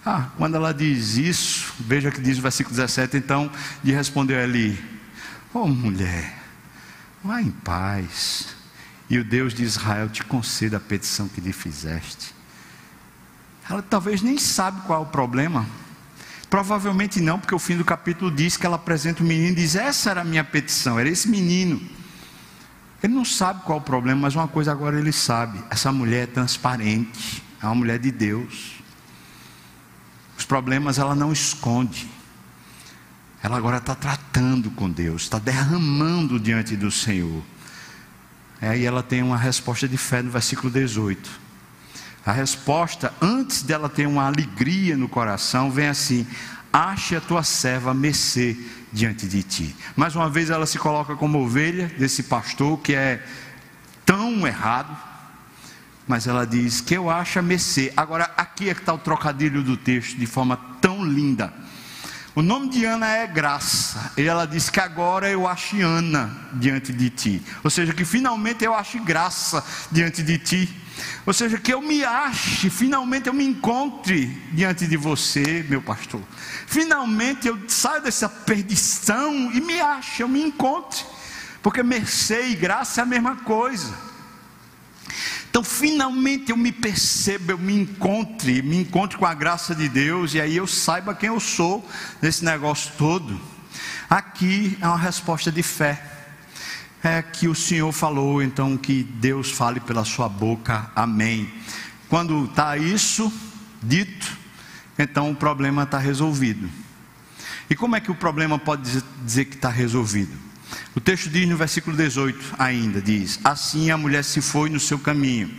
Ah, 0.05 0.31
quando 0.37 0.57
ela 0.57 0.75
diz 0.75 1.17
isso, 1.17 1.73
veja 1.79 2.11
que 2.11 2.21
diz 2.21 2.39
o 2.39 2.43
versículo 2.43 2.75
17: 2.75 3.17
então, 3.17 3.49
de 3.85 3.93
respondeu 3.93 4.43
ali: 4.43 4.85
Oh 5.55 5.69
mulher, 5.69 6.43
vá 7.23 7.41
em 7.41 7.53
paz, 7.53 8.56
e 9.09 9.19
o 9.19 9.25
Deus 9.25 9.55
de 9.55 9.63
Israel 9.63 10.09
te 10.09 10.25
conceda 10.25 10.77
a 10.79 10.81
petição 10.81 11.29
que 11.29 11.41
lhe 11.41 11.53
fizeste. 11.53 12.35
Ela 13.69 13.83
talvez 13.83 14.23
nem 14.23 14.39
sabe 14.39 14.81
qual 14.83 15.01
é 15.01 15.03
o 15.03 15.09
problema. 15.09 15.67
Provavelmente 16.49 17.21
não, 17.21 17.39
porque 17.39 17.55
o 17.55 17.59
fim 17.59 17.77
do 17.77 17.85
capítulo 17.85 18.31
diz 18.31 18.57
que 18.57 18.65
ela 18.65 18.77
apresenta 18.77 19.23
o 19.23 19.27
menino 19.27 19.53
e 19.53 19.55
diz: 19.55 19.75
Essa 19.75 20.11
era 20.11 20.21
a 20.21 20.25
minha 20.25 20.45
petição, 20.45 20.99
era 20.99 21.09
esse 21.09 21.29
menino. 21.29 21.81
Ele 23.03 23.15
não 23.15 23.25
sabe 23.25 23.63
qual 23.63 23.79
é 23.79 23.81
o 23.81 23.85
problema, 23.85 24.23
mas 24.23 24.35
uma 24.35 24.49
coisa 24.49 24.73
agora 24.73 24.99
ele 24.99 25.13
sabe: 25.13 25.63
essa 25.71 25.93
mulher 25.93 26.25
é 26.25 26.27
transparente, 26.27 27.43
é 27.61 27.67
uma 27.67 27.75
mulher 27.75 27.99
de 27.99 28.11
Deus. 28.11 28.77
Os 30.39 30.45
problemas 30.45 30.99
ela 30.99 31.15
não 31.15 31.33
esconde. 31.33 32.09
Ela 33.43 33.57
agora 33.57 33.79
está 33.79 33.95
tratando 33.95 34.71
com 34.71 34.91
Deus, 34.91 35.23
está 35.23 35.39
derramando 35.39 36.39
diante 36.39 36.77
do 36.77 36.91
Senhor. 36.91 37.43
Aí 38.61 38.85
ela 38.85 39.03
tem 39.03 39.23
uma 39.23 39.37
resposta 39.37 39.87
de 39.87 39.97
fé 39.97 40.23
no 40.23 40.31
versículo 40.31 40.71
18. 40.71 41.47
A 42.25 42.33
resposta, 42.33 43.13
antes 43.21 43.63
dela 43.63 43.89
ter 43.89 44.07
uma 44.07 44.27
alegria 44.27 44.97
no 44.97 45.09
coração, 45.09 45.71
vem 45.71 45.89
assim: 45.89 46.27
ache 46.73 47.15
a 47.15 47.21
tua 47.21 47.43
serva 47.43 47.95
mercê 47.95 48.57
diante 48.93 49.27
de 49.27 49.43
ti. 49.43 49.77
Mais 49.95 50.17
uma 50.17 50.29
vez 50.29 50.51
ela 50.51 50.67
se 50.67 50.79
coloca 50.79 51.15
como 51.15 51.39
ovelha 51.39 51.87
desse 51.99 52.25
pastor 52.25 52.79
que 52.79 52.95
é 52.95 53.23
tão 54.05 54.47
errado, 54.47 54.97
mas 56.07 56.27
ela 56.27 56.47
diz 56.47 56.81
que 56.81 56.95
eu 56.95 57.11
acho 57.11 57.39
a 57.39 57.43
mercê. 57.43 57.93
Agora, 57.97 58.31
aqui 58.37 58.71
é 58.71 58.75
que 58.75 58.81
está 58.81 58.95
o 58.95 58.99
trocadilho 58.99 59.63
do 59.63 59.77
texto 59.77 60.17
de 60.17 60.27
forma 60.27 60.57
tão 60.81 61.05
linda. 61.05 61.53
O 62.37 62.43
nome 62.43 62.69
de 62.69 62.85
Ana 62.85 63.11
é 63.17 63.27
graça. 63.27 64.13
E 64.15 64.21
ela 64.21 64.45
diz 64.45 64.69
que 64.69 64.79
agora 64.79 65.27
eu 65.27 65.49
acho 65.49 65.81
Ana 65.81 66.31
diante 66.53 66.93
de 66.93 67.09
ti. 67.09 67.43
Ou 67.65 67.71
seja, 67.71 67.95
que 67.95 68.05
finalmente 68.05 68.63
eu 68.63 68.75
acho 68.75 69.03
graça 69.03 69.65
diante 69.91 70.23
de 70.23 70.37
ti. 70.37 70.69
Ou 71.25 71.33
seja, 71.33 71.57
que 71.57 71.73
eu 71.73 71.81
me 71.81 72.05
ache, 72.05 72.69
finalmente 72.69 73.29
eu 73.29 73.33
me 73.33 73.43
encontre 73.43 74.27
diante 74.53 74.87
de 74.87 74.99
você, 74.99 75.65
meu 75.67 75.81
pastor. 75.81 76.21
Finalmente 76.67 77.49
eu 77.49 77.59
saio 77.69 78.03
dessa 78.03 78.29
perdição 78.29 79.51
e 79.53 79.61
me 79.63 79.81
ache, 79.81 80.23
eu 80.23 80.29
me 80.29 80.43
encontre. 80.43 81.07
Porque 81.63 81.83
mercê 81.83 82.49
e 82.49 82.55
graça 82.55 83.01
é 83.01 83.03
a 83.03 83.07
mesma 83.07 83.37
coisa. 83.37 83.95
Então, 85.57 85.65
finalmente 85.65 86.51
eu 86.51 86.57
me 86.59 86.71
percebo, 86.71 87.53
eu 87.53 87.57
me 87.57 87.73
encontre, 87.73 88.61
me 88.61 88.77
encontre 88.77 89.17
com 89.17 89.25
a 89.25 89.33
graça 89.33 89.75
de 89.75 89.89
Deus, 89.89 90.35
e 90.35 90.41
aí 90.43 90.55
eu 90.55 90.67
saiba 90.67 91.15
quem 91.15 91.29
eu 91.31 91.41
sou 91.41 91.83
nesse 92.21 92.45
negócio 92.45 92.93
todo. 92.99 93.41
Aqui 94.11 94.77
é 94.83 94.87
uma 94.87 94.99
resposta 94.99 95.51
de 95.51 95.63
fé 95.63 95.99
é 97.03 97.23
que 97.23 97.49
o 97.49 97.55
Senhor 97.55 97.91
falou, 97.91 98.43
então 98.43 98.77
que 98.77 99.03
Deus 99.03 99.51
fale 99.51 99.81
pela 99.81 100.05
sua 100.05 100.29
boca, 100.29 100.91
amém. 100.95 101.51
Quando 102.07 102.45
está 102.45 102.77
isso 102.77 103.33
dito, 103.83 104.37
então 104.99 105.31
o 105.31 105.35
problema 105.35 105.85
está 105.85 105.97
resolvido. 105.97 106.69
E 107.71 107.75
como 107.75 107.97
é 107.97 108.01
que 108.03 108.11
o 108.11 108.15
problema 108.15 108.59
pode 108.59 109.03
dizer 109.25 109.47
que 109.47 109.55
está 109.55 109.71
resolvido? 109.71 110.46
O 110.95 111.01
texto 111.01 111.29
diz 111.29 111.49
no 111.49 111.57
versículo 111.57 111.97
18 111.97 112.55
ainda, 112.59 113.01
diz, 113.01 113.39
assim 113.45 113.91
a 113.91 113.99
mulher 113.99 114.25
se 114.25 114.41
foi 114.41 114.69
no 114.71 114.81
seu 114.81 114.99
caminho 114.99 115.51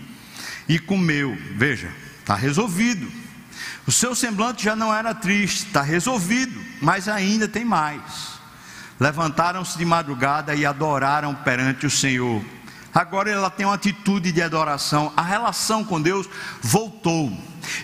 e 0.68 0.78
comeu, 0.80 1.38
veja, 1.56 1.92
está 2.20 2.36
resolvido. 2.36 3.08
O 3.86 3.92
seu 3.92 4.14
semblante 4.14 4.66
já 4.66 4.76
não 4.76 4.94
era 4.94 5.14
triste, 5.14 5.68
está 5.68 5.82
resolvido, 5.82 6.60
mas 6.82 7.08
ainda 7.08 7.48
tem 7.48 7.64
mais. 7.64 8.38
Levantaram-se 9.00 9.78
de 9.78 9.86
madrugada 9.86 10.54
e 10.56 10.66
adoraram 10.66 11.34
perante 11.34 11.86
o 11.86 11.90
Senhor. 11.90 12.44
Agora 12.94 13.30
ela 13.30 13.50
tem 13.50 13.66
uma 13.66 13.76
atitude 13.76 14.32
de 14.32 14.42
adoração. 14.42 15.14
A 15.16 15.22
relação 15.22 15.84
com 15.84 16.02
Deus 16.02 16.28
voltou. 16.62 17.32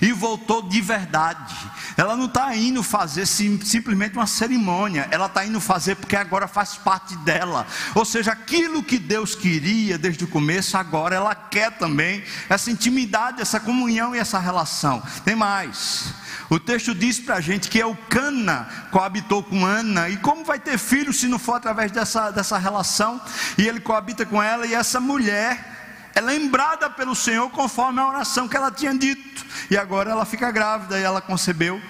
E 0.02 0.12
voltou 0.12 0.62
de 0.62 0.80
verdade. 0.82 1.56
Ela 1.98 2.16
não 2.16 2.26
está 2.26 2.56
indo 2.56 2.82
fazer 2.82 3.26
sim, 3.26 3.60
simplesmente 3.62 4.16
uma 4.16 4.28
cerimônia. 4.28 5.08
Ela 5.12 5.26
está 5.26 5.46
indo 5.46 5.60
fazer 5.60 5.96
porque 5.96 6.16
agora 6.16 6.48
faz 6.48 6.76
parte 6.76 7.16
dela. 7.18 7.68
Ou 7.94 8.06
seja, 8.06 8.32
aquilo 8.32 8.82
que 8.82 8.98
Deus 8.98 9.36
queria 9.36 9.98
desde 9.98 10.24
o 10.24 10.28
começo, 10.28 10.78
agora 10.78 11.16
ela 11.16 11.36
quer 11.36 11.72
também. 11.72 12.24
Essa 12.50 12.72
intimidade, 12.72 13.42
essa 13.42 13.60
comunhão 13.60 14.16
e 14.16 14.20
essa 14.20 14.40
relação. 14.40 15.04
Tem 15.26 15.36
mais. 15.36 16.14
O 16.54 16.60
texto 16.60 16.94
diz 16.94 17.20
para 17.20 17.38
a 17.38 17.42
gente 17.42 17.68
que 17.68 17.80
Eucana 17.80 18.68
coabitou 18.92 19.42
com 19.42 19.66
Ana, 19.66 20.08
e 20.08 20.18
como 20.18 20.46
vai 20.46 20.60
ter 20.60 20.78
filho 20.78 21.12
se 21.12 21.28
não 21.28 21.40
for 21.40 21.56
através 21.56 21.92
dessa, 21.92 22.30
dessa 22.30 22.60
relação? 22.60 23.20
E 23.58 23.68
ele 23.68 23.80
coabita 23.80 24.24
com 24.24 24.42
ela, 24.42 24.68
e 24.68 24.76
essa 24.76 25.00
mulher 25.00 26.12
é 26.14 26.22
lembrada 26.22 26.92
pelo 26.92 27.16
Senhor 27.16 27.50
conforme 27.50 28.00
a 28.00 28.08
oração 28.08 28.48
que 28.48 28.56
ela 28.56 28.70
tinha 28.70 28.94
dito. 28.94 29.44
E 29.72 29.76
agora 29.76 30.12
ela 30.12 30.26
fica 30.26 30.52
grávida 30.52 31.00
e 31.00 31.02
ela 31.02 31.22
concebeu. 31.22 31.82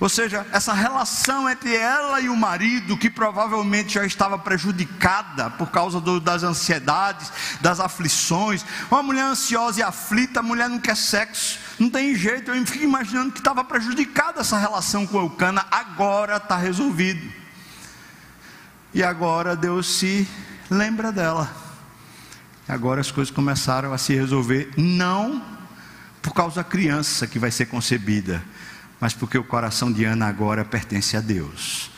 Ou 0.00 0.08
seja, 0.08 0.44
essa 0.50 0.72
relação 0.72 1.48
entre 1.48 1.76
ela 1.76 2.20
e 2.20 2.28
o 2.28 2.36
marido, 2.36 2.96
que 2.96 3.08
provavelmente 3.08 3.94
já 3.94 4.04
estava 4.04 4.36
prejudicada 4.36 5.48
por 5.50 5.70
causa 5.70 6.00
do, 6.00 6.18
das 6.18 6.42
ansiedades, 6.42 7.32
das 7.60 7.78
aflições. 7.78 8.64
Uma 8.90 9.02
mulher 9.02 9.26
ansiosa 9.26 9.78
e 9.78 9.82
aflita, 9.84 10.40
a 10.40 10.42
mulher 10.42 10.68
não 10.68 10.80
quer 10.80 10.96
sexo, 10.96 11.67
não 11.78 11.88
tem 11.88 12.14
jeito. 12.14 12.50
Eu 12.50 12.66
fico 12.66 12.84
imaginando 12.84 13.32
que 13.32 13.38
estava 13.38 13.62
prejudicada 13.64 14.40
essa 14.40 14.58
relação 14.58 15.06
com 15.06 15.18
Eucana, 15.18 15.64
agora 15.70 16.36
está 16.36 16.56
resolvido. 16.56 17.30
E 18.92 19.02
agora 19.02 19.54
Deus 19.54 19.86
se 19.86 20.26
lembra 20.70 21.12
dela. 21.12 21.50
Agora 22.66 23.00
as 23.00 23.10
coisas 23.10 23.32
começaram 23.32 23.92
a 23.92 23.98
se 23.98 24.14
resolver, 24.14 24.70
não 24.76 25.42
por 26.20 26.34
causa 26.34 26.56
da 26.56 26.64
criança 26.64 27.26
que 27.26 27.38
vai 27.38 27.50
ser 27.50 27.66
concebida, 27.66 28.44
mas 29.00 29.14
porque 29.14 29.38
o 29.38 29.44
coração 29.44 29.90
de 29.90 30.04
Ana 30.04 30.26
agora 30.26 30.64
pertence 30.64 31.16
a 31.16 31.20
Deus. 31.20 31.90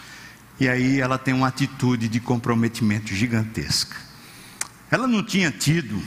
E 0.61 0.69
aí 0.69 1.01
ela 1.01 1.19
tem 1.19 1.35
uma 1.35 1.49
atitude 1.49 2.07
de 2.07 2.21
comprometimento 2.21 3.15
gigantesca. 3.15 3.97
Ela 4.91 5.07
não 5.07 5.25
tinha 5.25 5.51
tido 5.51 6.01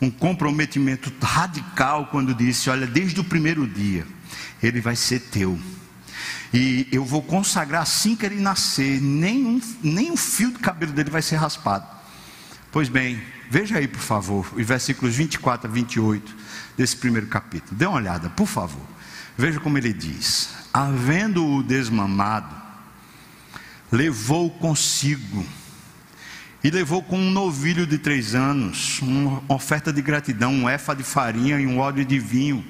um 0.00 0.10
comprometimento 0.10 1.12
radical 1.22 2.06
quando 2.06 2.34
disse: 2.34 2.70
Olha, 2.70 2.86
desde 2.86 3.20
o 3.20 3.24
primeiro 3.24 3.66
dia, 3.66 4.06
ele 4.62 4.80
vai 4.80 4.96
ser 4.96 5.20
teu. 5.20 5.58
E 6.52 6.88
eu 6.90 7.04
vou 7.04 7.22
consagrar 7.22 7.82
assim 7.82 8.16
que 8.16 8.24
ele 8.24 8.40
nascer, 8.40 9.00
nem 9.00 9.44
um, 9.44 9.60
nem 9.82 10.10
um 10.10 10.16
fio 10.16 10.50
do 10.50 10.58
cabelo 10.58 10.92
dele 10.92 11.10
vai 11.10 11.20
ser 11.20 11.36
raspado. 11.36 11.86
Pois 12.70 12.88
bem, 12.88 13.20
Veja 13.50 13.78
aí, 13.78 13.88
por 13.88 14.00
favor, 14.00 14.46
os 14.54 14.66
versículos 14.66 15.14
24 15.14 15.70
a 15.70 15.72
28 15.72 16.36
desse 16.76 16.96
primeiro 16.96 17.26
capítulo. 17.28 17.74
Dê 17.74 17.86
uma 17.86 17.96
olhada, 17.96 18.28
por 18.30 18.46
favor. 18.46 18.86
Veja 19.38 19.58
como 19.58 19.78
ele 19.78 19.92
diz: 19.92 20.50
Havendo-o 20.72 21.62
desmamado, 21.62 22.54
levou 23.90 24.50
consigo, 24.50 25.46
e 26.68 26.70
levou 26.70 27.02
com 27.02 27.18
um 27.18 27.30
novilho 27.30 27.86
de 27.86 27.96
três 27.96 28.34
anos, 28.34 29.00
uma 29.00 29.42
oferta 29.48 29.90
de 29.90 30.02
gratidão, 30.02 30.52
um 30.52 30.68
éfa 30.68 30.94
de 30.94 31.02
farinha 31.02 31.58
e 31.58 31.66
um 31.66 31.78
óleo 31.78 32.04
de 32.04 32.18
vinho, 32.18 32.62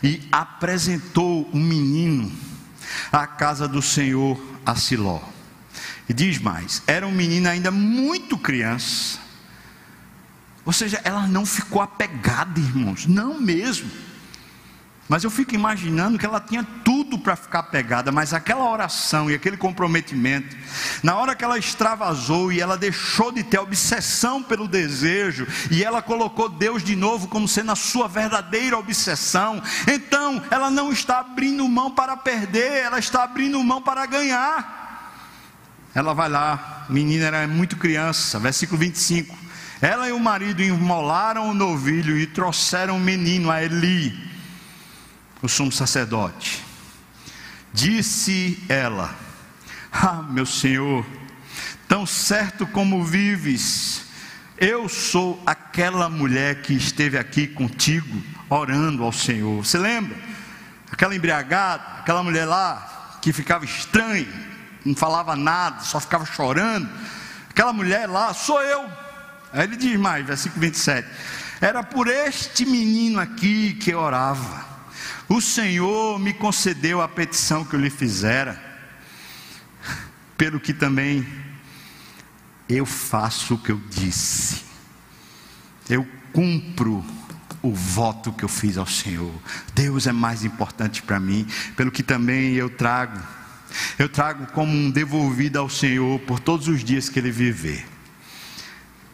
e 0.00 0.22
apresentou 0.30 1.42
o 1.52 1.56
menino 1.56 2.30
à 3.10 3.26
casa 3.26 3.66
do 3.66 3.82
Senhor 3.82 4.40
a 4.64 4.76
Siló. 4.76 5.20
E 6.08 6.14
diz 6.14 6.38
mais: 6.38 6.84
era 6.86 7.04
um 7.04 7.10
menino 7.10 7.48
ainda 7.48 7.72
muito 7.72 8.38
criança 8.38 9.26
ou 10.66 10.72
seja, 10.72 11.00
ela 11.04 11.28
não 11.28 11.46
ficou 11.46 11.80
apegada, 11.80 12.58
irmãos, 12.58 13.06
não 13.06 13.40
mesmo. 13.40 13.88
Mas 15.08 15.22
eu 15.22 15.30
fico 15.30 15.54
imaginando 15.54 16.18
que 16.18 16.26
ela 16.26 16.40
tinha 16.40 16.66
tudo 16.84 17.16
para 17.16 17.36
ficar 17.36 17.60
apegada, 17.60 18.10
mas 18.10 18.34
aquela 18.34 18.68
oração 18.68 19.30
e 19.30 19.34
aquele 19.34 19.56
comprometimento, 19.56 20.56
na 21.00 21.14
hora 21.14 21.34
que 21.36 21.44
ela 21.44 21.58
extravasou 21.58 22.50
e 22.50 22.60
ela 22.60 22.76
deixou 22.76 23.30
de 23.30 23.44
ter 23.44 23.60
obsessão 23.60 24.42
pelo 24.42 24.66
desejo, 24.66 25.46
e 25.70 25.84
ela 25.84 26.02
colocou 26.02 26.48
Deus 26.48 26.82
de 26.82 26.96
novo 26.96 27.28
como 27.28 27.46
sendo 27.46 27.70
a 27.70 27.76
sua 27.76 28.08
verdadeira 28.08 28.76
obsessão, 28.76 29.62
então 29.86 30.42
ela 30.50 30.70
não 30.70 30.90
está 30.90 31.20
abrindo 31.20 31.68
mão 31.68 31.90
para 31.90 32.16
perder, 32.16 32.82
ela 32.82 32.98
está 32.98 33.22
abrindo 33.22 33.62
mão 33.62 33.80
para 33.80 34.06
ganhar. 34.06 34.76
Ela 35.94 36.14
vai 36.14 36.28
lá, 36.28 36.84
menina 36.90 37.26
era 37.26 37.46
muito 37.46 37.76
criança, 37.76 38.40
versículo 38.40 38.78
25. 38.78 39.34
Ela 39.80 40.08
e 40.08 40.12
o 40.12 40.18
marido 40.18 40.62
imolaram 40.62 41.48
o 41.48 41.54
novilho 41.54 42.18
e 42.18 42.26
trouxeram 42.26 42.96
o 42.96 43.00
menino 43.00 43.50
a 43.50 43.62
Eli, 43.62 44.35
o 45.42 45.48
sumo 45.48 45.72
sacerdote. 45.72 46.64
Disse 47.72 48.62
ela: 48.68 49.14
Ah, 49.92 50.22
meu 50.28 50.46
senhor, 50.46 51.04
tão 51.88 52.06
certo 52.06 52.66
como 52.66 53.04
vives, 53.04 54.06
eu 54.58 54.88
sou 54.88 55.42
aquela 55.44 56.08
mulher 56.08 56.62
que 56.62 56.72
esteve 56.72 57.18
aqui 57.18 57.46
contigo, 57.46 58.22
orando 58.48 59.04
ao 59.04 59.12
Senhor. 59.12 59.64
Você 59.64 59.78
lembra? 59.78 60.16
Aquela 60.90 61.14
embriagada, 61.14 61.82
aquela 62.00 62.22
mulher 62.22 62.46
lá 62.46 63.18
que 63.20 63.32
ficava 63.32 63.64
estranha, 63.64 64.28
não 64.84 64.94
falava 64.94 65.36
nada, 65.36 65.80
só 65.80 66.00
ficava 66.00 66.24
chorando. 66.24 66.88
Aquela 67.50 67.72
mulher 67.72 68.06
lá, 68.08 68.32
sou 68.32 68.62
eu 68.62 69.06
Aí 69.56 69.64
ele 69.64 69.76
diz 69.76 69.98
mais, 69.98 70.26
versículo 70.26 70.60
27. 70.60 71.08
Era 71.62 71.82
por 71.82 72.08
este 72.08 72.66
menino 72.66 73.18
aqui 73.18 73.72
que 73.74 73.90
eu 73.90 73.98
orava. 73.98 74.75
O 75.28 75.40
Senhor 75.40 76.18
me 76.18 76.32
concedeu 76.32 77.00
a 77.00 77.08
petição 77.08 77.64
que 77.64 77.74
eu 77.74 77.80
lhe 77.80 77.90
fizera, 77.90 78.62
pelo 80.36 80.60
que 80.60 80.72
também 80.72 81.26
eu 82.68 82.86
faço 82.86 83.54
o 83.54 83.58
que 83.58 83.72
eu 83.72 83.80
disse. 83.90 84.64
Eu 85.88 86.06
cumpro 86.32 87.04
o 87.62 87.72
voto 87.72 88.32
que 88.32 88.44
eu 88.44 88.48
fiz 88.48 88.78
ao 88.78 88.86
Senhor. 88.86 89.34
Deus 89.74 90.06
é 90.06 90.12
mais 90.12 90.44
importante 90.44 91.02
para 91.02 91.18
mim, 91.18 91.46
pelo 91.76 91.90
que 91.90 92.02
também 92.02 92.54
eu 92.54 92.70
trago. 92.70 93.20
Eu 93.98 94.08
trago 94.08 94.46
como 94.52 94.72
um 94.72 94.90
devolvido 94.90 95.58
ao 95.58 95.68
Senhor 95.68 96.20
por 96.20 96.38
todos 96.38 96.68
os 96.68 96.84
dias 96.84 97.08
que 97.08 97.18
ele 97.18 97.30
viver 97.30 97.96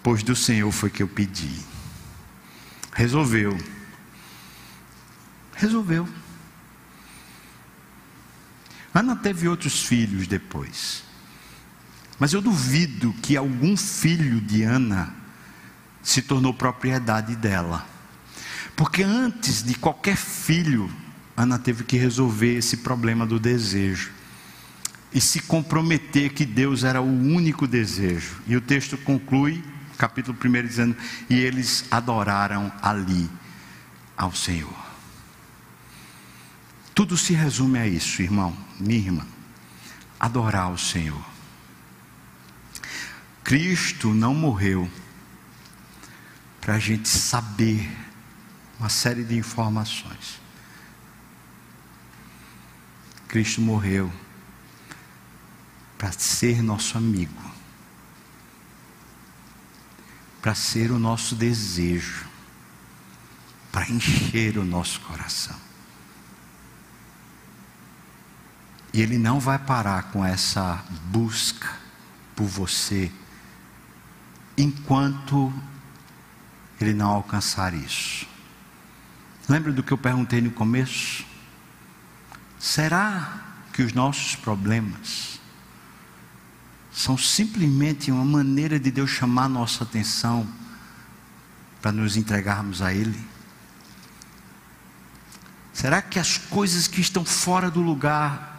pois 0.03 0.23
do 0.23 0.35
Senhor 0.35 0.71
foi 0.73 0.91
que 0.91 1.03
eu 1.03 1.09
pedi. 1.09 1.61
Resolveu. 2.93 3.57
Resolveu. 5.63 6.09
Ana 8.93 9.15
teve 9.15 9.47
outros 9.47 9.85
filhos 9.85 10.27
depois. 10.27 11.05
Mas 12.19 12.33
eu 12.33 12.43
duvido 12.43 13.13
que 13.23 13.37
algum 13.37 13.77
filho 13.77 14.41
de 14.41 14.65
Ana 14.65 15.15
se 16.03 16.21
tornou 16.21 16.53
propriedade 16.53 17.37
dela. 17.37 17.87
Porque 18.75 19.05
antes 19.05 19.63
de 19.63 19.77
qualquer 19.77 20.17
filho, 20.17 20.91
Ana 21.37 21.61
teve 21.61 21.85
que 21.85 21.97
resolver 21.97 22.57
esse 22.57 22.79
problema 22.79 23.25
do 23.25 23.39
desejo. 23.39 24.11
E 25.15 25.21
se 25.21 25.43
comprometer 25.43 26.33
que 26.33 26.45
Deus 26.45 26.83
era 26.83 27.01
o 27.01 27.07
único 27.07 27.69
desejo. 27.69 28.43
E 28.49 28.57
o 28.57 28.61
texto 28.61 28.99
conclui 28.99 29.63
capítulo 29.97 30.37
1 30.45 30.67
dizendo: 30.67 30.97
E 31.31 31.37
eles 31.37 31.85
adoraram 31.89 32.73
ali 32.83 33.31
ao 34.17 34.35
Senhor. 34.35 34.82
Tudo 36.95 37.17
se 37.17 37.33
resume 37.33 37.79
a 37.79 37.87
isso, 37.87 38.23
irmão, 38.23 38.57
minha 38.79 38.99
irmã. 38.99 39.27
Adorar 40.19 40.71
o 40.71 40.79
Senhor. 40.79 41.25
Cristo 43.43 44.15
não 44.15 44.35
morreu 44.35 44.91
para 46.61 46.75
a 46.75 46.79
gente 46.79 47.09
saber 47.09 47.91
uma 48.79 48.89
série 48.89 49.25
de 49.25 49.37
informações. 49.37 50.41
Cristo 53.27 53.61
morreu 53.61 54.13
para 55.99 56.13
ser 56.13 56.63
nosso 56.63 56.97
amigo 56.99 57.53
para 60.43 60.57
ser 60.57 60.91
o 60.91 60.99
nosso 60.99 61.37
desejo, 61.37 62.27
para 63.71 63.89
encher 63.89 64.59
o 64.59 64.65
nosso 64.65 65.01
coração. 65.03 65.57
E 68.93 69.01
Ele 69.01 69.17
não 69.17 69.41
vai 69.41 69.59
parar 69.59 70.05
com 70.11 70.25
essa 70.25 70.85
busca 71.07 71.71
por 72.37 72.47
você, 72.47 73.11
enquanto 74.57 75.53
Ele 76.81 76.93
não 76.93 77.09
alcançar 77.11 77.73
isso. 77.73 78.27
Lembra 79.49 79.73
do 79.73 79.83
que 79.83 79.93
eu 79.93 79.99
perguntei 79.99 80.41
no 80.41 80.51
começo? 80.51 81.25
Será 82.59 83.41
que 83.73 83.83
os 83.83 83.93
nossos 83.93 84.37
problemas 84.37 85.41
são 86.93 87.17
simplesmente 87.17 88.11
uma 88.11 88.25
maneira 88.25 88.79
de 88.79 88.91
Deus 88.91 89.11
chamar 89.11 89.49
nossa 89.49 89.85
atenção 89.85 90.47
para 91.81 91.91
nos 91.91 92.17
entregarmos 92.17 92.83
a 92.83 92.93
Ele? 92.93 93.19
Será 95.73 96.03
que 96.03 96.19
as 96.19 96.37
coisas 96.37 96.87
que 96.87 97.01
estão 97.01 97.25
fora 97.25 97.71
do 97.71 97.81
lugar 97.81 98.52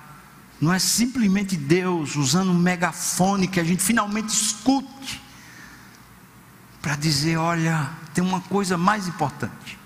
não 0.64 0.74
é 0.74 0.80
simplesmente 0.80 1.58
Deus 1.58 2.16
usando 2.16 2.52
um 2.52 2.58
megafone 2.58 3.50
que 3.50 3.60
a 3.60 3.64
gente 3.66 3.84
finalmente 3.84 4.30
escute 4.30 5.22
para 6.82 6.96
dizer: 6.96 7.36
olha, 7.36 7.90
tem 8.14 8.24
uma 8.24 8.40
coisa 8.40 8.78
mais 8.78 9.06
importante, 9.06 9.78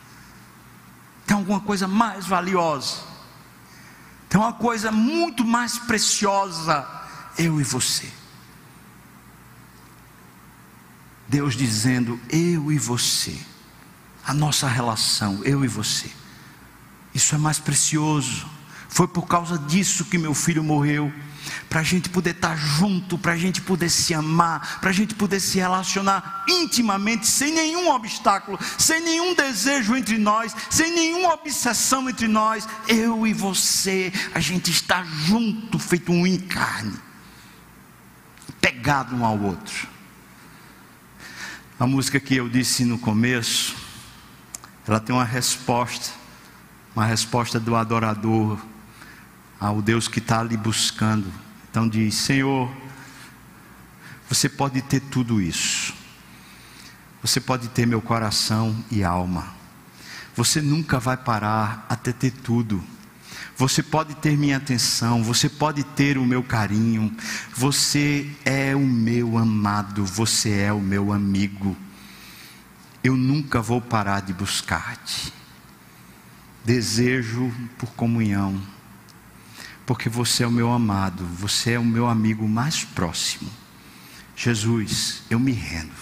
tem 1.26 1.36
alguma 1.36 1.60
coisa 1.60 1.88
mais 1.88 2.28
valiosa, 2.28 2.98
tem 4.30 4.40
uma 4.40 4.54
coisa 4.54 4.92
muito 4.92 5.44
mais 5.44 5.80
preciosa, 5.80 6.88
eu 7.40 7.60
e 7.60 7.64
você. 7.64 8.08
Deus 11.28 11.56
dizendo: 11.56 12.20
Eu 12.30 12.72
e 12.72 12.78
você, 12.78 13.36
a 14.24 14.32
nossa 14.32 14.68
relação, 14.68 15.44
eu 15.44 15.66
e 15.66 15.68
você, 15.68 16.12
isso 17.16 17.34
é 17.34 17.38
mais 17.40 17.58
precioso. 17.58 18.57
Foi 18.90 19.08
por 19.08 19.28
causa 19.28 19.58
disso 19.58 20.06
que 20.06 20.18
meu 20.18 20.34
filho 20.34 20.64
morreu 20.64 21.12
para 21.70 21.82
a 21.82 21.84
gente 21.84 22.10
poder 22.10 22.32
estar 22.32 22.50
tá 22.50 22.56
junto, 22.56 23.18
para 23.18 23.34
a 23.34 23.38
gente 23.38 23.62
poder 23.62 23.90
se 23.90 24.14
amar, 24.14 24.80
para 24.80 24.90
a 24.90 24.94
gente 24.94 25.16
poder 25.16 25.40
se 25.40 25.58
relacionar 25.58 26.46
intimamente, 26.48 27.28
sem 27.28 27.54
nenhum 27.54 27.90
obstáculo, 27.92 28.58
sem 28.78 29.02
nenhum 29.02 29.34
desejo 29.34 29.96
entre 29.96 30.18
nós, 30.18 30.56
sem 30.70 30.92
nenhuma 30.92 31.34
obsessão 31.34 32.10
entre 32.10 32.28
nós. 32.28 32.68
Eu 32.88 33.26
e 33.28 33.34
você, 33.34 34.12
a 34.34 34.40
gente 34.40 34.72
está 34.72 35.04
junto, 35.04 35.78
feito 35.78 36.12
um 36.12 36.26
em 36.26 36.38
carne, 36.38 36.98
pegado 38.62 39.16
um 39.16 39.26
ao 39.26 39.38
outro. 39.40 39.88
A 41.80 41.86
música 41.86 42.20
que 42.20 42.36
eu 42.36 42.50
disse 42.50 42.86
no 42.86 42.98
começo, 42.98 43.76
ela 44.88 45.00
tem 45.00 45.16
uma 45.16 45.26
resposta, 45.26 46.12
uma 46.96 47.06
resposta 47.06 47.60
do 47.60 47.76
adorador 47.76 48.60
ao 49.60 49.82
Deus 49.82 50.08
que 50.08 50.20
está 50.20 50.40
ali 50.40 50.58
buscando. 50.58 51.32
Então 51.70 51.88
diz: 51.88 52.16
Senhor, 52.16 52.72
você 54.30 54.50
pode 54.50 54.82
ter 54.82 55.00
tudo 55.00 55.42
isso. 55.42 55.94
Você 57.22 57.40
pode 57.40 57.68
ter 57.70 57.86
meu 57.86 58.02
coração 58.02 58.76
e 58.92 59.04
alma. 59.04 59.56
Você 60.36 60.62
nunca 60.62 61.00
vai 61.00 61.18
parar 61.18 61.86
até 61.90 62.12
ter 62.12 62.32
tudo. 62.32 62.84
Você 63.56 63.82
pode 63.82 64.14
ter 64.16 64.38
minha 64.38 64.58
atenção, 64.58 65.24
você 65.24 65.50
pode 65.50 65.84
ter 65.84 66.18
o 66.18 66.26
meu 66.26 66.44
carinho. 66.44 67.12
Você 67.56 68.30
é 68.46 68.76
o 68.76 68.86
meu 68.86 69.36
amado, 69.38 70.06
você 70.06 70.52
é 70.60 70.72
o 70.72 70.80
meu 70.80 71.12
amigo. 71.12 71.76
Eu 73.04 73.16
nunca 73.16 73.62
vou 73.62 73.82
parar 73.82 74.22
de 74.22 74.32
buscar-te. 74.32 75.34
Desejo 76.64 77.52
por 77.80 77.90
comunhão 77.94 78.62
porque 79.88 80.10
você 80.10 80.44
é 80.44 80.48
o 80.48 80.52
meu 80.52 80.70
amado, 80.70 81.26
você 81.26 81.72
é 81.72 81.80
o 81.80 81.86
meu 81.86 82.08
amigo 82.08 82.46
mais 82.46 82.84
próximo. 82.84 83.50
Jesus, 84.36 85.24
eu 85.30 85.40
me 85.40 85.54
rendo. 85.54 85.96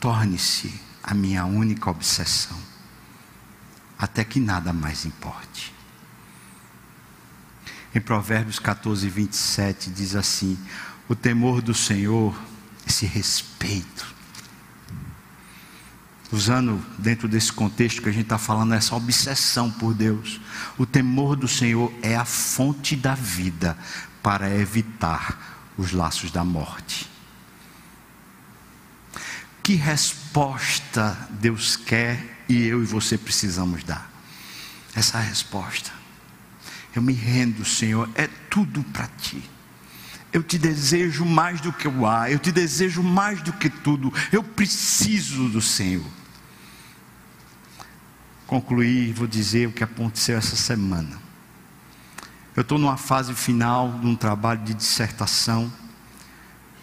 Torne-se 0.00 0.80
a 1.02 1.12
minha 1.12 1.44
única 1.44 1.90
obsessão, 1.90 2.58
até 3.98 4.24
que 4.24 4.40
nada 4.40 4.72
mais 4.72 5.04
importe. 5.04 5.74
Em 7.94 8.00
Provérbios 8.00 8.58
14, 8.58 9.06
27 9.06 9.90
diz 9.90 10.16
assim: 10.16 10.58
O 11.06 11.14
temor 11.14 11.60
do 11.60 11.74
Senhor, 11.74 12.34
esse 12.88 13.04
respeito, 13.04 14.14
usando 16.32 16.80
dentro 16.98 17.26
desse 17.26 17.52
contexto 17.52 18.02
que 18.02 18.08
a 18.08 18.12
gente 18.12 18.24
está 18.24 18.38
falando, 18.38 18.74
essa 18.74 18.94
obsessão 18.94 19.70
por 19.70 19.94
Deus. 19.94 20.40
O 20.78 20.86
temor 20.86 21.36
do 21.36 21.48
Senhor 21.48 21.92
é 22.02 22.16
a 22.16 22.24
fonte 22.24 22.94
da 22.94 23.14
vida 23.14 23.76
para 24.22 24.54
evitar 24.54 25.72
os 25.76 25.92
laços 25.92 26.30
da 26.30 26.44
morte. 26.44 27.10
Que 29.62 29.74
resposta 29.74 31.28
Deus 31.30 31.76
quer 31.76 32.42
e 32.48 32.66
eu 32.66 32.82
e 32.82 32.86
você 32.86 33.18
precisamos 33.18 33.82
dar? 33.84 34.10
Essa 34.94 35.18
resposta. 35.18 35.90
Eu 36.94 37.02
me 37.02 37.12
rendo, 37.12 37.64
Senhor, 37.64 38.08
é 38.14 38.26
tudo 38.48 38.82
para 38.84 39.06
ti. 39.06 39.42
Eu 40.32 40.42
te 40.44 40.58
desejo 40.58 41.24
mais 41.24 41.60
do 41.60 41.72
que 41.72 41.88
o 41.88 42.06
ar, 42.06 42.30
eu 42.30 42.38
te 42.38 42.52
desejo 42.52 43.02
mais 43.02 43.42
do 43.42 43.52
que 43.52 43.68
tudo. 43.68 44.12
Eu 44.32 44.44
preciso 44.44 45.48
do 45.48 45.60
Senhor 45.60 46.19
concluir, 48.50 49.12
vou 49.12 49.28
dizer 49.28 49.68
o 49.68 49.72
que 49.72 49.84
aconteceu 49.84 50.36
essa 50.36 50.56
semana. 50.56 51.16
Eu 52.56 52.62
estou 52.62 52.78
numa 52.78 52.96
fase 52.96 53.32
final 53.32 53.92
de 54.00 54.04
um 54.04 54.16
trabalho 54.16 54.64
de 54.64 54.74
dissertação. 54.74 55.72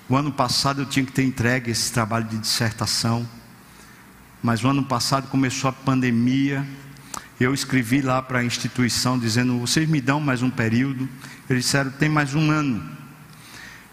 O 0.07 0.15
ano 0.15 0.32
passado 0.32 0.84
eu 0.84 0.86
tinha 0.86 1.05
que 1.05 1.11
ter 1.11 1.26
entregue 1.26 1.70
esse 1.70 1.91
trabalho 1.91 2.24
de 2.24 2.38
dissertação, 2.38 3.28
mas 4.41 4.63
o 4.63 4.70
ano 4.70 4.82
passado 4.82 5.28
começou 5.28 5.70
a 5.70 5.74
pandemia. 5.74 6.65
Eu 7.38 7.53
escrevi 7.53 8.01
lá 8.01 8.22
para 8.22 8.39
a 8.39 8.45
instituição 8.45 9.20
dizendo: 9.20 9.59
vocês 9.59 9.89
me 9.89 9.99
dão 9.99 10.22
mais 10.22 10.41
um 10.41 10.49
período. 10.49 11.07
Eles 11.49 11.65
disseram: 11.65 11.91
tem 11.91 12.07
mais 12.07 12.34
um 12.34 12.49
ano. 12.49 12.82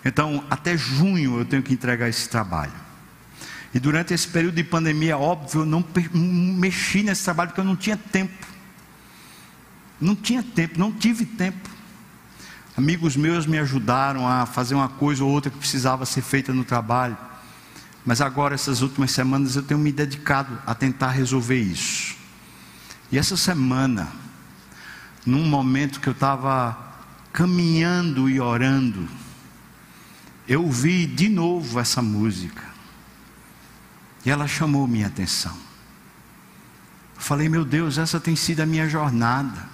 Então, 0.05 0.45
até 0.49 0.77
junho 0.77 1.41
eu 1.41 1.45
tenho 1.45 1.63
que 1.63 1.75
entregar 1.75 2.09
esse 2.09 2.29
trabalho. 2.29 2.84
E 3.75 3.81
durante 3.81 4.15
esse 4.15 4.29
período 4.29 4.55
de 4.55 4.63
pandemia, 4.63 5.19
óbvio, 5.19 5.63
eu 5.63 5.67
não 5.67 5.85
mexi 6.15 7.03
nesse 7.03 7.25
trabalho 7.25 7.51
porque 7.51 7.61
eu 7.61 7.65
não 7.65 7.75
tinha 7.75 7.97
tempo. 7.97 8.47
Não 10.01 10.15
tinha 10.15 10.45
tempo, 10.45 10.79
não 10.79 10.93
tive 10.93 11.27
tempo. 11.27 11.69
Amigos 12.77 13.17
meus 13.17 13.47
me 13.47 13.59
ajudaram 13.59 14.29
a 14.29 14.47
fazer 14.47 14.77
uma 14.77 14.89
coisa 14.89 15.25
ou 15.25 15.31
outra 15.31 15.51
que 15.51 15.59
precisava 15.59 16.07
ser 16.07 16.23
feita 16.23 16.53
no 16.53 16.65
trabalho. 16.65 17.17
Mas 18.07 18.21
agora, 18.21 18.55
essas 18.55 18.81
últimas 18.81 19.11
semanas, 19.11 19.57
eu 19.57 19.63
tenho 19.63 19.81
me 19.81 19.91
dedicado 19.91 20.57
a 20.65 20.75
tentar 20.75 21.11
resolver 21.11 21.59
isso. 21.59 22.15
E 23.11 23.19
essa 23.19 23.37
semana, 23.37 24.09
num 25.27 25.45
momento 25.45 26.01
que 26.01 26.09
eu 26.09 26.13
estava 26.13 26.77
caminhando 27.33 28.29
e 28.29 28.41
orando, 28.41 29.09
eu 30.47 30.63
ouvi 30.63 31.07
de 31.07 31.29
novo 31.29 31.81
essa 31.81 32.03
música. 32.03 32.74
E 34.25 34.31
ela 34.31 34.49
chamou 34.49 34.87
minha 34.87 35.07
atenção. 35.07 35.57
Falei, 37.17 37.49
meu 37.49 37.65
Deus, 37.65 37.99
essa 37.99 38.19
tem 38.19 38.35
sido 38.37 38.61
a 38.61 38.67
minha 38.67 38.89
jornada. 38.89 39.69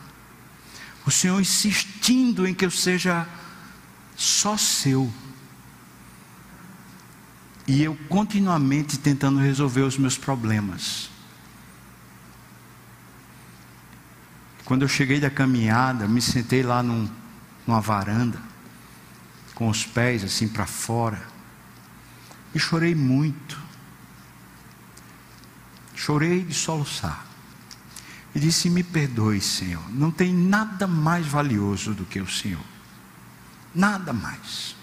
O 1.06 1.10
Senhor 1.10 1.40
insistindo 1.40 2.46
em 2.46 2.54
que 2.54 2.64
eu 2.64 2.70
seja 2.70 3.26
só 4.16 4.56
seu. 4.56 5.12
E 7.66 7.82
eu 7.82 7.96
continuamente 8.08 8.98
tentando 8.98 9.38
resolver 9.38 9.82
os 9.82 9.96
meus 9.96 10.18
problemas. 10.18 11.10
Quando 14.64 14.82
eu 14.82 14.88
cheguei 14.88 15.18
da 15.18 15.30
caminhada, 15.30 16.06
me 16.06 16.20
sentei 16.20 16.62
lá 16.62 16.82
num, 16.82 17.08
numa 17.66 17.80
varanda, 17.80 18.38
com 19.54 19.68
os 19.68 19.84
pés 19.84 20.22
assim 20.22 20.46
para 20.46 20.66
fora, 20.66 21.20
e 22.54 22.58
chorei 22.58 22.94
muito. 22.94 23.69
Chorei 26.00 26.42
de 26.42 26.54
soluçar. 26.54 27.26
E 28.34 28.40
disse: 28.40 28.70
Me 28.70 28.82
perdoe, 28.82 29.38
Senhor. 29.38 29.82
Não 29.90 30.10
tem 30.10 30.32
nada 30.32 30.86
mais 30.86 31.26
valioso 31.26 31.92
do 31.92 32.06
que 32.06 32.18
o 32.20 32.26
Senhor. 32.26 32.64
Nada 33.74 34.10
mais. 34.10 34.74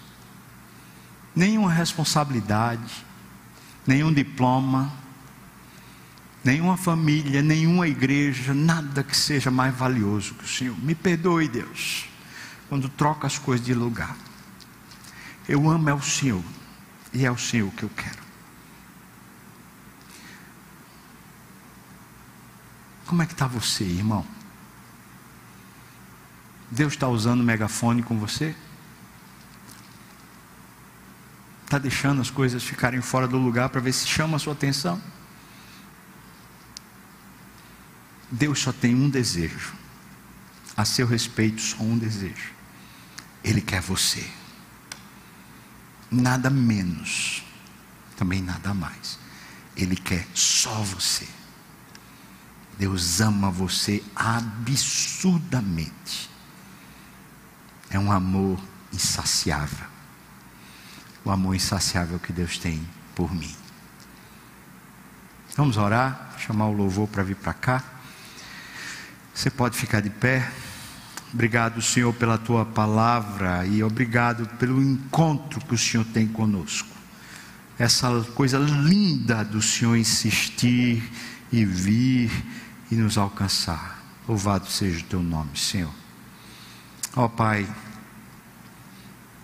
Nenhuma 1.34 1.72
responsabilidade, 1.72 3.04
nenhum 3.84 4.12
diploma, 4.12 4.92
nenhuma 6.44 6.76
família, 6.76 7.42
nenhuma 7.42 7.88
igreja, 7.88 8.54
nada 8.54 9.02
que 9.02 9.16
seja 9.16 9.50
mais 9.50 9.74
valioso 9.74 10.34
que 10.34 10.44
o 10.44 10.48
Senhor. 10.48 10.78
Me 10.78 10.94
perdoe, 10.94 11.48
Deus, 11.48 12.06
quando 12.68 12.88
troca 12.88 13.26
as 13.26 13.38
coisas 13.38 13.66
de 13.66 13.74
lugar. 13.74 14.16
Eu 15.48 15.68
amo 15.68 15.90
é 15.90 15.94
o 15.94 16.00
Senhor, 16.00 16.44
e 17.12 17.26
é 17.26 17.30
o 17.30 17.38
Senhor 17.38 17.72
que 17.72 17.82
eu 17.82 17.90
quero. 17.90 18.27
Como 23.08 23.22
é 23.22 23.26
que 23.26 23.32
está 23.32 23.46
você, 23.46 23.84
irmão? 23.84 24.22
Deus 26.70 26.92
está 26.92 27.08
usando 27.08 27.40
o 27.40 27.42
megafone 27.42 28.02
com 28.02 28.18
você? 28.18 28.54
Está 31.64 31.78
deixando 31.78 32.20
as 32.20 32.28
coisas 32.28 32.62
ficarem 32.62 33.00
fora 33.00 33.26
do 33.26 33.38
lugar 33.38 33.70
para 33.70 33.80
ver 33.80 33.94
se 33.94 34.06
chama 34.06 34.36
a 34.36 34.38
sua 34.38 34.52
atenção? 34.52 35.02
Deus 38.30 38.60
só 38.60 38.74
tem 38.74 38.94
um 38.94 39.08
desejo, 39.08 39.72
a 40.76 40.84
seu 40.84 41.06
respeito, 41.06 41.62
só 41.62 41.82
um 41.82 41.96
desejo. 41.96 42.52
Ele 43.42 43.62
quer 43.62 43.80
você, 43.80 44.30
nada 46.10 46.50
menos, 46.50 47.42
também 48.18 48.42
nada 48.42 48.74
mais. 48.74 49.18
Ele 49.74 49.96
quer 49.96 50.26
só 50.34 50.82
você. 50.82 51.26
Deus 52.78 53.20
ama 53.20 53.50
você 53.50 54.02
absurdamente. 54.14 56.30
É 57.90 57.98
um 57.98 58.12
amor 58.12 58.60
insaciável. 58.92 59.86
O 61.24 61.30
amor 61.30 61.56
insaciável 61.56 62.20
que 62.20 62.32
Deus 62.32 62.56
tem 62.58 62.80
por 63.14 63.34
mim. 63.34 63.54
Vamos 65.56 65.76
orar, 65.76 66.36
chamar 66.38 66.68
o 66.68 66.72
louvor 66.72 67.08
para 67.08 67.24
vir 67.24 67.34
para 67.34 67.52
cá. 67.52 67.82
Você 69.34 69.50
pode 69.50 69.76
ficar 69.76 70.00
de 70.00 70.10
pé. 70.10 70.48
Obrigado, 71.34 71.82
Senhor, 71.82 72.14
pela 72.14 72.38
tua 72.38 72.64
palavra 72.64 73.66
e 73.66 73.82
obrigado 73.82 74.46
pelo 74.56 74.80
encontro 74.80 75.60
que 75.60 75.74
o 75.74 75.78
Senhor 75.78 76.04
tem 76.06 76.28
conosco. 76.28 76.96
essa 77.78 78.08
coisa 78.34 78.58
linda 78.58 79.44
do 79.44 79.60
Senhor 79.60 79.96
insistir 79.96 81.02
e 81.52 81.64
vir 81.64 82.30
e 82.90 82.94
nos 82.94 83.18
alcançar. 83.18 84.02
Louvado 84.26 84.66
seja 84.66 85.00
o 85.00 85.08
teu 85.08 85.22
nome, 85.22 85.56
Senhor. 85.56 85.92
Ó 87.16 87.24
oh, 87.24 87.28
Pai, 87.28 87.68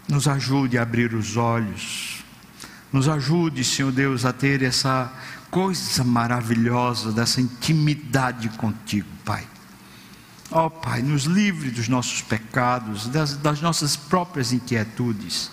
nos 0.09 0.29
ajude 0.29 0.79
a 0.79 0.83
abrir 0.83 1.15
os 1.15 1.37
olhos, 1.37 2.23
nos 2.93 3.09
ajude, 3.09 3.65
Senhor 3.65 3.91
Deus, 3.91 4.25
a 4.25 4.33
ter 4.33 4.63
essa 4.63 5.13
coisa 5.51 6.05
maravilhosa 6.05 7.13
dessa 7.13 7.41
intimidade 7.41 8.49
contigo, 8.51 9.09
Pai. 9.25 9.47
Ó 10.51 10.67
oh, 10.67 10.71
Pai, 10.71 11.03
nos 11.03 11.25
livre 11.25 11.71
dos 11.71 11.89
nossos 11.89 12.21
pecados, 12.23 13.09
das, 13.09 13.37
das 13.37 13.61
nossas 13.61 13.97
próprias 13.97 14.53
inquietudes. 14.53 15.51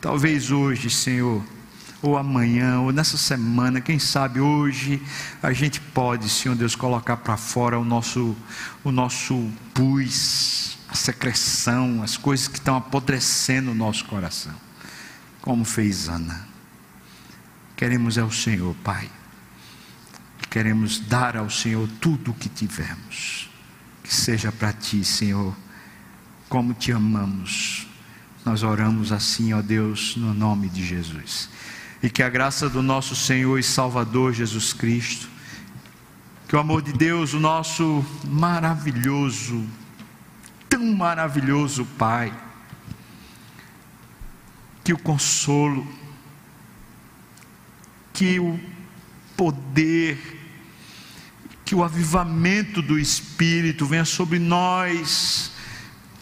Talvez 0.00 0.50
hoje, 0.50 0.90
Senhor, 0.90 1.42
ou 2.02 2.18
amanhã, 2.18 2.80
ou 2.80 2.92
nessa 2.92 3.16
semana, 3.16 3.80
quem 3.80 3.96
sabe 3.96 4.40
hoje, 4.40 5.00
a 5.40 5.52
gente 5.52 5.80
pode, 5.80 6.28
Senhor 6.28 6.56
Deus, 6.56 6.74
colocar 6.74 7.16
para 7.18 7.36
fora 7.36 7.78
o 7.78 7.84
nosso, 7.84 8.36
o 8.82 8.90
nosso 8.90 9.48
pus, 9.72 10.76
a 10.88 10.94
secreção, 10.94 12.02
as 12.02 12.16
coisas 12.16 12.48
que 12.48 12.58
estão 12.58 12.76
apodrecendo 12.76 13.70
o 13.70 13.74
nosso 13.74 14.04
coração, 14.06 14.54
como 15.40 15.64
fez 15.64 16.08
Ana. 16.08 16.48
Queremos 17.76 18.18
é 18.18 18.24
o 18.24 18.32
Senhor, 18.32 18.74
Pai, 18.82 19.08
queremos 20.50 20.98
dar 20.98 21.36
ao 21.36 21.48
Senhor 21.48 21.88
tudo 22.00 22.32
o 22.32 22.34
que 22.34 22.48
tivermos, 22.48 23.48
que 24.02 24.12
seja 24.12 24.50
para 24.50 24.72
Ti, 24.72 25.04
Senhor, 25.04 25.56
como 26.48 26.74
te 26.74 26.90
amamos. 26.90 27.86
Nós 28.44 28.64
oramos 28.64 29.12
assim, 29.12 29.52
ó 29.52 29.62
Deus, 29.62 30.16
no 30.16 30.34
nome 30.34 30.68
de 30.68 30.84
Jesus 30.84 31.48
e 32.02 32.10
que 32.10 32.22
a 32.22 32.28
graça 32.28 32.68
do 32.68 32.82
nosso 32.82 33.14
Senhor 33.14 33.58
e 33.58 33.62
Salvador 33.62 34.32
Jesus 34.32 34.72
Cristo, 34.72 35.28
que 36.48 36.56
o 36.56 36.58
amor 36.58 36.82
de 36.82 36.92
Deus, 36.92 37.32
o 37.32 37.40
nosso 37.40 38.04
maravilhoso, 38.26 39.64
tão 40.68 40.92
maravilhoso 40.94 41.84
Pai, 41.96 42.32
que 44.82 44.92
o 44.92 44.98
consolo, 44.98 45.86
que 48.12 48.40
o 48.40 48.58
poder, 49.36 50.18
que 51.64 51.74
o 51.74 51.84
avivamento 51.84 52.82
do 52.82 52.98
Espírito 52.98 53.86
venha 53.86 54.04
sobre 54.04 54.40
nós, 54.40 55.52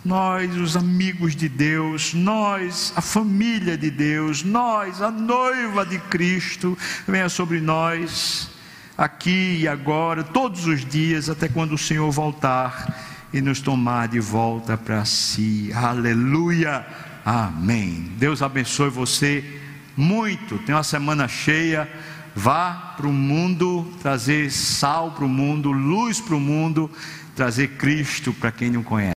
nós, 0.04 0.56
os 0.56 0.76
amigos 0.76 1.36
de 1.36 1.48
Deus, 1.48 2.14
nós, 2.14 2.92
a 2.96 3.00
família 3.00 3.76
de 3.76 3.90
Deus, 3.90 4.42
nós, 4.42 5.02
a 5.02 5.10
noiva 5.10 5.84
de 5.84 5.98
Cristo, 5.98 6.76
venha 7.06 7.28
sobre 7.28 7.60
nós, 7.60 8.50
aqui 8.96 9.58
e 9.60 9.68
agora, 9.68 10.22
todos 10.22 10.66
os 10.66 10.84
dias, 10.84 11.28
até 11.28 11.48
quando 11.48 11.74
o 11.74 11.78
Senhor 11.78 12.10
voltar 12.10 13.08
e 13.32 13.40
nos 13.40 13.60
tomar 13.60 14.08
de 14.08 14.20
volta 14.20 14.76
para 14.76 15.04
si. 15.04 15.70
Aleluia, 15.74 16.86
amém. 17.24 18.10
Deus 18.18 18.42
abençoe 18.42 18.90
você 18.90 19.44
muito. 19.96 20.58
Tem 20.58 20.74
uma 20.74 20.82
semana 20.82 21.28
cheia. 21.28 21.88
Vá 22.34 22.94
para 22.96 23.06
o 23.06 23.12
mundo 23.12 23.86
trazer 24.00 24.50
sal 24.50 25.12
para 25.12 25.24
o 25.24 25.28
mundo, 25.28 25.72
luz 25.72 26.20
para 26.20 26.36
o 26.36 26.40
mundo, 26.40 26.90
trazer 27.34 27.68
Cristo 27.76 28.32
para 28.32 28.52
quem 28.52 28.70
não 28.70 28.82
conhece. 28.82 29.08